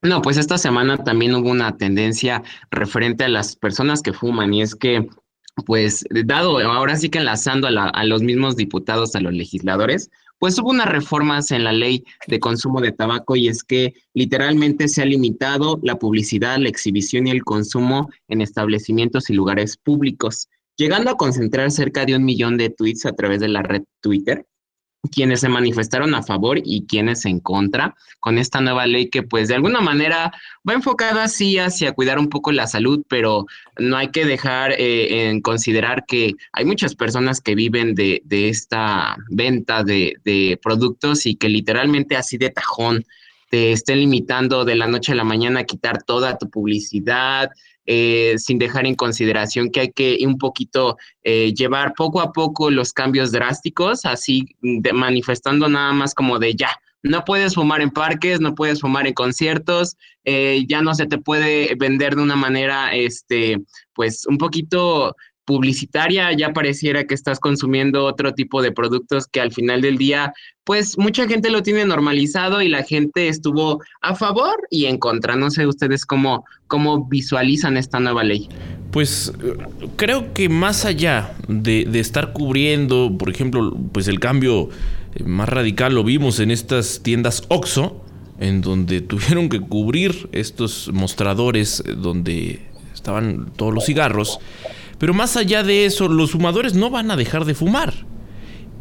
No, 0.00 0.22
pues 0.22 0.36
esta 0.36 0.58
semana 0.58 1.02
también 1.02 1.34
hubo 1.34 1.50
una 1.50 1.76
tendencia 1.76 2.42
referente 2.70 3.24
a 3.24 3.28
las 3.28 3.56
personas 3.56 4.00
que 4.00 4.12
fuman 4.12 4.54
y 4.54 4.62
es 4.62 4.76
que 4.76 5.08
pues 5.66 6.04
dado 6.24 6.58
ahora 6.60 6.96
sí 6.96 7.08
que 7.08 7.18
enlazando 7.18 7.66
a, 7.66 7.72
la, 7.72 7.86
a 7.86 8.04
los 8.04 8.22
mismos 8.22 8.54
diputados, 8.54 9.16
a 9.16 9.20
los 9.20 9.32
legisladores, 9.32 10.10
pues 10.38 10.58
hubo 10.58 10.70
unas 10.70 10.88
reformas 10.88 11.50
en 11.50 11.64
la 11.64 11.72
ley 11.72 12.04
de 12.26 12.40
consumo 12.40 12.80
de 12.80 12.92
tabaco 12.92 13.36
y 13.36 13.48
es 13.48 13.62
que 13.64 13.94
literalmente 14.14 14.88
se 14.88 15.02
ha 15.02 15.04
limitado 15.04 15.80
la 15.82 15.98
publicidad, 15.98 16.58
la 16.58 16.68
exhibición 16.68 17.26
y 17.26 17.30
el 17.30 17.44
consumo 17.44 18.08
en 18.28 18.40
establecimientos 18.40 19.30
y 19.30 19.34
lugares 19.34 19.76
públicos, 19.76 20.48
llegando 20.76 21.10
a 21.10 21.16
concentrar 21.16 21.70
cerca 21.70 22.04
de 22.04 22.16
un 22.16 22.24
millón 22.24 22.56
de 22.56 22.70
tweets 22.70 23.06
a 23.06 23.12
través 23.12 23.40
de 23.40 23.48
la 23.48 23.62
red 23.62 23.82
Twitter 24.00 24.46
quienes 25.12 25.40
se 25.40 25.48
manifestaron 25.48 26.14
a 26.14 26.22
favor 26.22 26.58
y 26.62 26.86
quienes 26.86 27.24
en 27.24 27.40
contra 27.40 27.94
con 28.20 28.38
esta 28.38 28.60
nueva 28.60 28.86
ley 28.86 29.08
que 29.08 29.22
pues 29.22 29.48
de 29.48 29.54
alguna 29.54 29.80
manera 29.80 30.32
va 30.68 30.74
enfocada 30.74 31.24
así 31.24 31.58
hacia 31.58 31.92
cuidar 31.92 32.18
un 32.18 32.28
poco 32.28 32.50
la 32.52 32.66
salud, 32.66 33.04
pero 33.08 33.46
no 33.78 33.96
hay 33.96 34.08
que 34.08 34.26
dejar 34.26 34.72
eh, 34.72 35.28
en 35.28 35.40
considerar 35.40 36.04
que 36.06 36.34
hay 36.52 36.64
muchas 36.64 36.94
personas 36.94 37.40
que 37.40 37.54
viven 37.54 37.94
de, 37.94 38.22
de 38.24 38.48
esta 38.48 39.16
venta 39.30 39.84
de, 39.84 40.16
de 40.24 40.58
productos 40.62 41.26
y 41.26 41.36
que 41.36 41.48
literalmente 41.48 42.16
así 42.16 42.36
de 42.36 42.50
tajón 42.50 43.04
te 43.48 43.72
estén 43.72 44.00
limitando 44.00 44.64
de 44.64 44.74
la 44.74 44.86
noche 44.86 45.12
a 45.12 45.16
la 45.16 45.24
mañana 45.24 45.60
a 45.60 45.64
quitar 45.64 46.02
toda 46.02 46.38
tu 46.38 46.50
publicidad, 46.50 47.50
eh, 47.90 48.34
sin 48.36 48.58
dejar 48.58 48.86
en 48.86 48.94
consideración 48.94 49.70
que 49.70 49.80
hay 49.80 49.92
que 49.92 50.18
un 50.26 50.36
poquito 50.36 50.98
eh, 51.22 51.54
llevar 51.54 51.94
poco 51.94 52.20
a 52.20 52.32
poco 52.32 52.70
los 52.70 52.92
cambios 52.92 53.32
drásticos, 53.32 54.04
así 54.04 54.44
de, 54.60 54.92
manifestando 54.92 55.70
nada 55.70 55.94
más 55.94 56.14
como 56.14 56.38
de 56.38 56.54
ya. 56.54 56.68
No 57.02 57.24
puedes 57.24 57.54
fumar 57.54 57.80
en 57.80 57.90
parques, 57.90 58.40
no 58.40 58.54
puedes 58.54 58.82
fumar 58.82 59.06
en 59.06 59.14
conciertos, 59.14 59.96
eh, 60.24 60.64
ya 60.68 60.82
no 60.82 60.94
se 60.94 61.06
te 61.06 61.16
puede 61.16 61.74
vender 61.76 62.14
de 62.14 62.22
una 62.22 62.36
manera, 62.36 62.94
este, 62.94 63.56
pues 63.94 64.26
un 64.26 64.36
poquito 64.36 65.16
publicitaria, 65.48 66.30
ya 66.34 66.52
pareciera 66.52 67.04
que 67.04 67.14
estás 67.14 67.40
consumiendo 67.40 68.04
otro 68.04 68.34
tipo 68.34 68.60
de 68.60 68.70
productos 68.70 69.26
que 69.26 69.40
al 69.40 69.50
final 69.50 69.80
del 69.80 69.96
día, 69.96 70.34
pues 70.64 70.98
mucha 70.98 71.26
gente 71.26 71.48
lo 71.48 71.62
tiene 71.62 71.86
normalizado 71.86 72.60
y 72.60 72.68
la 72.68 72.82
gente 72.82 73.28
estuvo 73.28 73.82
a 74.02 74.14
favor 74.14 74.56
y 74.70 74.84
en 74.84 74.98
contra. 74.98 75.36
No 75.36 75.50
sé 75.50 75.66
ustedes 75.66 76.04
cómo, 76.04 76.44
cómo 76.66 77.08
visualizan 77.08 77.78
esta 77.78 77.98
nueva 77.98 78.24
ley. 78.24 78.46
Pues 78.90 79.32
creo 79.96 80.34
que 80.34 80.50
más 80.50 80.84
allá 80.84 81.34
de, 81.48 81.86
de 81.86 82.00
estar 82.00 82.34
cubriendo, 82.34 83.16
por 83.16 83.30
ejemplo, 83.30 83.74
pues 83.92 84.06
el 84.06 84.20
cambio 84.20 84.68
más 85.24 85.48
radical 85.48 85.94
lo 85.94 86.04
vimos 86.04 86.40
en 86.40 86.50
estas 86.50 87.02
tiendas 87.02 87.44
OXO, 87.48 88.04
en 88.38 88.60
donde 88.60 89.00
tuvieron 89.12 89.48
que 89.48 89.60
cubrir 89.60 90.28
estos 90.32 90.90
mostradores 90.92 91.82
donde 91.96 92.68
estaban 92.92 93.50
todos 93.56 93.72
los 93.72 93.86
cigarros. 93.86 94.40
Pero 94.98 95.14
más 95.14 95.36
allá 95.36 95.62
de 95.62 95.86
eso, 95.86 96.08
los 96.08 96.32
fumadores 96.32 96.74
no 96.74 96.90
van 96.90 97.10
a 97.10 97.16
dejar 97.16 97.44
de 97.44 97.54
fumar. 97.54 97.94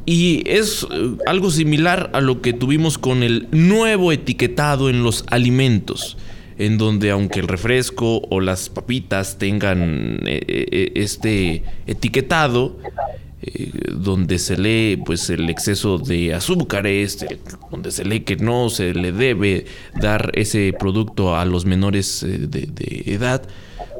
Y 0.05 0.43
es 0.49 0.87
algo 1.25 1.51
similar 1.51 2.09
a 2.13 2.21
lo 2.21 2.41
que 2.41 2.53
tuvimos 2.53 2.97
con 2.97 3.23
el 3.23 3.47
nuevo 3.51 4.11
etiquetado 4.11 4.89
en 4.89 5.03
los 5.03 5.25
alimentos, 5.27 6.17
en 6.57 6.77
donde 6.77 7.11
aunque 7.11 7.41
el 7.41 7.47
refresco 7.47 8.21
o 8.29 8.39
las 8.39 8.69
papitas 8.69 9.37
tengan 9.37 10.21
este 10.23 11.63
etiquetado, 11.87 12.77
eh, 13.41 13.71
donde 13.91 14.39
se 14.39 14.57
lee 14.57 14.95
pues 15.05 15.29
el 15.29 15.49
exceso 15.49 15.99
de 15.99 16.33
azúcares, 16.33 17.25
donde 17.69 17.91
se 17.91 18.05
lee 18.05 18.21
que 18.21 18.37
no 18.37 18.69
se 18.69 18.93
le 18.93 19.11
debe 19.11 19.65
dar 19.93 20.31
ese 20.35 20.73
producto 20.79 21.35
a 21.35 21.45
los 21.45 21.65
menores 21.65 22.25
de 22.25 23.03
edad, 23.05 23.43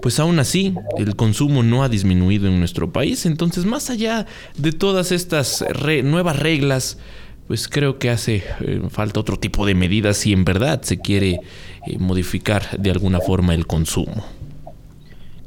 pues 0.01 0.19
aún 0.19 0.39
así 0.39 0.73
el 0.97 1.15
consumo 1.15 1.63
no 1.63 1.83
ha 1.83 1.89
disminuido 1.89 2.47
en 2.47 2.59
nuestro 2.59 2.91
país. 2.91 3.25
Entonces, 3.25 3.65
más 3.65 3.89
allá 3.89 4.25
de 4.57 4.71
todas 4.71 5.11
estas 5.11 5.63
nuevas 6.03 6.39
reglas, 6.39 6.97
pues 7.47 7.67
creo 7.67 7.97
que 7.97 8.09
hace 8.09 8.43
eh, 8.59 8.81
falta 8.89 9.19
otro 9.19 9.37
tipo 9.37 9.65
de 9.65 9.73
medidas 9.73 10.17
si 10.17 10.33
en 10.33 10.43
verdad 10.43 10.81
se 10.81 10.99
quiere 10.99 11.39
eh, 11.85 11.97
modificar 11.97 12.77
de 12.77 12.91
alguna 12.91 13.19
forma 13.21 13.53
el 13.53 13.65
consumo. 13.65 14.25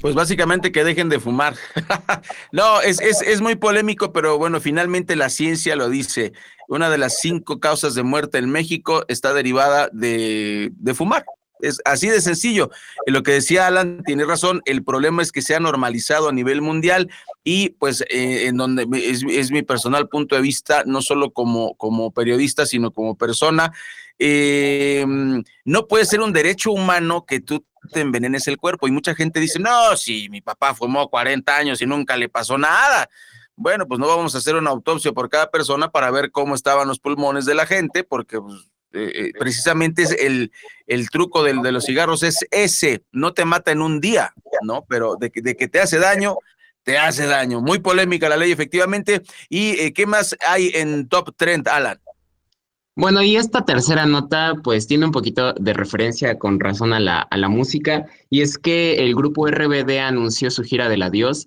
Pues 0.01 0.15
básicamente 0.15 0.73
que 0.73 0.83
dejen 0.83 1.11
de 1.11 1.21
fumar. 1.21 1.55
no, 2.53 2.81
es, 2.81 3.01
es, 3.03 3.21
es, 3.21 3.43
muy 3.43 3.57
polémico, 3.57 4.15
pero 4.15 4.39
bueno, 4.39 4.59
finalmente 4.59 5.15
la 5.15 5.29
ciencia 5.29 5.77
lo 5.77 5.91
dice. 5.91 6.33
Una 6.69 6.89
de 6.89 6.97
las 6.97 7.21
cinco 7.21 7.61
causas 7.61 7.95
de 7.95 8.03
muerte 8.03 8.39
en 8.39 8.49
México 8.49 9.05
está 9.09 9.35
derivada 9.35 9.91
de, 9.93 10.73
de 10.75 10.95
fumar. 10.95 11.27
Es 11.63 11.81
así 11.85 12.09
de 12.09 12.21
sencillo. 12.21 12.71
Lo 13.07 13.23
que 13.23 13.33
decía 13.33 13.67
Alan 13.67 14.03
tiene 14.05 14.25
razón. 14.25 14.63
El 14.65 14.85
problema 14.85 15.23
es 15.23 15.33
que 15.33 15.43
se 15.43 15.55
ha 15.55 15.61
normalizado 15.61 16.29
a 16.29 16.33
nivel 16.33 16.63
mundial 16.63 17.11
y 17.45 17.71
pues 17.71 18.03
eh, 18.11 18.47
en 18.47 18.57
donde 18.57 18.87
es, 18.93 19.51
mi 19.51 19.63
personal 19.63 20.09
punto 20.09 20.37
de 20.37 20.43
vista, 20.43 20.85
no 20.87 21.03
solo 21.03 21.31
como, 21.31 21.75
como 21.75 22.13
periodista, 22.13 22.67
sino 22.67 22.91
como 22.91 23.17
persona, 23.17 23.73
eh, 24.19 25.05
no 25.65 25.87
puede 25.89 26.05
ser 26.05 26.21
un 26.21 26.33
derecho 26.33 26.73
humano 26.73 27.25
que 27.27 27.41
tú 27.41 27.65
te 27.93 28.01
envenenes 28.01 28.47
el 28.49 28.59
cuerpo. 28.59 28.89
Y 28.89 28.93
mucha 28.93 29.15
gente 29.15 29.41
dice, 29.41 29.59
no, 29.59 29.97
si 29.97 30.29
mi 30.29 30.41
papá 30.41 30.75
fumó 30.75 31.09
40 31.09 31.57
años 31.57 31.81
y 31.81 31.87
nunca 31.87 32.17
le 32.17 32.29
pasó 32.29 32.59
nada. 32.59 33.09
Bueno, 33.57 33.87
pues 33.87 34.01
no 34.01 34.07
vamos 34.07 34.35
a 34.35 34.39
hacer 34.39 34.57
una 34.57 34.71
autopsia 34.71 35.13
por 35.13 35.29
cada 35.29 35.51
persona 35.51 35.91
para 35.91 36.11
ver 36.11 36.31
cómo 36.31 36.55
estaban 36.55 36.89
los 36.89 36.99
pulmones 36.99 37.45
de 37.45 37.55
la 37.55 37.67
gente, 37.67 38.05
porque 38.05 38.41
pues, 38.41 38.70
eh, 38.93 39.13
eh, 39.15 39.33
precisamente 39.39 40.03
es 40.03 40.11
el, 40.11 40.51
el 40.87 41.11
truco 41.11 41.45
del, 41.45 41.63
de 41.63 41.71
los 41.71 41.85
cigarros 41.85 42.25
es 42.25 42.39
ese, 42.51 43.05
no 43.13 43.33
te 43.33 43.45
mata 43.45 43.71
en 43.71 43.83
un 43.83 44.01
día, 44.01 44.33
¿no? 44.63 44.85
Pero 44.89 45.17
de 45.17 45.31
que, 45.31 45.43
de 45.43 45.57
que 45.57 45.69
te 45.69 45.81
hace 45.81 45.99
daño, 45.99 46.37
te 46.83 46.99
hace 46.99 47.27
daño. 47.27 47.61
Muy 47.61 47.79
polémica 47.79 48.29
la 48.29 48.37
ley, 48.37 48.51
efectivamente. 48.51 49.23
¿Y 49.49 49.79
eh, 49.81 49.93
qué 49.93 50.07
más 50.07 50.37
hay 50.47 50.73
en 50.75 51.09
Top 51.09 51.37
Trend, 51.37 51.69
Alan? 51.69 52.01
Bueno, 52.97 53.23
y 53.23 53.37
esta 53.37 53.65
tercera 53.65 54.07
nota, 54.07 54.55
pues 54.63 54.89
tiene 54.89 55.07
un 55.07 55.13
poquito 55.13 55.53
de 55.53 55.73
referencia 55.73 56.37
con 56.37 56.59
razón 56.59 56.93
a 56.93 56.99
la, 56.99 57.21
a 57.21 57.37
la 57.37 57.49
música, 57.49 58.07
y 58.29 58.43
es 58.43 58.59
que 58.59 58.97
el 58.97 59.15
grupo 59.15 59.47
RBD 59.47 59.99
anunció 60.01 60.51
su 60.51 60.65
gira 60.65 60.89
del 60.89 61.03
adiós. 61.03 61.47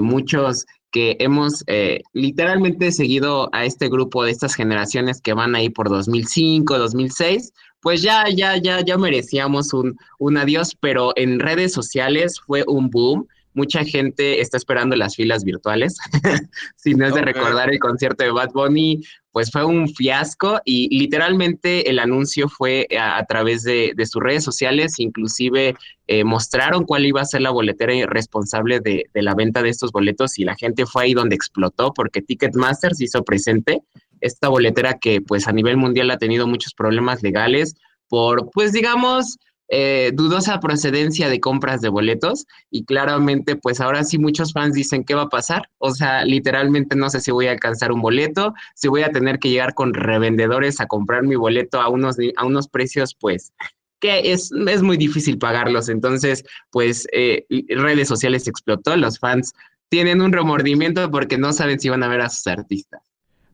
muchos 0.00 0.66
que 0.92 1.16
hemos 1.18 1.64
eh, 1.66 2.02
literalmente 2.12 2.92
seguido 2.92 3.48
a 3.52 3.64
este 3.64 3.88
grupo 3.88 4.22
de 4.22 4.30
estas 4.30 4.54
generaciones 4.54 5.20
que 5.20 5.32
van 5.32 5.56
ahí 5.56 5.70
por 5.70 5.88
2005, 5.88 6.78
2006, 6.78 7.52
pues 7.80 8.02
ya, 8.02 8.26
ya, 8.28 8.58
ya, 8.58 8.80
ya 8.84 8.96
merecíamos 8.96 9.72
un, 9.72 9.96
un 10.18 10.36
adiós, 10.36 10.76
pero 10.78 11.12
en 11.16 11.40
redes 11.40 11.72
sociales 11.72 12.38
fue 12.38 12.62
un 12.68 12.90
boom 12.90 13.26
mucha 13.54 13.84
gente 13.84 14.40
está 14.40 14.56
esperando 14.56 14.96
las 14.96 15.16
filas 15.16 15.44
virtuales. 15.44 15.96
si 16.76 16.94
no 16.94 17.06
es 17.06 17.14
de 17.14 17.22
recordar 17.22 17.70
el 17.70 17.78
concierto 17.78 18.24
de 18.24 18.30
Bad 18.30 18.50
Bunny, 18.52 19.02
pues 19.32 19.50
fue 19.50 19.64
un 19.64 19.88
fiasco 19.88 20.60
y 20.64 20.94
literalmente 20.96 21.88
el 21.88 21.98
anuncio 21.98 22.48
fue 22.48 22.86
a, 22.98 23.24
través 23.24 23.62
de, 23.62 23.94
sus 24.04 24.22
redes 24.22 24.44
sociales, 24.44 24.98
inclusive 24.98 25.74
eh, 26.06 26.24
mostraron 26.24 26.84
cuál 26.84 27.06
iba 27.06 27.22
a 27.22 27.24
ser 27.24 27.40
la 27.40 27.50
boletera 27.50 27.94
responsable 28.06 28.80
de, 28.80 29.06
de, 29.12 29.22
la 29.22 29.34
venta 29.34 29.62
de 29.62 29.70
estos 29.70 29.90
boletos 29.90 30.38
y 30.38 30.44
la 30.44 30.54
gente 30.54 30.84
fue 30.84 31.04
ahí 31.04 31.14
donde 31.14 31.34
explotó 31.34 31.94
porque 31.94 32.20
Ticketmaster 32.20 32.94
se 32.94 33.04
hizo 33.04 33.24
presente, 33.24 33.80
esta 34.20 34.48
boletera 34.48 34.98
que 34.98 35.20
pues 35.20 35.48
a 35.48 35.52
nivel 35.52 35.76
mundial 35.76 36.10
ha 36.10 36.18
tenido 36.18 36.46
muchos 36.46 36.74
problemas 36.74 37.22
legales 37.22 37.74
por 38.08 38.50
pues 38.50 38.72
digamos 38.72 39.38
eh, 39.74 40.10
dudosa 40.12 40.60
procedencia 40.60 41.30
de 41.30 41.40
compras 41.40 41.80
de 41.80 41.88
boletos 41.88 42.44
y 42.70 42.84
claramente 42.84 43.56
pues 43.56 43.80
ahora 43.80 44.04
sí 44.04 44.18
muchos 44.18 44.52
fans 44.52 44.74
dicen 44.74 45.02
qué 45.02 45.14
va 45.14 45.22
a 45.22 45.28
pasar, 45.30 45.70
o 45.78 45.94
sea, 45.94 46.26
literalmente 46.26 46.94
no 46.94 47.08
sé 47.08 47.20
si 47.20 47.30
voy 47.30 47.46
a 47.46 47.52
alcanzar 47.52 47.90
un 47.90 48.02
boleto, 48.02 48.52
si 48.74 48.88
voy 48.88 49.00
a 49.00 49.12
tener 49.12 49.38
que 49.38 49.48
llegar 49.48 49.72
con 49.72 49.94
revendedores 49.94 50.78
a 50.78 50.86
comprar 50.86 51.22
mi 51.22 51.36
boleto 51.36 51.80
a 51.80 51.88
unos, 51.88 52.18
a 52.36 52.44
unos 52.44 52.68
precios 52.68 53.14
pues 53.18 53.54
que 53.98 54.32
es, 54.32 54.50
es 54.52 54.82
muy 54.82 54.98
difícil 54.98 55.38
pagarlos, 55.38 55.88
entonces 55.88 56.44
pues 56.70 57.06
eh, 57.14 57.46
redes 57.70 58.08
sociales 58.08 58.46
explotó, 58.48 58.94
los 58.98 59.18
fans 59.18 59.54
tienen 59.88 60.20
un 60.20 60.32
remordimiento 60.32 61.10
porque 61.10 61.38
no 61.38 61.54
saben 61.54 61.80
si 61.80 61.88
van 61.88 62.02
a 62.02 62.08
ver 62.08 62.20
a 62.20 62.28
sus 62.28 62.46
artistas. 62.46 63.00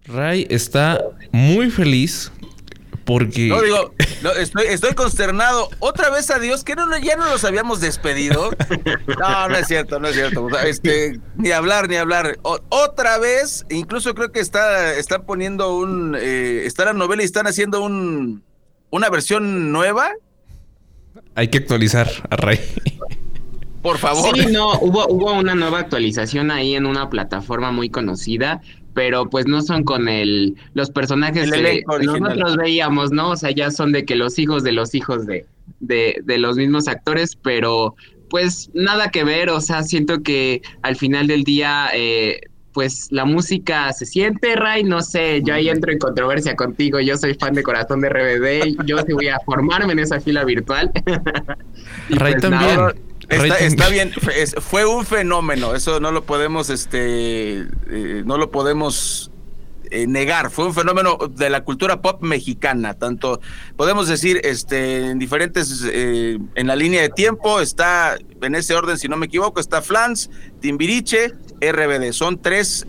Ray 0.07 0.49
está 0.51 1.01
muy 1.31 1.71
feliz 1.71 2.33
porque. 3.09 3.49
No, 3.49 3.63
digo, 3.63 3.95
estoy, 4.37 4.93
consternado. 4.95 5.71
Otra 5.79 6.11
vez 6.11 6.31
a 6.31 6.39
Dios, 6.39 6.63
que 6.63 6.77
no, 6.77 6.87
ya 6.99 7.17
no 7.17 7.25
los 7.31 7.43
habíamos 7.43 7.81
despedido. 7.81 8.51
No, 9.19 9.49
no 9.49 9.57
es 9.57 9.67
cierto, 9.67 9.99
no 9.99 10.09
es 10.09 10.15
cierto. 10.15 10.47
Este, 10.59 11.19
ni 11.37 11.51
hablar, 11.51 11.89
ni 11.89 11.97
hablar. 11.97 12.39
otra 12.43 13.17
vez, 13.17 13.65
incluso 13.71 14.15
creo 14.15 14.31
que 14.31 14.41
está, 14.41 14.95
están 14.95 15.25
poniendo 15.25 15.75
un. 15.75 16.17
Eh, 16.21 16.65
está 16.67 16.85
la 16.85 16.93
novela 16.93 17.23
y 17.23 17.25
están 17.25 17.47
haciendo 17.47 17.83
un, 17.83 18.45
una 18.91 19.09
versión 19.09 19.73
nueva. 19.73 20.11
Hay 21.35 21.49
que 21.49 21.59
actualizar 21.59 22.11
a 22.29 22.37
Rey. 22.37 22.61
Por 23.81 23.97
favor. 23.97 24.37
Sí, 24.37 24.47
no, 24.47 24.79
hubo, 24.81 25.09
hubo 25.09 25.33
una 25.33 25.55
nueva 25.55 25.79
actualización 25.79 26.51
ahí 26.51 26.75
en 26.75 26.85
una 26.85 27.09
plataforma 27.09 27.73
muy 27.73 27.89
conocida 27.89 28.61
pero 28.99 29.31
pues 29.31 29.47
no 29.47 29.63
son 29.63 29.85
con 29.85 30.09
el 30.09 30.57
los 30.75 30.91
personajes 30.91 31.49
que 31.53 31.85
nosotros 31.87 32.57
veíamos, 32.57 33.13
¿no? 33.13 33.31
O 33.31 33.37
sea, 33.37 33.53
ya 33.53 33.71
son 33.71 33.93
de 33.93 34.05
que 34.05 34.17
los 34.17 34.41
hijos 34.41 34.65
de 34.65 34.73
los 34.73 34.93
hijos 34.93 35.25
de, 35.25 35.47
de, 35.79 36.21
de 36.25 36.39
los 36.39 36.57
mismos 36.57 36.89
actores, 36.89 37.37
pero 37.37 37.95
pues 38.29 38.71
nada 38.75 39.13
que 39.13 39.23
ver, 39.23 39.51
o 39.51 39.61
sea, 39.61 39.85
siento 39.85 40.25
que 40.25 40.63
al 40.83 40.97
final 40.97 41.29
del 41.29 41.45
día, 41.45 41.91
eh, 41.95 42.41
pues 42.73 43.07
la 43.13 43.25
música 43.25 43.93
se 43.93 44.05
siente, 44.05 44.57
Ray, 44.57 44.83
no 44.83 45.01
sé, 45.01 45.43
yo 45.45 45.55
ahí 45.55 45.69
entro 45.69 45.93
en 45.93 46.01
controversia 46.01 46.57
contigo, 46.57 46.99
yo 46.99 47.17
soy 47.17 47.35
fan 47.35 47.55
de 47.55 47.63
Corazón 47.63 48.01
de 48.01 48.09
RBD, 48.09 48.85
yo 48.85 48.99
sí 49.07 49.13
voy 49.13 49.29
a 49.29 49.39
formarme 49.47 49.93
en 49.93 50.01
esa 50.01 50.19
fila 50.19 50.45
virtual. 50.45 50.91
Ray 52.11 52.33
pues 52.33 52.43
también. 52.43 53.08
Está, 53.29 53.89
bien, 53.91 54.13
fue 54.61 54.87
un 54.87 55.05
fenómeno, 55.05 55.75
eso 55.75 56.01
no 56.01 56.11
lo 56.13 56.25
podemos, 56.25 56.71
este, 56.71 57.61
eh, 57.61 58.23
no 58.25 58.39
lo 58.39 58.51
podemos 58.51 59.31
eh, 59.91 60.07
negar, 60.07 60.51
fue 60.51 60.67
un 60.67 60.75
fenómeno 60.75 61.19
de 61.31 61.51
la 61.51 61.63
cultura 61.63 62.01
pop 62.01 62.23
mexicana, 62.23 62.95
tanto 62.95 63.41
podemos 63.77 64.09
decir, 64.09 64.41
este, 64.45 65.11
en 65.11 65.19
diferentes, 65.19 65.85
eh, 65.93 66.39
en 66.55 66.67
la 66.67 66.75
línea 66.75 67.03
de 67.03 67.11
tiempo, 67.11 67.61
está, 67.61 68.17
en 68.41 68.55
ese 68.55 68.75
orden, 68.75 68.97
si 68.97 69.09
no 69.09 69.19
me 69.19 69.27
equivoco, 69.27 69.61
está 69.61 69.83
Flans, 69.83 70.31
Timbiriche, 70.61 71.35
RBD, 71.61 72.13
son 72.13 72.41
tres 72.41 72.87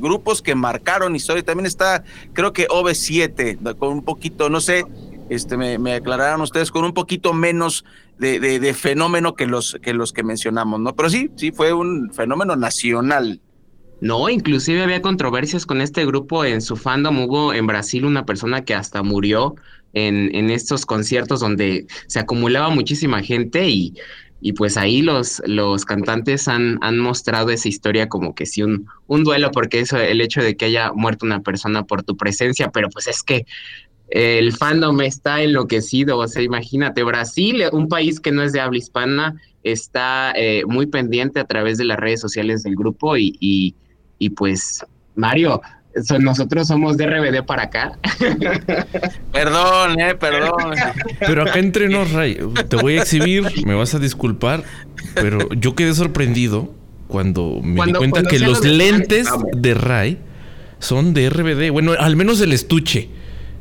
grupos 0.00 0.42
que 0.42 0.54
marcaron 0.54 1.16
historia, 1.16 1.42
también 1.42 1.66
está, 1.66 2.04
creo 2.34 2.52
que 2.52 2.68
OV7, 2.68 3.76
con 3.78 3.88
un 3.90 4.02
poquito, 4.02 4.50
no 4.50 4.60
sé, 4.60 4.84
este, 5.28 5.56
me, 5.56 5.78
me 5.78 5.94
aclararán 5.94 6.40
ustedes, 6.40 6.70
con 6.70 6.84
un 6.84 6.94
poquito 6.94 7.32
menos 7.32 7.84
de, 8.18 8.40
de, 8.40 8.74
fenómeno 8.74 9.34
que 9.34 9.46
los, 9.46 9.78
que 9.82 9.94
los 9.94 10.12
que 10.12 10.22
mencionamos, 10.22 10.80
¿no? 10.80 10.94
Pero 10.96 11.10
sí, 11.10 11.30
sí 11.36 11.52
fue 11.52 11.72
un 11.72 12.12
fenómeno 12.12 12.56
nacional. 12.56 13.40
No, 14.00 14.28
inclusive 14.28 14.82
había 14.82 15.02
controversias 15.02 15.66
con 15.66 15.80
este 15.80 16.06
grupo 16.06 16.44
en 16.44 16.60
su 16.60 16.76
fandom. 16.76 17.18
Hubo 17.20 17.52
en 17.52 17.66
Brasil 17.66 18.04
una 18.04 18.24
persona 18.24 18.64
que 18.64 18.74
hasta 18.74 19.02
murió 19.02 19.56
en, 19.92 20.34
en 20.34 20.50
estos 20.50 20.86
conciertos 20.86 21.40
donde 21.40 21.86
se 22.06 22.20
acumulaba 22.20 22.70
muchísima 22.70 23.22
gente 23.22 23.68
y, 23.68 23.94
y 24.40 24.52
pues 24.52 24.76
ahí 24.76 25.02
los, 25.02 25.42
los 25.46 25.84
cantantes 25.84 26.46
han, 26.46 26.78
han 26.80 26.98
mostrado 26.98 27.50
esa 27.50 27.68
historia 27.68 28.08
como 28.08 28.34
que 28.34 28.46
sí 28.46 28.62
un, 28.62 28.86
un 29.06 29.24
duelo, 29.24 29.50
porque 29.50 29.80
eso, 29.80 29.98
el 29.98 30.20
hecho 30.20 30.42
de 30.42 30.56
que 30.56 30.66
haya 30.66 30.92
muerto 30.92 31.26
una 31.26 31.40
persona 31.40 31.84
por 31.84 32.02
tu 32.04 32.16
presencia, 32.16 32.70
pero 32.70 32.88
pues 32.90 33.08
es 33.08 33.22
que 33.22 33.46
el 34.10 34.52
fandom 34.56 35.00
está 35.02 35.42
enloquecido, 35.42 36.18
o 36.18 36.28
sea, 36.28 36.42
imagínate, 36.42 37.02
Brasil, 37.02 37.62
un 37.72 37.88
país 37.88 38.20
que 38.20 38.32
no 38.32 38.42
es 38.42 38.52
de 38.52 38.60
habla 38.60 38.78
hispana, 38.78 39.36
está 39.62 40.32
eh, 40.34 40.62
muy 40.66 40.86
pendiente 40.86 41.40
a 41.40 41.44
través 41.44 41.78
de 41.78 41.84
las 41.84 41.98
redes 41.98 42.20
sociales 42.20 42.62
del 42.62 42.76
grupo 42.76 43.16
y, 43.16 43.74
y, 44.18 44.30
pues, 44.30 44.84
Mario, 45.14 45.60
nosotros 46.20 46.68
somos 46.68 46.96
de 46.96 47.06
RBD 47.06 47.44
para 47.44 47.64
acá. 47.64 47.98
Perdón, 49.32 50.00
eh, 50.00 50.14
perdón. 50.14 50.74
Pero 51.18 51.42
acá 51.42 51.58
entre 51.58 51.88
nos, 51.88 52.12
Ray, 52.12 52.38
te 52.68 52.76
voy 52.76 52.98
a 52.98 53.02
exhibir, 53.02 53.44
me 53.66 53.74
vas 53.74 53.94
a 53.94 53.98
disculpar, 53.98 54.62
pero 55.14 55.48
yo 55.50 55.74
quedé 55.74 55.94
sorprendido 55.94 56.72
cuando 57.08 57.60
me 57.62 57.84
di 57.86 57.92
cuenta 57.92 58.22
que 58.22 58.38
los 58.38 58.64
lentes 58.64 59.28
de 59.52 59.74
Ray 59.74 60.18
son 60.78 61.14
de 61.14 61.28
RBD, 61.30 61.70
bueno, 61.72 61.92
al 61.98 62.16
menos 62.16 62.40
el 62.40 62.52
estuche. 62.52 63.08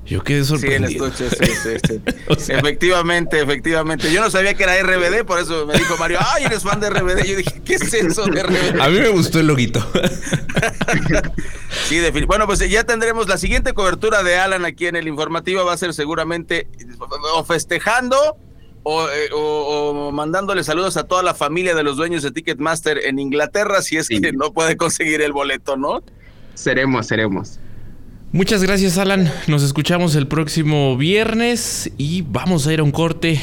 Yo 0.07 0.23
quedé 0.23 0.43
sorprendido. 0.45 1.11
Sí, 1.11 1.25
sí, 1.29 1.53
sí, 1.63 2.01
sí. 2.37 2.53
Efectivamente, 2.53 3.41
efectivamente. 3.41 4.11
Yo 4.11 4.21
no 4.21 4.31
sabía 4.31 4.53
que 4.53 4.63
era 4.63 4.81
RBD, 4.81 5.25
por 5.25 5.39
eso 5.39 5.65
me 5.65 5.73
dijo 5.73 5.97
Mario, 5.97 6.19
ay, 6.33 6.45
eres 6.45 6.63
fan 6.63 6.79
de 6.79 6.89
RBD. 6.89 7.25
Yo 7.25 7.37
dije, 7.37 7.61
¿qué 7.63 7.75
es 7.75 7.93
eso 7.93 8.25
de 8.25 8.43
RBD? 8.43 8.81
A 8.81 8.89
mí 8.89 8.99
me 8.99 9.09
gustó 9.09 9.39
el 9.39 9.47
loguito. 9.47 9.79
sí, 11.87 11.97
definitivamente. 11.97 12.25
Bueno, 12.25 12.45
pues 12.47 12.59
ya 12.69 12.83
tendremos 12.85 13.27
la 13.27 13.37
siguiente 13.37 13.73
cobertura 13.73 14.23
de 14.23 14.37
Alan 14.37 14.65
aquí 14.65 14.87
en 14.87 14.95
el 14.95 15.07
informativo. 15.07 15.65
Va 15.65 15.73
a 15.73 15.77
ser 15.77 15.93
seguramente 15.93 16.67
o 17.33 17.43
festejando 17.43 18.37
eh, 18.89 19.29
o, 19.33 20.11
mandándole 20.13 20.63
saludos 20.63 20.95
a 20.95 21.03
toda 21.03 21.21
la 21.21 21.33
familia 21.33 21.75
de 21.75 21.83
los 21.83 21.97
dueños 21.97 22.23
de 22.23 22.31
Ticketmaster 22.31 22.99
en 23.05 23.19
Inglaterra 23.19 23.81
si 23.81 23.97
es 23.97 24.07
que 24.07 24.31
no 24.31 24.53
puede 24.53 24.77
conseguir 24.77 25.21
el 25.21 25.33
boleto, 25.33 25.75
¿no? 25.75 26.01
Seremos, 26.53 27.07
seremos. 27.07 27.59
Muchas 28.33 28.61
gracias, 28.61 28.97
Alan. 28.97 29.31
Nos 29.47 29.63
escuchamos 29.63 30.15
el 30.15 30.27
próximo 30.27 30.97
viernes 30.97 31.89
y 31.97 32.23
vamos 32.23 32.67
a 32.67 32.73
ir 32.73 32.81
a 32.81 32.83
un 32.83 32.91
corte. 32.91 33.39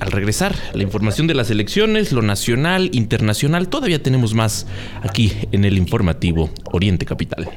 Al 0.00 0.10
regresar, 0.10 0.56
la 0.72 0.82
información 0.82 1.26
de 1.26 1.34
las 1.34 1.50
elecciones, 1.50 2.10
lo 2.10 2.22
nacional, 2.22 2.88
internacional, 2.92 3.68
todavía 3.68 4.02
tenemos 4.02 4.34
más 4.34 4.66
aquí 5.02 5.32
en 5.52 5.64
el 5.64 5.76
informativo 5.76 6.50
Oriente 6.72 7.04
Capital. 7.04 7.48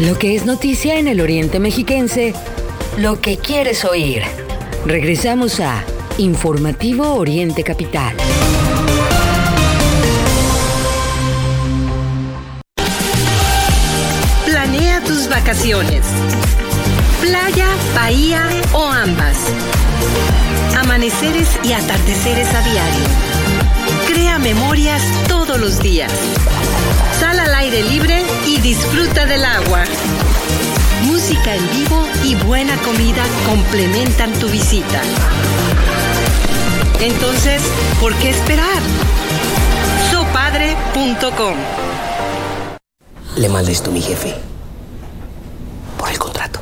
Lo 0.00 0.18
que 0.18 0.34
es 0.34 0.46
noticia 0.46 0.98
en 0.98 1.08
el 1.08 1.20
Oriente 1.20 1.60
Mexiquense, 1.60 2.32
lo 2.96 3.20
que 3.20 3.36
quieres 3.36 3.84
oír. 3.84 4.22
Regresamos 4.84 5.60
a 5.60 5.84
Informativo 6.18 7.14
Oriente 7.14 7.62
Capital. 7.62 8.16
Planea 14.44 15.00
tus 15.04 15.28
vacaciones. 15.28 16.04
Playa, 17.20 17.68
bahía 17.94 18.42
o 18.72 18.84
ambas. 18.84 19.36
Amaneceres 20.76 21.48
y 21.62 21.72
atardeceres 21.74 22.52
a 22.52 22.62
diario. 22.62 23.04
Crea 24.08 24.40
memorias 24.40 25.02
todos 25.28 25.60
los 25.60 25.78
días. 25.78 26.12
Sal 27.20 27.38
al 27.38 27.54
aire 27.54 27.84
libre 27.84 28.24
y 28.48 28.58
disfruta 28.58 29.26
del 29.26 29.44
agua. 29.44 29.84
Música 31.22 31.54
en 31.54 31.70
vivo 31.70 32.04
y 32.24 32.34
buena 32.34 32.76
comida 32.78 33.22
complementan 33.46 34.32
tu 34.40 34.48
visita. 34.48 35.00
Entonces, 37.00 37.62
¿por 38.00 38.12
qué 38.16 38.30
esperar? 38.30 38.82
Sopadre.com 40.10 41.54
Le 43.36 43.48
mandé 43.48 43.70
esto 43.70 43.90
a 43.90 43.92
mi 43.92 44.02
jefe. 44.02 44.34
Por 45.96 46.10
el 46.10 46.18
contrato. 46.18 46.58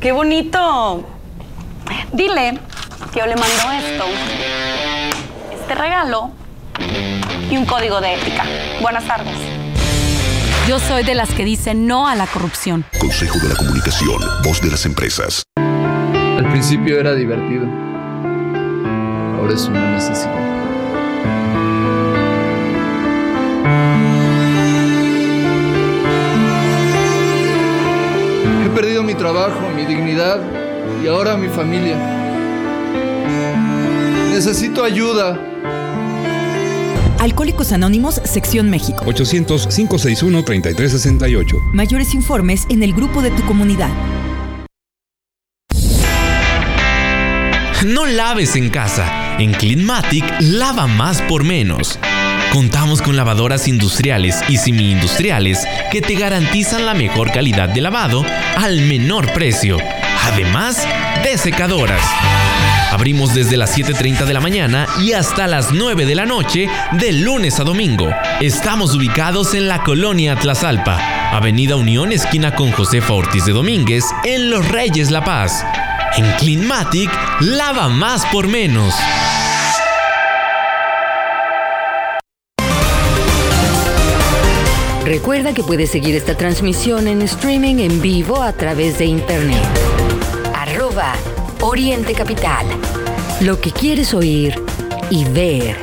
¡Qué 0.00 0.10
bonito! 0.10 1.06
Dile 2.12 2.58
que 3.12 3.20
yo 3.20 3.26
le 3.26 3.36
mando 3.36 3.70
esto, 3.70 4.04
este 5.52 5.74
regalo 5.76 6.32
y 7.48 7.56
un 7.56 7.66
código 7.66 8.00
de 8.00 8.14
ética. 8.16 8.44
Buenas 8.82 9.04
tardes. 9.04 9.49
Yo 10.70 10.78
soy 10.78 11.02
de 11.02 11.16
las 11.16 11.34
que 11.34 11.44
dicen 11.44 11.88
no 11.88 12.06
a 12.06 12.14
la 12.14 12.28
corrupción. 12.28 12.84
Consejo 13.00 13.40
de 13.40 13.48
la 13.48 13.56
Comunicación, 13.56 14.22
voz 14.44 14.62
de 14.62 14.70
las 14.70 14.86
empresas. 14.86 15.42
Al 15.56 16.48
principio 16.48 17.00
era 17.00 17.12
divertido. 17.12 17.66
Ahora 19.36 19.52
es 19.52 19.64
una 19.64 19.90
necesidad. 19.90 20.30
He 28.64 28.68
perdido 28.68 29.02
mi 29.02 29.14
trabajo, 29.14 29.70
mi 29.74 29.84
dignidad 29.86 30.38
y 31.02 31.08
ahora 31.08 31.36
mi 31.36 31.48
familia. 31.48 31.96
Necesito 34.30 34.84
ayuda. 34.84 35.49
Alcohólicos 37.20 37.70
Anónimos, 37.72 38.20
Sección 38.24 38.68
México. 38.70 39.04
800-561-3368. 39.04 41.72
Mayores 41.74 42.14
informes 42.14 42.64
en 42.70 42.82
el 42.82 42.94
grupo 42.94 43.20
de 43.20 43.30
tu 43.30 43.44
comunidad. 43.44 43.90
No 47.84 48.06
laves 48.06 48.56
en 48.56 48.70
casa. 48.70 49.36
En 49.38 49.52
Cleanmatic 49.52 50.24
lava 50.40 50.86
más 50.86 51.20
por 51.22 51.44
menos. 51.44 51.98
Contamos 52.54 53.02
con 53.02 53.16
lavadoras 53.16 53.68
industriales 53.68 54.42
y 54.48 54.56
semi-industriales 54.56 55.66
que 55.92 56.00
te 56.00 56.14
garantizan 56.14 56.86
la 56.86 56.94
mejor 56.94 57.32
calidad 57.32 57.68
de 57.68 57.82
lavado 57.82 58.24
al 58.56 58.80
menor 58.80 59.30
precio. 59.34 59.76
Además 60.22 60.86
de 61.24 61.38
secadoras. 61.38 62.02
Abrimos 62.90 63.34
desde 63.34 63.56
las 63.56 63.76
7.30 63.76 64.24
de 64.24 64.34
la 64.34 64.40
mañana 64.40 64.86
y 65.00 65.12
hasta 65.12 65.46
las 65.46 65.72
9 65.72 66.06
de 66.06 66.14
la 66.14 66.26
noche 66.26 66.68
de 66.92 67.12
lunes 67.12 67.60
a 67.60 67.64
domingo. 67.64 68.10
Estamos 68.40 68.94
ubicados 68.94 69.54
en 69.54 69.68
la 69.68 69.82
colonia 69.82 70.36
Tlazalpa, 70.36 70.98
Avenida 71.32 71.76
Unión, 71.76 72.10
esquina 72.10 72.54
con 72.54 72.72
Josefa 72.72 73.12
Ortiz 73.14 73.44
de 73.44 73.52
Domínguez, 73.52 74.04
en 74.24 74.50
Los 74.50 74.68
Reyes 74.68 75.10
La 75.10 75.24
Paz. 75.24 75.64
En 76.16 76.30
Cleanmatic, 76.38 77.10
lava 77.40 77.88
más 77.88 78.26
por 78.26 78.48
menos. 78.48 78.94
Recuerda 85.04 85.54
que 85.54 85.62
puedes 85.62 85.90
seguir 85.90 86.14
esta 86.14 86.36
transmisión 86.36 87.08
en 87.08 87.22
streaming 87.22 87.76
en 87.76 88.00
vivo 88.00 88.42
a 88.42 88.52
través 88.52 88.98
de 88.98 89.06
internet. 89.06 89.89
Oriente 91.60 92.14
Capital. 92.14 92.66
Lo 93.42 93.60
que 93.60 93.70
quieres 93.70 94.12
oír 94.12 94.60
y 95.08 95.24
ver. 95.26 95.76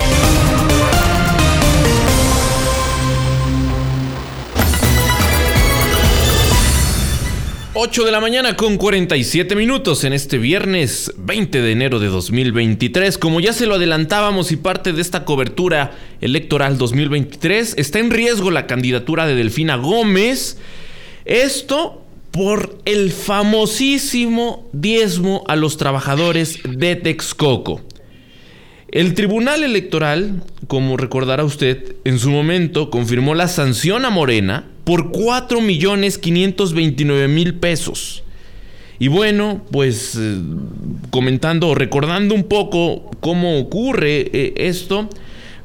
8 7.74 8.04
de 8.04 8.12
la 8.12 8.20
mañana 8.20 8.58
con 8.58 8.76
47 8.76 9.56
minutos 9.56 10.04
en 10.04 10.12
este 10.12 10.40
viernes 10.40 11.14
20 11.16 11.62
de 11.62 11.72
enero 11.72 12.00
de 12.00 12.08
2023. 12.08 13.18
Como 13.18 13.40
ya 13.40 13.54
se 13.54 13.66
lo 13.66 13.76
adelantábamos 13.76 14.52
y 14.52 14.58
parte 14.58 14.92
de 14.92 15.02
esta 15.02 15.24
cobertura 15.24 15.92
electoral 16.20 16.78
2023, 16.78 17.76
está 17.78 18.00
en 18.00 18.12
riesgo 18.12 18.52
la 18.52 18.68
candidatura 18.68 19.26
de 19.26 19.36
Delfina 19.36 19.78
Gómez. 19.78 20.58
Esto 21.24 22.07
por 22.38 22.78
el 22.86 23.12
famosísimo 23.12 24.70
diezmo 24.72 25.44
a 25.48 25.56
los 25.56 25.78
trabajadores 25.78 26.60
de 26.70 26.96
Texcoco. 26.96 27.82
El 28.90 29.16
Tribunal 29.16 29.64
Electoral, 29.64 30.44
como 30.68 30.98
recordará 30.98 31.44
usted, 31.44 31.96
en 32.04 32.20
su 32.20 32.30
momento 32.30 32.92
confirmó 32.92 33.34
la 33.34 33.48
sanción 33.48 34.06
a 34.06 34.12
Morena 34.12 34.68
por 34.84 35.12
4 35.12 35.62
millones 35.62 36.20
529 36.20 37.28
mil 37.28 37.56
pesos. 37.56 38.24
Y 39.00 39.08
bueno, 39.08 39.66
pues 39.72 40.16
eh, 40.16 40.38
comentando 41.10 41.74
recordando 41.74 42.36
un 42.36 42.44
poco 42.44 43.10
cómo 43.20 43.58
ocurre 43.58 44.30
eh, 44.32 44.54
esto, 44.58 45.10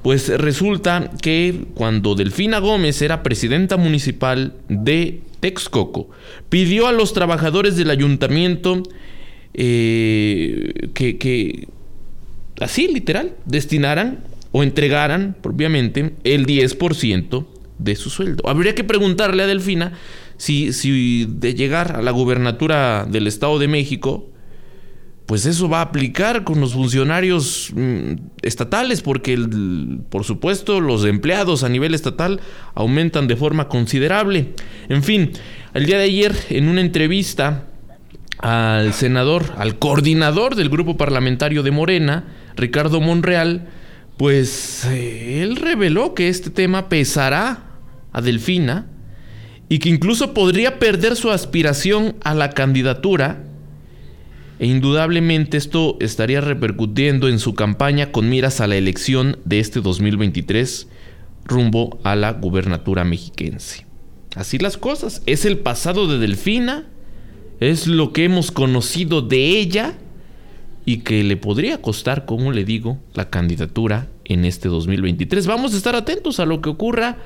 pues 0.02 0.30
resulta 0.30 1.10
que 1.20 1.66
cuando 1.74 2.14
Delfina 2.14 2.60
Gómez 2.60 3.02
era 3.02 3.22
presidenta 3.22 3.76
municipal 3.76 4.54
de 4.70 5.20
Texcoco, 5.42 6.08
pidió 6.48 6.86
a 6.86 6.92
los 6.92 7.12
trabajadores 7.12 7.76
del 7.76 7.90
ayuntamiento 7.90 8.84
eh, 9.54 10.88
que, 10.94 11.66
así 12.60 12.86
literal, 12.86 13.34
destinaran 13.44 14.20
o 14.52 14.62
entregaran 14.62 15.36
propiamente 15.42 16.14
el 16.22 16.46
10% 16.46 17.44
de 17.78 17.96
su 17.96 18.08
sueldo. 18.08 18.48
Habría 18.48 18.76
que 18.76 18.84
preguntarle 18.84 19.42
a 19.42 19.48
Delfina 19.48 19.98
si, 20.36 20.72
si 20.72 21.26
de 21.28 21.54
llegar 21.54 21.96
a 21.96 22.02
la 22.02 22.12
gubernatura 22.12 23.04
del 23.10 23.26
Estado 23.26 23.58
de 23.58 23.66
México, 23.66 24.30
pues 25.32 25.46
eso 25.46 25.66
va 25.66 25.78
a 25.78 25.84
aplicar 25.84 26.44
con 26.44 26.60
los 26.60 26.74
funcionarios 26.74 27.72
mm, 27.74 28.16
estatales, 28.42 29.00
porque 29.00 29.38
por 30.10 30.24
supuesto 30.24 30.78
los 30.78 31.06
empleados 31.06 31.64
a 31.64 31.70
nivel 31.70 31.94
estatal 31.94 32.42
aumentan 32.74 33.28
de 33.28 33.36
forma 33.36 33.66
considerable. 33.66 34.52
En 34.90 35.02
fin, 35.02 35.30
el 35.72 35.86
día 35.86 35.96
de 35.96 36.04
ayer 36.04 36.36
en 36.50 36.68
una 36.68 36.82
entrevista 36.82 37.64
al 38.40 38.92
senador, 38.92 39.54
al 39.56 39.78
coordinador 39.78 40.54
del 40.54 40.68
grupo 40.68 40.98
parlamentario 40.98 41.62
de 41.62 41.70
Morena, 41.70 42.24
Ricardo 42.54 43.00
Monreal, 43.00 43.70
pues 44.18 44.84
eh, 44.84 45.40
él 45.42 45.56
reveló 45.56 46.12
que 46.12 46.28
este 46.28 46.50
tema 46.50 46.90
pesará 46.90 47.70
a 48.12 48.20
Delfina 48.20 48.84
y 49.70 49.78
que 49.78 49.88
incluso 49.88 50.34
podría 50.34 50.78
perder 50.78 51.16
su 51.16 51.30
aspiración 51.30 52.16
a 52.22 52.34
la 52.34 52.50
candidatura 52.50 53.46
e 54.62 54.66
indudablemente 54.66 55.56
esto 55.56 55.96
estaría 55.98 56.40
repercutiendo 56.40 57.28
en 57.28 57.40
su 57.40 57.52
campaña 57.56 58.12
con 58.12 58.28
miras 58.28 58.60
a 58.60 58.68
la 58.68 58.76
elección 58.76 59.40
de 59.44 59.58
este 59.58 59.80
2023 59.80 60.86
rumbo 61.44 61.98
a 62.04 62.14
la 62.14 62.30
gubernatura 62.30 63.02
mexiquense. 63.02 63.86
Así 64.36 64.58
las 64.58 64.76
cosas, 64.76 65.20
es 65.26 65.46
el 65.46 65.58
pasado 65.58 66.06
de 66.06 66.18
Delfina, 66.18 66.86
es 67.58 67.88
lo 67.88 68.12
que 68.12 68.22
hemos 68.22 68.52
conocido 68.52 69.20
de 69.20 69.58
ella 69.58 69.94
y 70.84 70.98
que 70.98 71.24
le 71.24 71.36
podría 71.36 71.82
costar, 71.82 72.24
como 72.24 72.52
le 72.52 72.64
digo, 72.64 73.00
la 73.14 73.30
candidatura 73.30 74.06
en 74.24 74.44
este 74.44 74.68
2023. 74.68 75.44
Vamos 75.48 75.74
a 75.74 75.76
estar 75.76 75.96
atentos 75.96 76.38
a 76.38 76.46
lo 76.46 76.60
que 76.60 76.70
ocurra. 76.70 77.16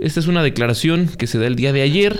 Esta 0.00 0.18
es 0.18 0.26
una 0.26 0.42
declaración 0.42 1.08
que 1.16 1.28
se 1.28 1.38
da 1.38 1.46
el 1.46 1.54
día 1.54 1.72
de 1.72 1.82
ayer 1.82 2.18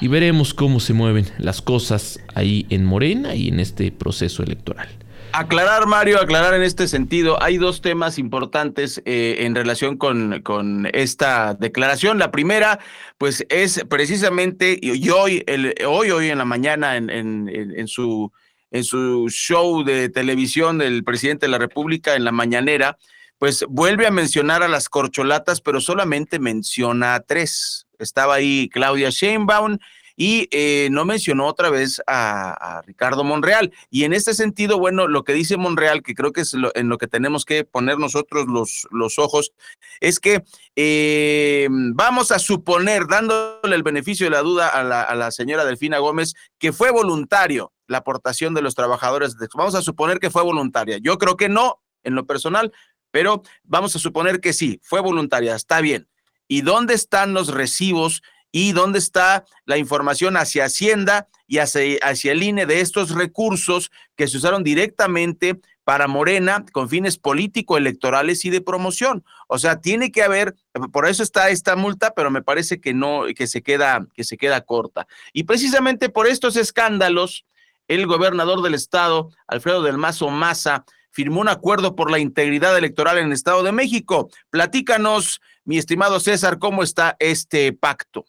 y 0.00 0.08
veremos 0.08 0.54
cómo 0.54 0.80
se 0.80 0.92
mueven 0.92 1.26
las 1.38 1.62
cosas 1.62 2.20
ahí 2.34 2.66
en 2.70 2.84
Morena 2.84 3.34
y 3.34 3.48
en 3.48 3.60
este 3.60 3.90
proceso 3.92 4.42
electoral. 4.42 4.88
Aclarar, 5.32 5.86
Mario, 5.86 6.20
aclarar 6.20 6.54
en 6.54 6.62
este 6.62 6.88
sentido, 6.88 7.42
hay 7.42 7.58
dos 7.58 7.82
temas 7.82 8.18
importantes 8.18 9.02
eh, 9.04 9.36
en 9.40 9.54
relación 9.54 9.98
con, 9.98 10.40
con, 10.40 10.88
esta 10.94 11.54
declaración. 11.54 12.18
La 12.18 12.30
primera, 12.30 12.78
pues 13.18 13.44
es 13.50 13.84
precisamente, 13.88 14.78
y 14.80 15.10
hoy, 15.10 15.42
el, 15.46 15.74
hoy, 15.86 16.10
hoy 16.10 16.30
en 16.30 16.38
la 16.38 16.46
mañana, 16.46 16.96
en, 16.96 17.10
en, 17.10 17.50
en, 17.50 17.86
su, 17.86 18.32
en 18.70 18.84
su 18.84 19.28
show 19.28 19.84
de 19.84 20.08
televisión 20.08 20.78
del 20.78 21.04
presidente 21.04 21.44
de 21.46 21.52
la 21.52 21.58
República, 21.58 22.14
en 22.16 22.24
la 22.24 22.32
mañanera, 22.32 22.96
pues 23.38 23.64
vuelve 23.68 24.06
a 24.06 24.10
mencionar 24.10 24.62
a 24.62 24.68
las 24.68 24.88
corcholatas, 24.88 25.60
pero 25.60 25.80
solamente 25.80 26.38
menciona 26.38 27.14
a 27.14 27.20
tres. 27.20 27.85
Estaba 27.98 28.34
ahí 28.34 28.68
Claudia 28.68 29.10
Sheinbaum 29.10 29.78
y 30.16 30.48
eh, 30.50 30.88
no 30.90 31.04
mencionó 31.04 31.46
otra 31.46 31.68
vez 31.68 32.00
a, 32.06 32.82
Ricardo 32.86 33.22
Monreal. 33.22 33.72
Y 33.90 34.04
en 34.04 34.14
este 34.14 34.32
sentido, 34.32 34.78
bueno, 34.78 35.06
lo 35.06 35.24
que 35.24 35.34
dice 35.34 35.56
Monreal, 35.56 36.02
que 36.02 36.14
creo 36.14 36.32
que 36.32 36.40
es 36.40 36.54
en 36.74 36.88
lo 36.88 36.98
que 36.98 37.06
tenemos 37.06 37.44
que 37.44 37.64
poner 37.64 37.98
nosotros 37.98 38.46
los, 38.48 38.88
los 38.90 39.18
ojos, 39.18 39.52
es 40.00 40.18
que 40.18 40.42
eh, 40.74 41.68
vamos 41.70 42.32
a 42.32 42.38
suponer, 42.38 43.06
dándole 43.06 43.76
el 43.76 43.82
beneficio 43.82 44.26
de 44.26 44.30
la 44.30 44.42
duda 44.42 44.68
a 44.68 44.82
la, 44.82 45.02
a 45.02 45.14
la 45.14 45.30
señora 45.30 45.64
Delfina 45.64 45.98
Gómez, 45.98 46.34
que 46.58 46.72
fue 46.72 46.90
voluntario 46.90 47.72
la 47.86 47.98
aportación 47.98 48.54
de 48.54 48.62
los 48.62 48.74
trabajadores. 48.74 49.36
Vamos 49.54 49.74
a 49.74 49.82
suponer 49.82 50.18
que 50.18 50.30
fue 50.30 50.42
voluntaria. 50.42 50.98
Yo 50.98 51.18
creo 51.18 51.36
que 51.36 51.50
no, 51.50 51.82
en 52.02 52.14
lo 52.14 52.26
personal, 52.26 52.72
pero 53.10 53.42
vamos 53.64 53.94
a 53.96 53.98
suponer 53.98 54.40
que 54.40 54.52
sí, 54.52 54.80
fue 54.82 55.00
voluntaria, 55.00 55.54
está 55.54 55.80
bien. 55.80 56.08
¿Y 56.48 56.62
dónde 56.62 56.94
están 56.94 57.34
los 57.34 57.48
recibos 57.48 58.22
y 58.52 58.72
dónde 58.72 58.98
está 58.98 59.44
la 59.66 59.76
información 59.76 60.36
hacia 60.36 60.64
Hacienda 60.64 61.28
y 61.46 61.58
hacia, 61.58 62.32
el 62.32 62.42
INE 62.42 62.66
de 62.66 62.80
estos 62.80 63.10
recursos 63.10 63.90
que 64.16 64.26
se 64.28 64.38
usaron 64.38 64.64
directamente 64.64 65.60
para 65.84 66.08
Morena 66.08 66.64
con 66.72 66.88
fines 66.88 67.18
político-electorales 67.18 68.44
y 68.44 68.50
de 68.50 68.60
promoción. 68.60 69.24
O 69.46 69.58
sea, 69.58 69.80
tiene 69.80 70.10
que 70.10 70.22
haber, 70.22 70.56
por 70.90 71.06
eso 71.06 71.22
está 71.22 71.50
esta 71.50 71.76
multa, 71.76 72.14
pero 72.14 72.30
me 72.30 72.42
parece 72.42 72.80
que 72.80 72.94
no, 72.94 73.24
que 73.36 73.46
se 73.46 73.62
queda, 73.62 74.06
que 74.14 74.24
se 74.24 74.36
queda 74.36 74.62
corta. 74.62 75.06
Y 75.32 75.44
precisamente 75.44 76.08
por 76.08 76.26
estos 76.26 76.56
escándalos, 76.56 77.44
el 77.88 78.06
gobernador 78.06 78.62
del 78.62 78.74
estado, 78.74 79.30
Alfredo 79.46 79.82
del 79.82 79.98
Mazo 79.98 80.30
Maza, 80.30 80.84
firmó 81.16 81.40
un 81.40 81.48
acuerdo 81.48 81.96
por 81.96 82.10
la 82.10 82.18
integridad 82.18 82.76
electoral 82.76 83.16
en 83.16 83.28
el 83.28 83.32
Estado 83.32 83.62
de 83.62 83.72
México. 83.72 84.28
Platícanos, 84.50 85.40
mi 85.64 85.78
estimado 85.78 86.20
César, 86.20 86.58
cómo 86.58 86.82
está 86.82 87.16
este 87.20 87.72
pacto. 87.72 88.26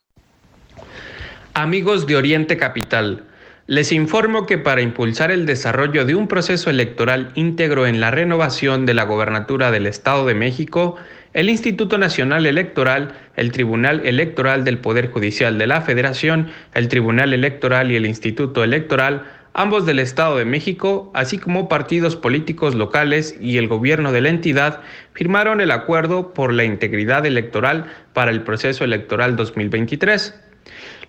Amigos 1.54 2.08
de 2.08 2.16
Oriente 2.16 2.56
Capital, 2.56 3.26
les 3.66 3.92
informo 3.92 4.46
que 4.46 4.58
para 4.58 4.80
impulsar 4.80 5.32
el 5.32 5.46
desarrollo 5.46 6.06
de 6.06 6.16
un 6.16 6.30
proceso 6.30 6.70
electoral 6.70 7.34
íntegro 7.36 7.88
en 7.88 8.00
la 8.00 8.10
renovación 8.10 8.86
de 8.86 8.94
la 8.94 9.04
gobernatura 9.04 9.70
del 9.70 9.86
Estado 9.86 10.26
de 10.26 10.36
México, 10.36 10.96
el 11.34 11.50
Instituto 11.50 11.98
Nacional 11.98 12.46
Electoral, 12.46 13.16
el 13.36 13.52
Tribunal 13.52 14.06
Electoral 14.06 14.64
del 14.64 14.78
Poder 14.78 15.12
Judicial 15.12 15.58
de 15.58 15.68
la 15.68 15.82
Federación, 15.82 16.52
el 16.74 16.88
Tribunal 16.88 17.34
Electoral 17.34 17.92
y 17.92 17.98
el 17.98 18.06
Instituto 18.06 18.64
Electoral, 18.64 19.26
ambos 19.58 19.88
del 19.88 19.98
Estado 19.98 20.38
de 20.38 20.46
México, 20.46 21.12
así 21.16 21.40
como 21.40 21.68
partidos 21.68 22.16
políticos 22.16 22.76
locales 22.76 23.36
y 23.42 23.58
el 23.58 23.68
gobierno 23.68 24.12
de 24.12 24.22
la 24.22 24.30
entidad, 24.30 24.82
firmaron 25.14 25.62
el 25.62 25.72
acuerdo 25.72 26.34
por 26.34 26.54
la 26.54 26.64
integridad 26.64 27.26
electoral 27.26 27.92
para 28.14 28.30
el 28.30 28.44
proceso 28.44 28.84
electoral 28.84 29.36
2023. 29.36 30.36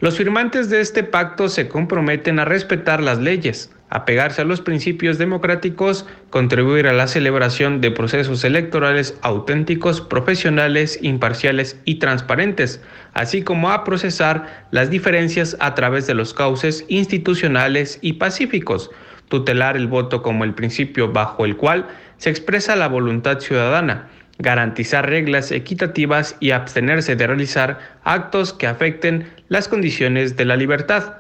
Los 0.01 0.17
firmantes 0.17 0.71
de 0.71 0.81
este 0.81 1.05
pacto 1.05 1.49
se 1.49 1.69
comprometen 1.69 2.39
a 2.39 2.47
respetar 2.47 3.03
las 3.03 3.19
leyes, 3.19 3.71
apegarse 3.91 4.43
a 4.43 4.45
los 4.45 4.61
principios 4.61 5.19
democráticos, 5.19 6.07
contribuir 6.31 6.87
a 6.87 6.93
la 6.93 7.07
celebración 7.07 7.81
de 7.81 7.91
procesos 7.91 8.45
electorales 8.45 9.19
auténticos, 9.23 10.01
profesionales, 10.01 10.99
imparciales 11.03 11.81
y 11.85 11.97
transparentes, 11.97 12.83
así 13.15 13.43
como 13.43 13.71
a 13.71 13.85
procesar 13.85 14.67
las 14.71 14.91
diferencias 14.91 15.57
a 15.61 15.75
través 15.75 16.07
de 16.07 16.15
los 16.15 16.35
cauces 16.35 16.85
institucionales 16.89 17.99
y 18.03 18.15
pacíficos, 18.15 18.91
tutelar 19.29 19.77
el 19.77 19.87
voto 19.87 20.23
como 20.23 20.45
el 20.45 20.55
principio 20.55 21.13
bajo 21.13 21.45
el 21.45 21.57
cual 21.57 21.87
se 22.19 22.31
expresa 22.31 22.77
la 22.77 22.89
voluntad 22.89 23.41
ciudadana, 23.41 24.09
garantizar 24.39 25.09
reglas 25.09 25.51
equitativas 25.51 26.37
y 26.41 26.53
abstenerse 26.53 27.17
de 27.17 27.27
realizar 27.27 27.79
actos 28.05 28.53
que 28.53 28.67
afecten 28.67 29.29
las 29.49 29.69
condiciones 29.69 30.37
de 30.37 30.45
la 30.45 30.57
libertad. 30.57 31.15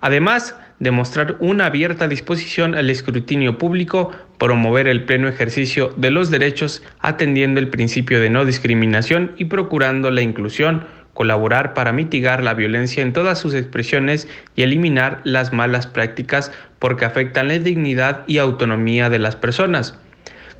Además, 0.00 0.54
demostrar 0.84 1.36
una 1.40 1.66
abierta 1.66 2.06
disposición 2.06 2.76
al 2.76 2.90
escrutinio 2.90 3.58
público, 3.58 4.12
promover 4.38 4.86
el 4.86 5.04
pleno 5.04 5.26
ejercicio 5.26 5.92
de 5.96 6.12
los 6.12 6.30
derechos 6.30 6.82
atendiendo 7.00 7.58
el 7.58 7.68
principio 7.68 8.20
de 8.20 8.30
no 8.30 8.44
discriminación 8.44 9.32
y 9.36 9.46
procurando 9.46 10.10
la 10.12 10.20
inclusión, 10.20 10.86
colaborar 11.14 11.74
para 11.74 11.92
mitigar 11.92 12.42
la 12.42 12.54
violencia 12.54 13.02
en 13.02 13.12
todas 13.12 13.38
sus 13.38 13.54
expresiones 13.54 14.28
y 14.54 14.62
eliminar 14.62 15.20
las 15.24 15.52
malas 15.52 15.86
prácticas 15.86 16.52
porque 16.78 17.06
afectan 17.06 17.48
la 17.48 17.58
dignidad 17.58 18.24
y 18.26 18.38
autonomía 18.38 19.08
de 19.08 19.18
las 19.18 19.36
personas. 19.36 19.98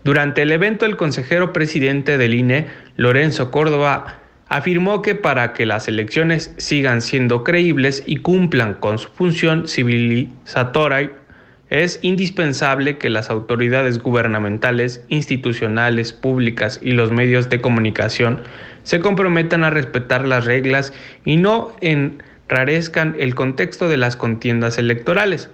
Durante 0.04 0.42
el 0.42 0.52
evento, 0.52 0.86
el 0.86 0.96
consejero 0.96 1.52
presidente 1.52 2.18
del 2.18 2.34
INE, 2.34 2.66
Lorenzo 2.96 3.50
Córdoba, 3.50 4.20
afirmó 4.48 5.02
que 5.02 5.14
para 5.14 5.52
que 5.52 5.66
las 5.66 5.88
elecciones 5.88 6.54
sigan 6.56 7.00
siendo 7.00 7.44
creíbles 7.44 8.02
y 8.06 8.16
cumplan 8.16 8.74
con 8.74 8.98
su 8.98 9.08
función 9.08 9.68
civilizatoria, 9.68 11.10
es 11.70 11.98
indispensable 12.02 12.98
que 12.98 13.10
las 13.10 13.30
autoridades 13.30 13.98
gubernamentales, 13.98 15.02
institucionales, 15.08 16.12
públicas 16.12 16.78
y 16.82 16.92
los 16.92 17.10
medios 17.10 17.48
de 17.48 17.60
comunicación 17.60 18.42
se 18.82 19.00
comprometan 19.00 19.64
a 19.64 19.70
respetar 19.70 20.26
las 20.26 20.44
reglas 20.44 20.92
y 21.24 21.36
no 21.36 21.74
enrarezcan 21.80 23.16
el 23.18 23.34
contexto 23.34 23.88
de 23.88 23.96
las 23.96 24.14
contiendas 24.14 24.78
electorales. 24.78 25.50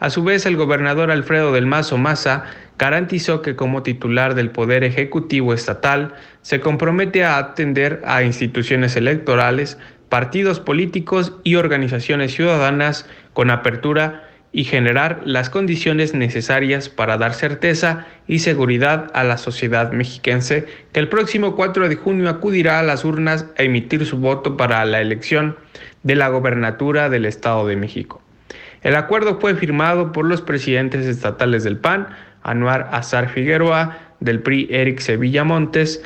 A 0.00 0.10
su 0.10 0.22
vez, 0.22 0.46
el 0.46 0.56
gobernador 0.56 1.10
Alfredo 1.10 1.52
del 1.52 1.66
Mazo 1.66 1.98
Maza 1.98 2.44
garantizó 2.78 3.42
que 3.42 3.56
como 3.56 3.82
titular 3.82 4.36
del 4.36 4.50
Poder 4.50 4.84
Ejecutivo 4.84 5.52
Estatal 5.52 6.14
se 6.42 6.60
compromete 6.60 7.24
a 7.24 7.36
atender 7.38 8.00
a 8.04 8.22
instituciones 8.22 8.94
electorales, 8.94 9.76
partidos 10.08 10.60
políticos 10.60 11.32
y 11.42 11.56
organizaciones 11.56 12.32
ciudadanas 12.32 13.06
con 13.32 13.50
apertura 13.50 14.28
y 14.52 14.64
generar 14.64 15.20
las 15.24 15.50
condiciones 15.50 16.14
necesarias 16.14 16.88
para 16.88 17.18
dar 17.18 17.34
certeza 17.34 18.06
y 18.26 18.38
seguridad 18.38 19.10
a 19.14 19.24
la 19.24 19.36
sociedad 19.36 19.92
mexiquense 19.92 20.66
que 20.92 21.00
el 21.00 21.08
próximo 21.08 21.54
4 21.54 21.88
de 21.88 21.96
junio 21.96 22.30
acudirá 22.30 22.78
a 22.78 22.84
las 22.84 23.04
urnas 23.04 23.46
a 23.58 23.64
emitir 23.64 24.06
su 24.06 24.16
voto 24.18 24.56
para 24.56 24.84
la 24.84 25.00
elección 25.00 25.56
de 26.02 26.14
la 26.14 26.28
gobernatura 26.28 27.10
del 27.10 27.26
Estado 27.26 27.66
de 27.66 27.76
México. 27.76 28.22
El 28.82 28.96
acuerdo 28.96 29.38
fue 29.40 29.54
firmado 29.54 30.12
por 30.12 30.24
los 30.24 30.42
presidentes 30.42 31.06
estatales 31.06 31.64
del 31.64 31.78
PAN, 31.78 32.08
Anuar 32.42 32.88
Azar 32.92 33.28
Figueroa, 33.28 33.98
del 34.20 34.40
PRI 34.40 34.68
Eric 34.70 35.00
Sevilla 35.00 35.44
Montes, 35.44 36.02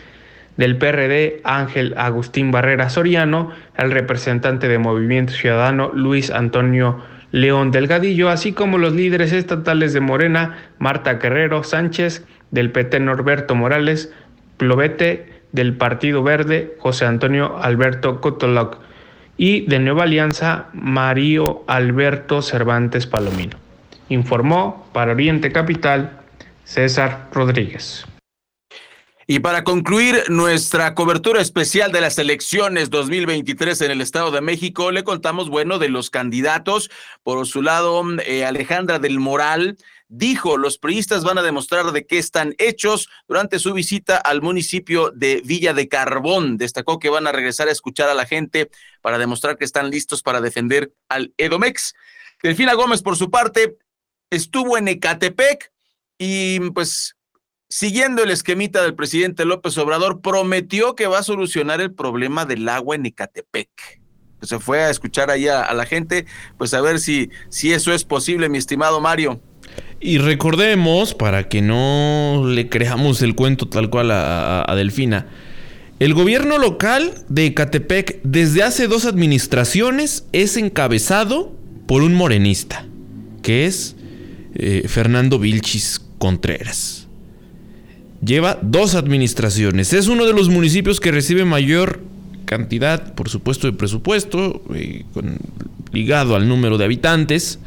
del 0.56 0.76
PRD 0.76 1.40
Ángel 1.44 1.94
Agustín 1.96 2.50
Barrera 2.50 2.90
Soriano, 2.90 3.50
el 3.76 3.90
representante 3.90 4.68
de 4.68 4.78
Movimiento 4.78 5.32
Ciudadano 5.32 5.90
Luis 5.94 6.30
Antonio 6.30 7.02
León 7.30 7.70
Delgadillo, 7.70 8.28
así 8.28 8.52
como 8.52 8.78
los 8.78 8.92
líderes 8.92 9.32
estatales 9.32 9.92
de 9.94 10.00
Morena, 10.00 10.58
Marta 10.78 11.14
Guerrero 11.14 11.64
Sánchez, 11.64 12.26
del 12.50 12.70
PT 12.70 13.00
Norberto 13.00 13.54
Morales, 13.54 14.12
Plovete, 14.58 15.42
del 15.52 15.76
Partido 15.76 16.22
Verde, 16.22 16.76
José 16.78 17.06
Antonio 17.06 17.58
Alberto 17.58 18.20
Cotoloc 18.20 18.78
y 19.37 19.62
de 19.66 19.78
Nueva 19.78 20.05
Alianza, 20.05 20.66
Mario 20.72 21.64
Alberto 21.66 22.43
Cervantes 22.43 23.07
Palomino. 23.07 23.59
Informó 24.09 24.89
para 24.93 25.12
Oriente 25.12 25.53
Capital 25.53 26.20
César 26.64 27.28
Rodríguez. 27.33 28.07
Y 29.26 29.39
para 29.39 29.64
concluir 29.64 30.24
nuestra 30.28 30.95
cobertura 30.95 31.41
especial 31.41 31.93
de 31.93 32.01
las 32.01 32.18
elecciones 32.18 32.91
2023 32.91 33.80
en 33.83 33.91
el 33.93 34.01
Estado 34.01 34.30
de 34.30 34.41
México, 34.41 34.91
le 34.91 35.05
contamos, 35.05 35.49
bueno, 35.49 35.78
de 35.78 35.89
los 35.89 36.11
candidatos. 36.11 36.91
Por 37.22 37.47
su 37.47 37.62
lado, 37.62 38.05
eh, 38.26 38.45
Alejandra 38.45 38.99
del 38.99 39.20
Moral 39.20 39.78
dijo, 40.14 40.58
los 40.58 40.76
priistas 40.76 41.24
van 41.24 41.38
a 41.38 41.42
demostrar 41.42 41.90
de 41.90 42.06
qué 42.06 42.18
están 42.18 42.54
hechos 42.58 43.08
durante 43.26 43.58
su 43.58 43.72
visita 43.72 44.18
al 44.18 44.42
municipio 44.42 45.10
de 45.10 45.40
Villa 45.42 45.72
de 45.72 45.88
Carbón. 45.88 46.58
Destacó 46.58 46.98
que 46.98 47.08
van 47.08 47.26
a 47.26 47.32
regresar 47.32 47.68
a 47.68 47.72
escuchar 47.72 48.10
a 48.10 48.14
la 48.14 48.26
gente 48.26 48.70
para 49.00 49.16
demostrar 49.16 49.56
que 49.56 49.64
están 49.64 49.90
listos 49.90 50.22
para 50.22 50.42
defender 50.42 50.92
al 51.08 51.32
Edomex. 51.38 51.94
Delfina 52.42 52.74
Gómez, 52.74 53.00
por 53.00 53.16
su 53.16 53.30
parte, 53.30 53.78
estuvo 54.28 54.76
en 54.76 54.88
Ecatepec 54.88 55.72
y 56.18 56.60
pues 56.70 57.16
siguiendo 57.70 58.22
el 58.22 58.30
esquemita 58.30 58.82
del 58.82 58.94
presidente 58.94 59.46
López 59.46 59.78
Obrador, 59.78 60.20
prometió 60.20 60.94
que 60.94 61.06
va 61.06 61.20
a 61.20 61.22
solucionar 61.22 61.80
el 61.80 61.94
problema 61.94 62.44
del 62.44 62.68
agua 62.68 62.96
en 62.96 63.06
Ecatepec. 63.06 63.70
Se 64.42 64.58
fue 64.58 64.82
a 64.82 64.90
escuchar 64.90 65.30
ahí 65.30 65.48
a, 65.48 65.72
la 65.72 65.86
gente, 65.86 66.26
pues 66.58 66.74
a 66.74 66.82
ver 66.82 67.00
si, 67.00 67.30
si 67.48 67.72
eso 67.72 67.94
es 67.94 68.04
posible, 68.04 68.50
mi 68.50 68.58
estimado 68.58 69.00
Mario. 69.00 69.40
Y 70.05 70.18
recordemos, 70.18 71.14
para 71.14 71.48
que 71.48 71.62
no 71.62 72.42
le 72.44 72.68
creamos 72.68 73.22
el 73.22 73.36
cuento 73.36 73.68
tal 73.68 73.88
cual 73.88 74.11
a, 74.11 74.74
Delfina, 74.76 75.28
el 76.00 76.12
gobierno 76.12 76.59
local 76.59 77.14
de 77.28 77.46
Ecatepec 77.46 78.20
desde 78.24 78.64
hace 78.64 78.88
dos 78.88 79.05
administraciones 79.05 80.26
es 80.32 80.57
encabezado 80.57 81.57
por 81.86 82.03
un 82.03 82.14
morenista, 82.14 82.84
que 83.42 83.66
es 83.66 83.94
eh, 84.57 84.82
Fernando 84.88 85.38
Vilchis 85.38 86.00
Contreras. 86.18 87.07
Lleva 88.24 88.59
dos 88.61 88.96
administraciones. 88.96 89.92
Es 89.92 90.09
uno 90.09 90.26
de 90.26 90.32
los 90.32 90.48
municipios 90.48 90.98
que 90.98 91.12
recibe 91.12 91.44
mayor 91.44 92.00
cantidad, 92.44 93.14
por 93.14 93.28
supuesto, 93.28 93.68
de 93.68 93.72
presupuesto, 93.72 94.62
eh, 94.74 95.05
ligado 95.92 96.34
al 96.34 96.48
número 96.48 96.76
de 96.76 96.86
habitantes. 96.86 97.61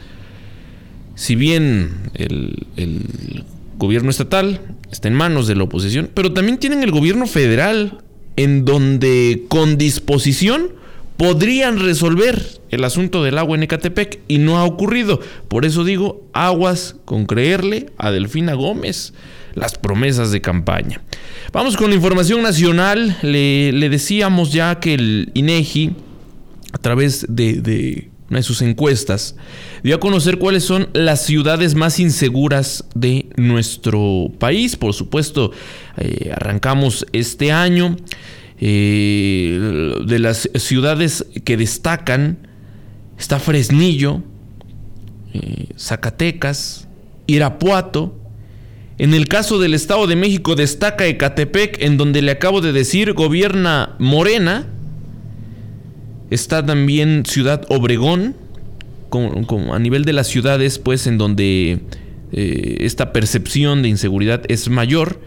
Si 1.16 1.36
bien 1.36 2.12
el, 2.14 2.68
el 2.76 3.44
gobierno 3.78 4.10
estatal 4.10 4.62
está 4.92 5.08
en 5.08 5.16
manos 5.16 5.48
de 5.48 5.56
la 5.56 5.64
oposición, 5.64 6.10
pero 6.14 6.34
también 6.34 6.58
tienen 6.58 6.84
el 6.84 6.92
gobierno 6.92 7.26
federal, 7.28 8.00
en 8.36 8.66
donde 8.66 9.46
con 9.48 9.78
disposición 9.78 10.72
podrían 11.18 11.80
resolver 11.80 12.60
el 12.72 12.84
asunto 12.84 13.24
del 13.24 13.38
agua 13.38 13.56
en 13.56 13.64
Ecatepec 13.64 14.20
y 14.28 14.38
no 14.38 14.58
ha 14.58 14.66
ocurrido. 14.66 15.22
Por 15.48 15.66
eso 15.66 15.84
digo, 15.84 16.26
aguas 16.34 16.96
con 17.06 17.26
creerle 17.26 17.88
a 17.98 18.12
Delfina 18.12 18.54
Gómez 18.54 19.14
las 19.54 19.78
promesas 19.78 20.32
de 20.32 20.42
campaña. 20.42 21.02
Vamos 21.54 21.78
con 21.78 21.90
la 21.90 21.96
información 21.96 22.42
nacional. 22.42 23.18
Le, 23.22 23.72
decíamos 23.90 24.52
ya 24.52 24.80
que 24.80 24.94
el 24.94 25.32
INEGI, 25.34 25.92
a 26.74 26.78
través 26.78 27.26
de, 27.30 28.10
de 28.30 28.44
sus 28.44 28.62
encuestas, 28.62 29.36
dio 29.84 29.96
a 29.96 30.00
conocer 30.00 30.38
cuáles 30.38 30.64
son 30.64 30.90
las 30.94 31.26
ciudades 31.26 31.76
más 31.76 32.00
inseguras 32.00 32.86
de 32.96 33.30
nuestro 33.38 34.32
país. 34.40 34.76
Por 34.76 34.94
supuesto, 34.94 35.52
eh, 35.98 36.32
arrancamos 36.36 37.06
este 37.14 37.52
año. 37.52 37.98
Eh, 38.58 39.94
de 40.06 40.20
las 40.20 40.50
ciudades 40.56 41.26
que 41.44 41.58
destacan 41.58 42.48
está 43.20 43.38
Fresnillo, 43.40 44.24
eh, 45.34 45.68
Zacatecas, 45.78 46.88
Irapuato. 47.28 48.18
En 48.98 49.14
el 49.14 49.28
caso 49.28 49.60
del 49.60 49.74
Estado 49.74 50.08
de 50.08 50.16
México 50.16 50.56
destaca 50.56 51.06
Ecatepec, 51.06 51.82
en 51.82 51.98
donde 51.98 52.22
le 52.22 52.32
acabo 52.32 52.62
de 52.62 52.72
decir 52.72 53.14
gobierna 53.14 53.98
Morena. 54.00 54.68
Está 56.36 56.66
también 56.66 57.24
Ciudad 57.26 57.66
Obregón, 57.70 58.36
a 59.72 59.80
nivel 59.80 60.04
de 60.04 60.12
las 60.12 60.28
ciudades, 60.28 60.80
pues 60.80 61.08
en 61.08 61.18
donde 61.18 61.80
eh, 62.34 62.78
esta 62.82 63.14
percepción 63.14 63.82
de 63.82 63.88
inseguridad 63.88 64.44
es 64.50 64.68
mayor. 64.68 65.22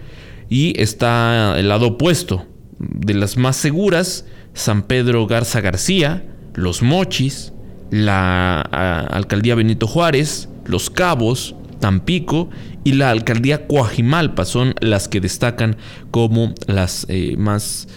Y 0.50 0.78
está 0.78 1.58
el 1.58 1.68
lado 1.68 1.86
opuesto, 1.86 2.44
de 2.78 3.14
las 3.14 3.38
más 3.38 3.56
seguras, 3.56 4.26
San 4.52 4.82
Pedro 4.82 5.26
Garza 5.26 5.62
García, 5.62 6.26
Los 6.52 6.82
Mochis, 6.82 7.54
la 7.90 8.60
alcaldía 8.60 9.54
Benito 9.54 9.86
Juárez, 9.86 10.50
Los 10.66 10.90
Cabos, 10.90 11.54
Tampico 11.80 12.50
y 12.84 12.92
la 12.92 13.08
alcaldía 13.08 13.66
Coajimalpa 13.66 14.44
son 14.44 14.74
las 14.80 15.08
que 15.08 15.22
destacan 15.22 15.78
como 16.10 16.54
las 16.66 17.06
eh, 17.08 17.34
más 17.38 17.88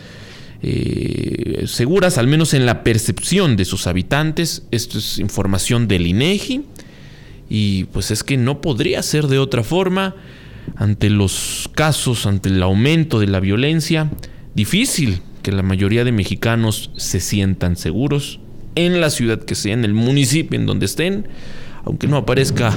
eh, 0.64 1.64
seguras, 1.68 2.18
al 2.18 2.28
menos 2.28 2.54
en 2.54 2.66
la 2.66 2.84
percepción 2.84 3.56
de 3.56 3.66
sus 3.66 3.88
habitantes. 3.88 4.64
Esto 4.72 4.98
es 4.98 5.20
información 5.20 5.88
del 5.88 6.08
INEGI. 6.08 6.64
Y 7.50 7.86
pues 7.86 8.12
es 8.12 8.24
que 8.24 8.38
no 8.38 8.62
podría 8.62 9.04
ser 9.04 9.28
de 9.28 9.40
otra 9.40 9.64
forma 9.64 10.16
ante 10.76 11.10
los 11.10 11.70
casos, 11.74 12.26
ante 12.26 12.50
el 12.50 12.64
aumento 12.64 13.20
de 13.20 13.28
la 13.28 13.40
violencia 13.40 14.10
difícil 14.54 15.22
que 15.42 15.52
la 15.52 15.64
mayoría 15.64 16.04
de 16.04 16.12
mexicanos 16.12 16.92
se 16.98 17.20
sientan 17.20 17.76
seguros 17.76 18.40
en 18.76 19.02
la 19.02 19.10
ciudad 19.10 19.40
que 19.44 19.56
sea, 19.56 19.74
en 19.74 19.84
el 19.84 19.94
municipio 19.94 20.58
en 20.58 20.66
donde 20.66 20.86
estén, 20.86 21.28
aunque 21.84 22.08
no 22.08 22.18
aparezca 22.18 22.74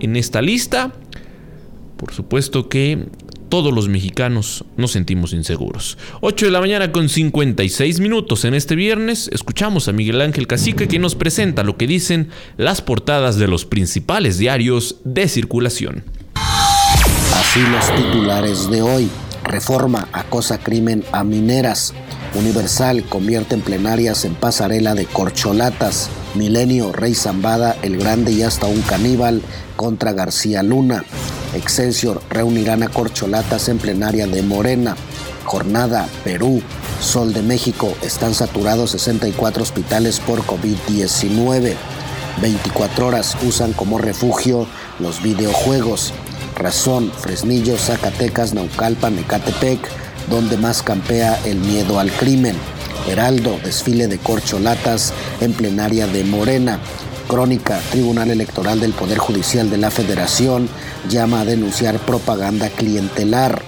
en 0.00 0.16
esta 0.16 0.42
lista. 0.42 0.92
Por 1.96 2.12
supuesto 2.12 2.68
que 2.68 3.06
todos 3.48 3.72
los 3.72 3.88
mexicanos 3.88 4.64
nos 4.76 4.92
sentimos 4.92 5.32
inseguros. 5.32 5.98
8 6.20 6.46
de 6.46 6.52
la 6.52 6.60
mañana 6.60 6.92
con 6.92 7.08
56 7.08 8.00
minutos 8.00 8.44
en 8.44 8.54
este 8.54 8.76
viernes, 8.76 9.28
escuchamos 9.32 9.88
a 9.88 9.92
Miguel 9.92 10.20
Ángel 10.20 10.46
Cacique 10.46 10.88
que 10.88 10.98
nos 10.98 11.14
presenta 11.14 11.64
lo 11.64 11.76
que 11.76 11.86
dicen 11.86 12.28
las 12.56 12.82
portadas 12.82 13.36
de 13.36 13.48
los 13.48 13.64
principales 13.64 14.38
diarios 14.38 14.96
de 15.04 15.28
circulación. 15.28 16.04
Así 16.34 17.60
los 17.60 17.94
titulares 17.96 18.70
de 18.70 18.82
hoy. 18.82 19.08
Reforma 19.44 20.08
acosa 20.12 20.58
crimen 20.58 21.04
a 21.12 21.24
mineras. 21.24 21.94
Universal 22.34 23.04
convierte 23.08 23.54
en 23.54 23.62
plenarias 23.62 24.24
en 24.24 24.34
pasarela 24.34 24.94
de 24.94 25.06
corcholatas. 25.06 26.10
Milenio, 26.34 26.92
Rey 26.92 27.14
Zambada, 27.14 27.76
El 27.82 27.96
Grande 27.96 28.32
y 28.32 28.42
hasta 28.42 28.66
un 28.66 28.82
caníbal 28.82 29.40
contra 29.76 30.12
García 30.12 30.62
Luna. 30.62 31.04
Excelsior 31.58 32.22
reunirán 32.30 32.82
a 32.82 32.88
corcholatas 32.88 33.68
en 33.68 33.78
plenaria 33.78 34.26
de 34.26 34.42
Morena. 34.42 34.96
Jornada, 35.44 36.08
Perú, 36.24 36.62
Sol 37.00 37.32
de 37.32 37.42
México, 37.42 37.94
están 38.02 38.34
saturados 38.34 38.92
64 38.92 39.62
hospitales 39.62 40.20
por 40.20 40.42
COVID-19. 40.44 41.74
24 42.40 43.06
horas 43.06 43.36
usan 43.46 43.72
como 43.72 43.98
refugio 43.98 44.66
los 45.00 45.22
videojuegos. 45.22 46.12
Razón, 46.56 47.10
Fresnillo, 47.18 47.76
Zacatecas, 47.76 48.54
Naucalpan, 48.54 49.18
Ecatepec, 49.18 49.80
donde 50.30 50.56
más 50.56 50.82
campea 50.82 51.38
el 51.44 51.58
miedo 51.58 51.98
al 51.98 52.10
crimen. 52.12 52.56
Heraldo, 53.08 53.58
desfile 53.64 54.06
de 54.06 54.18
corcholatas 54.18 55.12
en 55.40 55.52
plenaria 55.52 56.06
de 56.06 56.24
Morena. 56.24 56.78
Crónica, 57.28 57.78
Tribunal 57.90 58.30
Electoral 58.30 58.80
del 58.80 58.94
Poder 58.94 59.18
Judicial 59.18 59.70
de 59.70 59.76
la 59.76 59.90
Federación 59.90 60.68
llama 61.08 61.42
a 61.42 61.44
denunciar 61.44 61.98
propaganda 61.98 62.70
clientelar. 62.70 63.67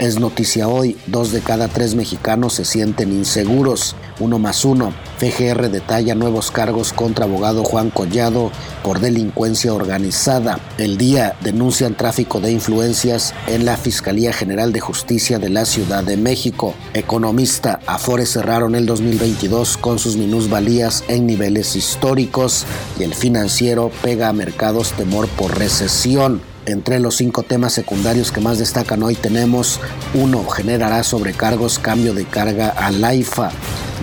Es 0.00 0.18
noticia 0.18 0.66
hoy, 0.66 0.96
dos 1.08 1.30
de 1.30 1.42
cada 1.42 1.68
tres 1.68 1.94
mexicanos 1.94 2.54
se 2.54 2.64
sienten 2.64 3.12
inseguros. 3.12 3.94
Uno 4.18 4.38
más 4.38 4.64
uno. 4.64 4.94
FGR 5.18 5.68
detalla 5.68 6.14
nuevos 6.14 6.50
cargos 6.50 6.94
contra 6.94 7.26
abogado 7.26 7.64
Juan 7.64 7.90
Collado 7.90 8.50
por 8.82 9.00
delincuencia 9.00 9.74
organizada. 9.74 10.58
El 10.78 10.96
día 10.96 11.36
denuncian 11.42 11.94
tráfico 11.94 12.40
de 12.40 12.50
influencias 12.50 13.34
en 13.46 13.66
la 13.66 13.76
Fiscalía 13.76 14.32
General 14.32 14.72
de 14.72 14.80
Justicia 14.80 15.38
de 15.38 15.50
la 15.50 15.66
Ciudad 15.66 16.02
de 16.02 16.16
México. 16.16 16.72
Economista, 16.94 17.80
Afores 17.86 18.32
cerraron 18.32 18.74
el 18.74 18.86
2022 18.86 19.76
con 19.76 19.98
sus 19.98 20.16
minusvalías 20.16 21.04
en 21.08 21.26
niveles 21.26 21.76
históricos 21.76 22.64
y 22.98 23.02
el 23.02 23.14
financiero 23.14 23.90
pega 24.00 24.30
a 24.30 24.32
mercados 24.32 24.92
temor 24.92 25.28
por 25.28 25.58
recesión. 25.58 26.40
Entre 26.66 27.00
los 27.00 27.16
cinco 27.16 27.42
temas 27.42 27.72
secundarios 27.72 28.32
que 28.32 28.40
más 28.40 28.58
destacan 28.58 29.02
hoy 29.02 29.14
tenemos 29.14 29.80
uno, 30.12 30.46
generará 30.46 31.02
sobrecargos, 31.02 31.78
cambio 31.78 32.12
de 32.12 32.26
carga 32.26 32.68
al 32.68 33.02
AIFA. 33.02 33.50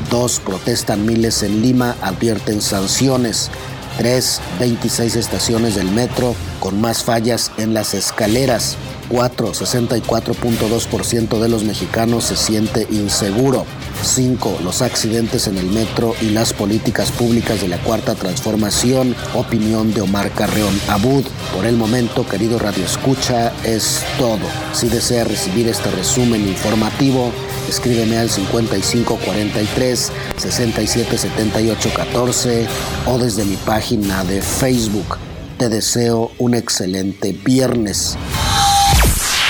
Dos, 0.09 0.39
protestan 0.39 1.05
miles 1.05 1.43
en 1.43 1.61
Lima, 1.61 1.95
advierten 2.01 2.61
sanciones. 2.61 3.51
3. 3.99 4.41
26 4.59 5.15
estaciones 5.15 5.75
del 5.75 5.91
metro 5.91 6.35
con 6.59 6.79
más 6.81 7.03
fallas 7.03 7.51
en 7.57 7.73
las 7.73 7.93
escaleras. 7.93 8.75
4. 9.09 9.53
64.2% 9.53 11.39
de 11.39 11.49
los 11.49 11.63
mexicanos 11.63 12.25
se 12.25 12.37
siente 12.37 12.87
inseguro. 12.89 13.65
5. 14.03 14.59
Los 14.63 14.81
accidentes 14.81 15.47
en 15.47 15.57
el 15.57 15.67
metro 15.67 16.13
y 16.21 16.29
las 16.29 16.53
políticas 16.53 17.11
públicas 17.11 17.61
de 17.61 17.67
la 17.67 17.77
Cuarta 17.79 18.15
Transformación. 18.15 19.13
Opinión 19.33 19.93
de 19.93 20.01
Omar 20.01 20.31
Carreón 20.31 20.79
Abud. 20.87 21.25
Por 21.53 21.65
el 21.65 21.75
momento, 21.77 22.27
querido 22.27 22.57
Radio 22.59 22.85
Escucha, 22.85 23.51
es 23.63 24.03
todo. 24.17 24.39
Si 24.73 24.89
desea 24.89 25.23
recibir 25.23 25.67
este 25.67 25.89
resumen 25.91 26.47
informativo, 26.47 27.31
escríbeme 27.69 28.17
al 28.17 28.29
5543 28.29 30.11
677814 30.37 32.67
o 33.05 33.17
desde 33.17 33.45
mi 33.45 33.55
página 33.57 34.23
de 34.23 34.41
Facebook. 34.41 35.17
Te 35.57 35.67
deseo 35.69 36.31
un 36.37 36.53
excelente 36.53 37.33
viernes. 37.33 38.17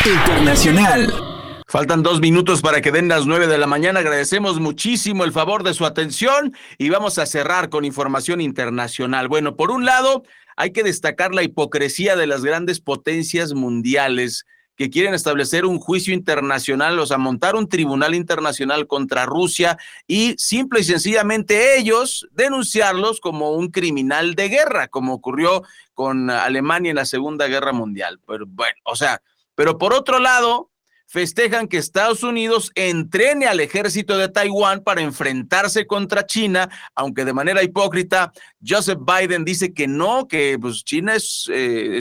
Internacional. 0.06 1.27
Faltan 1.78 2.02
dos 2.02 2.20
minutos 2.20 2.64
para 2.64 2.82
que 2.82 2.92
den 2.92 3.08
las 3.08 3.28
nueve 3.28 3.46
de 3.46 3.60
la 3.60 3.68
mañana. 3.68 4.00
Agradecemos 4.00 4.60
muchísimo 4.60 5.24
el 5.24 5.32
favor 5.32 5.62
de 5.62 5.76
su 5.76 5.86
atención 5.86 6.56
y 6.80 6.90
vamos 6.90 7.20
a 7.20 7.28
cerrar 7.28 7.70
con 7.70 7.86
información 7.86 8.42
internacional. 8.42 9.28
Bueno, 9.28 9.56
por 9.56 9.70
un 9.70 9.86
lado, 9.86 10.24
hay 10.56 10.72
que 10.72 10.82
destacar 10.82 11.36
la 11.36 11.44
hipocresía 11.44 12.16
de 12.16 12.26
las 12.26 12.44
grandes 12.44 12.80
potencias 12.80 13.54
mundiales 13.54 14.48
que 14.76 14.90
quieren 14.90 15.14
establecer 15.14 15.68
un 15.68 15.78
juicio 15.78 16.16
internacional, 16.16 16.98
o 16.98 17.06
sea, 17.06 17.20
montar 17.20 17.56
un 17.56 17.70
tribunal 17.70 18.16
internacional 18.16 18.88
contra 18.88 19.28
Rusia 19.28 19.78
y 20.08 20.34
simple 20.40 20.80
y 20.80 20.84
sencillamente 20.84 21.78
ellos 21.78 22.28
denunciarlos 22.32 23.20
como 23.20 23.52
un 23.52 23.68
criminal 23.68 24.34
de 24.34 24.50
guerra, 24.50 24.88
como 24.88 25.14
ocurrió 25.14 25.62
con 25.94 26.32
Alemania 26.32 26.90
en 26.90 26.96
la 26.96 27.06
Segunda 27.06 27.46
Guerra 27.46 27.72
Mundial. 27.72 28.20
Pero 28.26 28.48
bueno, 28.48 28.78
o 28.84 28.96
sea, 28.96 29.22
pero 29.54 29.78
por 29.78 29.94
otro 29.94 30.18
lado, 30.18 30.72
festejan 31.08 31.68
que 31.68 31.78
Estados 31.78 32.22
Unidos 32.22 32.72
entrene 32.76 33.48
al 33.48 33.60
ejército 33.60 34.18
de 34.18 34.30
Taiwán 34.30 34.84
para 34.84 35.02
enfrentarse 35.02 35.88
contra 35.88 36.26
China, 36.26 36.70
aunque 36.94 37.26
de 37.26 37.34
manera 37.34 37.64
hipócrita, 37.64 38.34
Joseph 38.66 39.00
Biden 39.00 39.46
dice 39.46 39.74
que 39.74 39.88
no, 39.88 40.28
que 40.28 40.58
pues 40.60 40.84
China 40.84 41.16
es, 41.16 41.50
eh, 41.52 42.00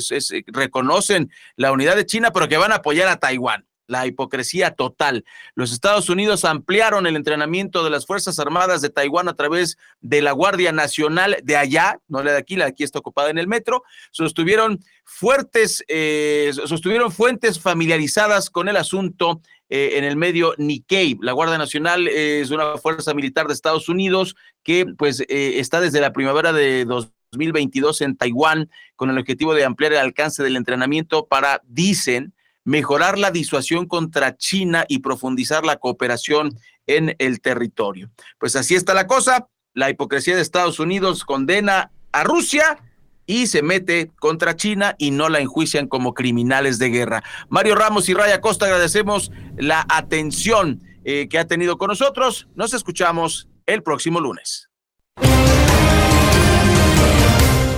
reconocen 0.48 1.30
la 1.54 1.72
unidad 1.72 1.96
de 1.96 2.04
China, 2.04 2.32
pero 2.32 2.48
que 2.48 2.56
van 2.56 2.72
a 2.72 2.76
apoyar 2.76 3.08
a 3.08 3.16
Taiwán 3.16 3.64
la 3.86 4.06
hipocresía 4.06 4.72
total. 4.72 5.24
Los 5.54 5.72
Estados 5.72 6.08
Unidos 6.08 6.44
ampliaron 6.44 7.06
el 7.06 7.16
entrenamiento 7.16 7.84
de 7.84 7.90
las 7.90 8.06
Fuerzas 8.06 8.38
Armadas 8.38 8.82
de 8.82 8.90
Taiwán 8.90 9.28
a 9.28 9.34
través 9.34 9.78
de 10.00 10.22
la 10.22 10.32
Guardia 10.32 10.72
Nacional 10.72 11.36
de 11.42 11.56
allá, 11.56 12.00
no 12.08 12.22
la 12.22 12.32
de 12.32 12.38
aquí, 12.38 12.56
la 12.56 12.64
de 12.64 12.70
aquí 12.70 12.84
está 12.84 12.98
ocupada 12.98 13.30
en 13.30 13.38
el 13.38 13.48
metro, 13.48 13.82
sostuvieron 14.10 14.80
fuertes, 15.04 15.84
eh, 15.88 16.52
sostuvieron 16.52 17.12
fuentes 17.12 17.60
familiarizadas 17.60 18.50
con 18.50 18.68
el 18.68 18.76
asunto 18.76 19.40
eh, 19.68 19.92
en 19.94 20.04
el 20.04 20.16
medio 20.16 20.54
Nikkei. 20.58 21.18
La 21.20 21.32
Guardia 21.32 21.58
Nacional 21.58 22.06
es 22.08 22.50
una 22.50 22.76
fuerza 22.76 23.14
militar 23.14 23.46
de 23.46 23.54
Estados 23.54 23.88
Unidos 23.88 24.36
que 24.62 24.86
pues 24.98 25.20
eh, 25.20 25.58
está 25.58 25.80
desde 25.80 26.00
la 26.00 26.12
primavera 26.12 26.52
de 26.52 26.84
2022 26.84 28.00
en 28.02 28.16
Taiwán 28.16 28.70
con 28.94 29.10
el 29.10 29.18
objetivo 29.18 29.54
de 29.54 29.64
ampliar 29.64 29.92
el 29.92 29.98
alcance 29.98 30.42
del 30.42 30.56
entrenamiento 30.56 31.26
para, 31.26 31.62
dicen, 31.66 32.32
mejorar 32.66 33.16
la 33.16 33.30
disuasión 33.30 33.86
contra 33.86 34.36
China 34.36 34.84
y 34.88 34.98
profundizar 34.98 35.64
la 35.64 35.76
cooperación 35.76 36.58
en 36.86 37.14
el 37.18 37.40
territorio. 37.40 38.10
Pues 38.38 38.56
así 38.56 38.74
está 38.74 38.92
la 38.92 39.06
cosa. 39.06 39.48
La 39.72 39.88
hipocresía 39.88 40.34
de 40.34 40.42
Estados 40.42 40.80
Unidos 40.80 41.24
condena 41.24 41.92
a 42.12 42.24
Rusia 42.24 42.78
y 43.24 43.46
se 43.46 43.62
mete 43.62 44.10
contra 44.18 44.56
China 44.56 44.96
y 44.98 45.12
no 45.12 45.28
la 45.28 45.40
enjuician 45.40 45.86
como 45.86 46.12
criminales 46.12 46.78
de 46.78 46.90
guerra. 46.90 47.22
Mario 47.48 47.76
Ramos 47.76 48.08
y 48.08 48.14
Raya 48.14 48.40
Costa, 48.40 48.66
agradecemos 48.66 49.30
la 49.56 49.86
atención 49.88 50.82
eh, 51.04 51.28
que 51.28 51.38
ha 51.38 51.46
tenido 51.46 51.78
con 51.78 51.88
nosotros. 51.88 52.48
Nos 52.56 52.74
escuchamos 52.74 53.48
el 53.66 53.82
próximo 53.82 54.20
lunes. 54.20 54.70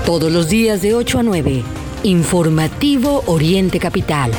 Todos 0.07 0.33
los 0.33 0.49
días 0.49 0.81
de 0.81 0.95
8 0.95 1.19
a 1.19 1.23
9, 1.23 1.63
Informativo 2.05 3.23
Oriente 3.27 3.79
Capital. 3.79 4.33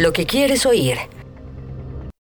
Lo 0.00 0.14
que 0.14 0.24
quieres 0.24 0.64
oír. 0.64 0.96